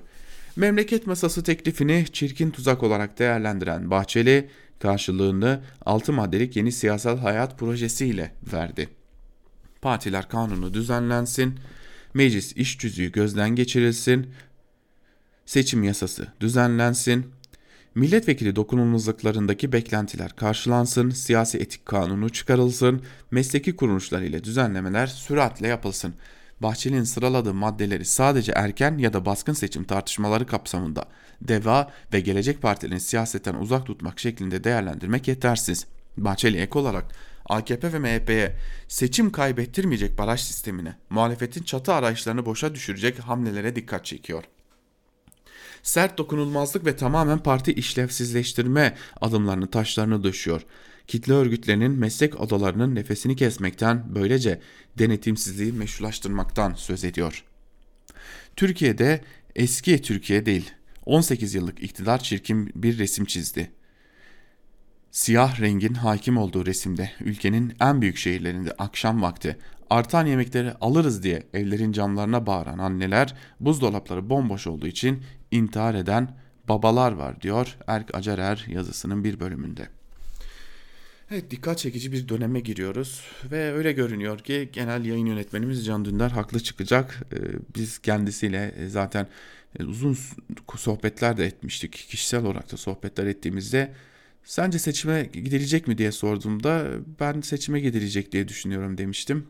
Memleket 0.55 1.07
masası 1.07 1.43
teklifini 1.43 2.05
çirkin 2.13 2.51
tuzak 2.51 2.83
olarak 2.83 3.19
değerlendiren 3.19 3.91
Bahçeli 3.91 4.49
karşılığını 4.79 5.61
6 5.85 6.13
maddelik 6.13 6.55
yeni 6.55 6.71
siyasal 6.71 7.17
hayat 7.17 7.59
projesiyle 7.59 8.31
verdi. 8.53 8.89
Partiler 9.81 10.29
kanunu 10.29 10.73
düzenlensin, 10.73 11.59
meclis 12.13 12.53
iş 12.53 12.79
cüzüğü 12.79 13.11
gözden 13.11 13.49
geçirilsin, 13.49 14.33
seçim 15.45 15.83
yasası 15.83 16.27
düzenlensin, 16.39 17.25
Milletvekili 17.97 18.55
dokunulmazlıklarındaki 18.55 19.71
beklentiler 19.71 20.35
karşılansın, 20.35 21.09
siyasi 21.09 21.57
etik 21.57 21.85
kanunu 21.85 22.29
çıkarılsın, 22.29 23.01
mesleki 23.31 23.75
kuruluşlar 23.75 24.21
ile 24.21 24.43
düzenlemeler 24.43 25.07
süratle 25.07 25.67
yapılsın. 25.67 26.13
Bahçeli'nin 26.59 27.03
sıraladığı 27.03 27.53
maddeleri 27.53 28.05
sadece 28.05 28.51
erken 28.51 28.97
ya 28.97 29.13
da 29.13 29.25
baskın 29.25 29.53
seçim 29.53 29.83
tartışmaları 29.83 30.47
kapsamında 30.47 31.05
DEVA 31.41 31.91
ve 32.13 32.19
Gelecek 32.19 32.61
Partilerin 32.61 32.97
siyasetten 32.97 33.55
uzak 33.55 33.85
tutmak 33.85 34.19
şeklinde 34.19 34.63
değerlendirmek 34.63 35.27
yetersiz. 35.27 35.85
Bahçeli 36.17 36.57
ek 36.57 36.79
olarak 36.79 37.05
AKP 37.45 37.93
ve 37.93 37.99
MHP'ye 37.99 38.55
seçim 38.87 39.31
kaybettirmeyecek 39.31 40.17
baraj 40.17 40.41
sistemine, 40.41 40.95
muhalefetin 41.09 41.63
çatı 41.63 41.93
arayışlarını 41.93 42.45
boşa 42.45 42.75
düşürecek 42.75 43.19
hamlelere 43.19 43.75
dikkat 43.75 44.05
çekiyor 44.05 44.43
sert 45.87 46.17
dokunulmazlık 46.17 46.85
ve 46.85 46.95
tamamen 46.95 47.39
parti 47.39 47.73
işlevsizleştirme 47.73 48.95
adımlarını 49.21 49.67
taşlarını 49.67 50.23
düşüyor. 50.23 50.61
Kitle 51.07 51.33
örgütlerinin 51.33 51.91
meslek 51.91 52.39
odalarının 52.39 52.95
nefesini 52.95 53.35
kesmekten 53.35 54.03
böylece 54.15 54.61
denetimsizliği 54.97 55.73
meşrulaştırmaktan 55.73 56.73
söz 56.73 57.03
ediyor. 57.03 57.43
Türkiye'de 58.55 59.21
eski 59.55 60.01
Türkiye 60.01 60.45
değil 60.45 60.71
18 61.05 61.55
yıllık 61.55 61.83
iktidar 61.83 62.19
çirkin 62.19 62.71
bir 62.75 62.97
resim 62.97 63.25
çizdi. 63.25 63.71
Siyah 65.11 65.61
rengin 65.61 65.93
hakim 65.93 66.37
olduğu 66.37 66.65
resimde 66.65 67.11
ülkenin 67.19 67.73
en 67.81 68.01
büyük 68.01 68.17
şehirlerinde 68.17 68.71
akşam 68.71 69.21
vakti 69.21 69.57
artan 69.89 70.25
yemekleri 70.25 70.73
alırız 70.81 71.23
diye 71.23 71.43
evlerin 71.53 71.91
camlarına 71.91 72.45
bağıran 72.45 72.77
anneler 72.77 73.35
buzdolapları 73.59 74.29
bomboş 74.29 74.67
olduğu 74.67 74.87
için 74.87 75.23
intihar 75.51 75.95
eden 75.95 76.37
babalar 76.69 77.11
var 77.11 77.41
diyor 77.41 77.77
Erk 77.87 78.15
Acarer 78.15 78.65
yazısının 78.67 79.23
bir 79.23 79.39
bölümünde. 79.39 79.87
Evet 81.31 81.51
dikkat 81.51 81.77
çekici 81.77 82.11
bir 82.11 82.29
döneme 82.29 82.59
giriyoruz 82.59 83.21
ve 83.51 83.73
öyle 83.73 83.91
görünüyor 83.91 84.39
ki 84.39 84.69
genel 84.73 85.05
yayın 85.05 85.25
yönetmenimiz 85.25 85.85
Can 85.85 86.05
Dündar 86.05 86.31
haklı 86.31 86.59
çıkacak. 86.59 87.23
Ee, 87.33 87.37
biz 87.75 87.99
kendisiyle 87.99 88.73
e, 88.77 88.89
zaten 88.89 89.27
e, 89.79 89.83
uzun 89.83 90.17
sohbetler 90.75 91.37
de 91.37 91.45
etmiştik. 91.45 91.93
Kişisel 91.93 92.45
olarak 92.45 92.71
da 92.71 92.77
sohbetler 92.77 93.25
ettiğimizde 93.25 93.93
sence 94.43 94.79
seçime 94.79 95.23
gidilecek 95.33 95.87
mi 95.87 95.97
diye 95.97 96.11
sorduğumda 96.11 96.87
ben 97.19 97.41
seçime 97.41 97.79
gidilecek 97.79 98.31
diye 98.31 98.47
düşünüyorum 98.47 98.97
demiştim. 98.97 99.47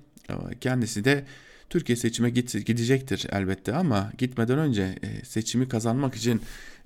Kendisi 0.61 1.05
de 1.05 1.25
Türkiye 1.69 1.95
seçime 1.95 2.29
gidecektir 2.29 3.27
elbette 3.31 3.73
ama 3.73 4.11
gitmeden 4.17 4.57
önce 4.57 4.95
e, 5.03 5.25
seçimi 5.25 5.69
kazanmak 5.69 6.15
için 6.15 6.41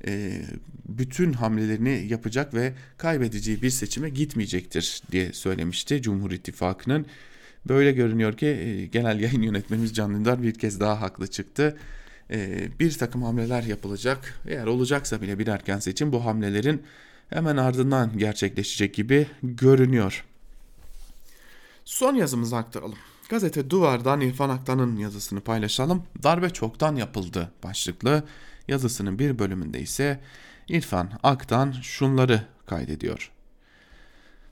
e, 0.08 0.42
bütün 0.88 1.34
hamlelerini 1.34 2.08
yapacak 2.10 2.54
ve 2.54 2.74
kaybedeceği 2.98 3.62
bir 3.62 3.70
seçime 3.70 4.10
gitmeyecektir 4.10 5.02
diye 5.12 5.34
söylemişti 5.34 6.02
Cumhur 6.02 6.32
İttifakı'nın. 6.32 7.06
Böyle 7.68 7.92
görünüyor 7.92 8.38
ki 8.38 8.46
e, 8.46 8.86
genel 8.86 9.20
yayın 9.20 9.42
yönetmenimiz 9.42 9.94
Can 9.94 10.14
Dündar 10.16 10.44
bir 10.44 10.54
kez 10.54 10.80
daha 10.80 11.02
haklı 11.02 11.28
çıktı. 11.28 11.78
Bir 12.80 12.92
takım 12.92 13.24
hamleler 13.24 13.64
yapılacak. 13.64 14.40
Eğer 14.48 14.66
olacaksa 14.66 15.22
bile 15.22 15.40
bir 15.40 15.48
erken 15.48 15.80
seçim 15.80 16.12
bu 16.12 16.26
hamlelerin 16.26 16.84
hemen 17.30 17.58
ardından 17.58 18.18
gerçekleşecek 18.18 18.94
gibi 18.94 19.28
görünüyor. 19.44 20.26
Son 21.86 22.16
yazımızı 22.16 22.58
aktaralım. 22.58 22.98
Gazete 23.32 23.70
Duvar'dan 23.70 24.22
İrfan 24.22 24.50
Aktan'ın 24.50 24.98
yazısını 24.98 25.42
paylaşalım. 25.42 26.04
Darbe 26.24 26.50
çoktan 26.50 26.96
yapıldı 26.96 27.52
başlıklı 27.64 28.24
yazısının 28.68 29.20
bir 29.20 29.40
bölümünde 29.40 29.80
ise 29.80 30.20
İrfan 30.68 31.12
Aktan 31.24 31.72
şunları 31.82 32.44
kaydediyor. 32.66 33.32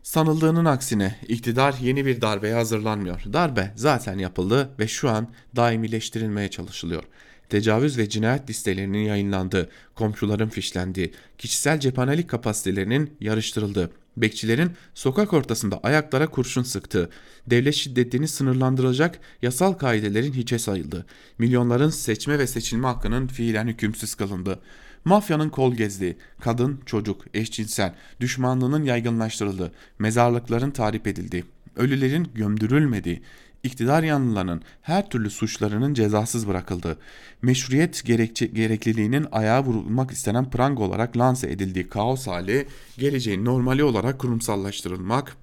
Sanıldığının 0.04 0.66
aksine 0.66 1.16
iktidar 1.28 1.76
yeni 1.82 2.06
bir 2.06 2.22
darbeye 2.22 2.54
hazırlanmıyor. 2.54 3.24
Darbe 3.34 3.74
zaten 3.76 4.18
yapıldı 4.18 4.70
ve 4.80 4.88
şu 4.88 5.10
an 5.10 5.28
daimileştirilmeye 5.56 6.50
çalışılıyor. 6.50 7.04
Tecavüz 7.50 7.98
ve 7.98 8.10
cinayet 8.10 8.50
listelerinin 8.50 9.04
yayınlandığı, 9.04 9.70
komşuların 9.96 10.50
fişlendiği, 10.50 11.14
kişisel 11.38 11.80
cephanelik 11.80 12.30
kapasitelerinin 12.30 13.18
yarıştırıldığı, 13.20 13.92
bekçilerin 14.18 14.72
sokak 14.94 15.34
ortasında 15.34 15.80
ayaklara 15.84 16.28
kurşun 16.28 16.64
sıktığı, 16.64 17.10
devlet 17.48 17.76
şiddetini 17.76 18.28
sınırlandıracak 18.28 19.20
yasal 19.42 19.74
kaidelerin 19.74 20.34
hiçe 20.34 20.60
sayıldı, 20.60 21.06
milyonların 21.38 21.90
seçme 21.90 22.40
ve 22.40 22.48
seçilme 22.48 22.88
hakkının 22.88 23.28
fiilen 23.28 23.68
hükümsüz 23.68 24.16
kılındı, 24.16 24.60
mafyanın 25.06 25.50
kol 25.50 25.74
gezdiği, 25.74 26.18
kadın, 26.42 26.80
çocuk, 26.86 27.26
eşcinsel, 27.34 27.96
düşmanlığının 28.20 28.84
yaygınlaştırıldığı, 28.84 29.72
mezarlıkların 30.00 30.72
tarif 30.72 31.08
edildiği, 31.08 31.44
ölülerin 31.76 32.28
gömdürülmediği, 32.36 33.22
iktidar 33.64 34.04
yanlılarının 34.04 34.62
her 34.82 35.10
türlü 35.10 35.30
suçlarının 35.30 35.94
cezasız 35.94 36.48
bırakıldığı, 36.48 36.98
meşruiyet 37.42 38.06
gerekçe, 38.06 38.46
gerekliliğinin 38.46 39.26
ayağa 39.32 39.64
vurulmak 39.64 40.12
istenen 40.12 40.50
prang 40.50 40.80
olarak 40.80 41.18
lanse 41.18 41.50
edildiği 41.50 41.90
kaos 41.90 42.28
hali 42.28 42.68
geleceğin 42.98 43.46
normali 43.46 43.84
olarak 43.84 44.20
kurumsallaştırılmak, 44.20 45.38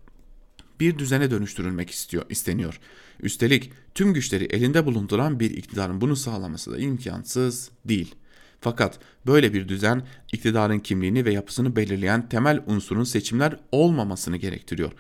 bir 0.81 0.99
düzene 0.99 1.31
dönüştürülmek 1.31 1.91
istiyor, 1.91 2.25
isteniyor. 2.29 2.81
Üstelik 3.23 3.73
tüm 3.95 4.15
güçleri 4.15 4.45
elinde 4.45 4.87
bulunduran 4.87 5.41
bir 5.41 5.51
iktidarın 5.51 6.01
bunu 6.01 6.17
sağlaması 6.17 6.73
da 6.73 6.79
imkansız 6.79 7.71
değil. 7.85 8.15
Fakat 8.61 8.99
böyle 9.27 9.55
bir 9.55 9.69
düzen 9.69 10.03
iktidarın 10.33 10.79
kimliğini 10.79 11.25
ve 11.25 11.33
yapısını 11.33 11.77
belirleyen 11.77 12.29
temel 12.29 12.63
unsurun 12.67 13.05
seçimler 13.05 13.57
olmamasını 13.73 14.37
gerektiriyor. 14.37 14.93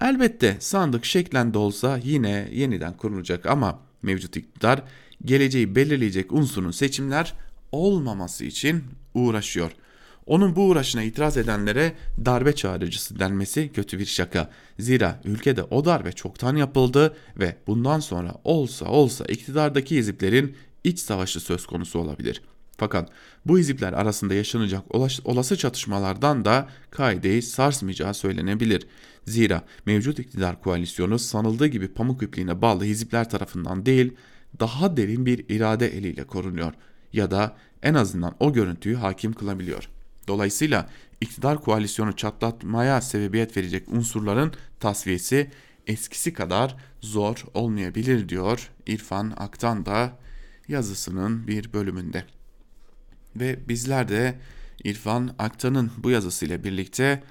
Elbette 0.00 0.56
sandık 0.60 1.04
şeklen 1.04 1.54
de 1.54 1.58
olsa 1.58 2.00
yine 2.04 2.48
yeniden 2.52 2.96
kurulacak 2.96 3.46
ama 3.46 3.80
mevcut 4.02 4.36
iktidar 4.36 4.82
geleceği 5.24 5.74
belirleyecek 5.76 6.32
unsurun 6.32 6.70
seçimler 6.70 7.34
olmaması 7.72 8.44
için 8.44 8.84
uğraşıyor. 9.14 9.70
Onun 10.26 10.56
bu 10.56 10.68
uğraşına 10.68 11.02
itiraz 11.02 11.36
edenlere 11.36 11.92
darbe 12.24 12.54
çağrıcısı 12.54 13.18
denmesi 13.18 13.72
kötü 13.72 13.98
bir 13.98 14.06
şaka. 14.06 14.50
Zira 14.78 15.20
ülkede 15.24 15.62
o 15.62 15.84
darbe 15.84 16.12
çoktan 16.12 16.56
yapıldı 16.56 17.16
ve 17.38 17.56
bundan 17.66 18.00
sonra 18.00 18.34
olsa 18.44 18.84
olsa 18.86 19.24
iktidardaki 19.24 19.96
hiziplerin 19.96 20.56
iç 20.84 20.98
savaşı 20.98 21.40
söz 21.40 21.66
konusu 21.66 21.98
olabilir. 21.98 22.42
Fakat 22.78 23.10
bu 23.46 23.58
hizipler 23.58 23.92
arasında 23.92 24.34
yaşanacak 24.34 24.94
olası 25.24 25.56
çatışmalardan 25.56 26.44
da 26.44 26.68
kaideyi 26.90 27.42
sarsmayacağı 27.42 28.14
söylenebilir. 28.14 28.86
Zira 29.26 29.62
mevcut 29.86 30.18
iktidar 30.18 30.62
koalisyonu 30.62 31.18
sanıldığı 31.18 31.66
gibi 31.66 31.88
pamuk 31.88 32.22
ipliğine 32.22 32.62
bağlı 32.62 32.84
hizipler 32.84 33.30
tarafından 33.30 33.86
değil, 33.86 34.14
daha 34.60 34.96
derin 34.96 35.26
bir 35.26 35.44
irade 35.48 35.96
eliyle 35.98 36.24
korunuyor 36.24 36.72
ya 37.12 37.30
da 37.30 37.56
en 37.82 37.94
azından 37.94 38.34
o 38.40 38.52
görüntüyü 38.52 38.96
hakim 38.96 39.32
kılabiliyor. 39.32 39.88
Dolayısıyla 40.28 40.88
iktidar 41.20 41.60
koalisyonu 41.60 42.16
çatlatmaya 42.16 43.00
sebebiyet 43.00 43.56
verecek 43.56 43.88
unsurların 43.88 44.52
tasfiyesi 44.80 45.50
eskisi 45.86 46.32
kadar 46.32 46.76
zor 47.00 47.44
olmayabilir 47.54 48.28
diyor 48.28 48.70
İrfan 48.86 49.32
Aktan 49.36 49.86
da 49.86 50.18
yazısının 50.68 51.46
bir 51.46 51.72
bölümünde. 51.72 52.24
Ve 53.36 53.68
bizler 53.68 54.08
de 54.08 54.38
İrfan 54.84 55.34
Aktan'ın 55.38 55.90
bu 55.98 56.10
yazısıyla 56.10 56.64
birlikte 56.64 57.22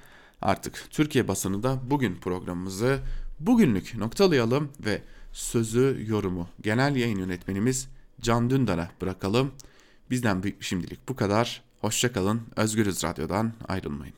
artık 0.41 0.88
Türkiye 0.89 1.28
basını 1.28 1.64
da 1.64 1.80
bugün 1.89 2.16
programımızı 2.16 2.99
bugünlük 3.39 3.95
noktalayalım 3.95 4.72
ve 4.86 5.01
sözü 5.34 6.06
yorumu 6.08 6.47
genel 6.62 6.95
yayın 6.95 7.20
yönetmenimiz 7.20 7.88
Can 8.22 8.49
Dündar'a 8.49 8.91
bırakalım. 9.01 9.51
Bizden 10.10 10.43
şimdilik 10.60 11.10
bu 11.10 11.16
kadar. 11.16 11.62
Hoşçakalın. 11.82 12.41
Özgürüz 12.56 13.04
Radyo'dan 13.04 13.54
ayrılmayın. 13.68 14.16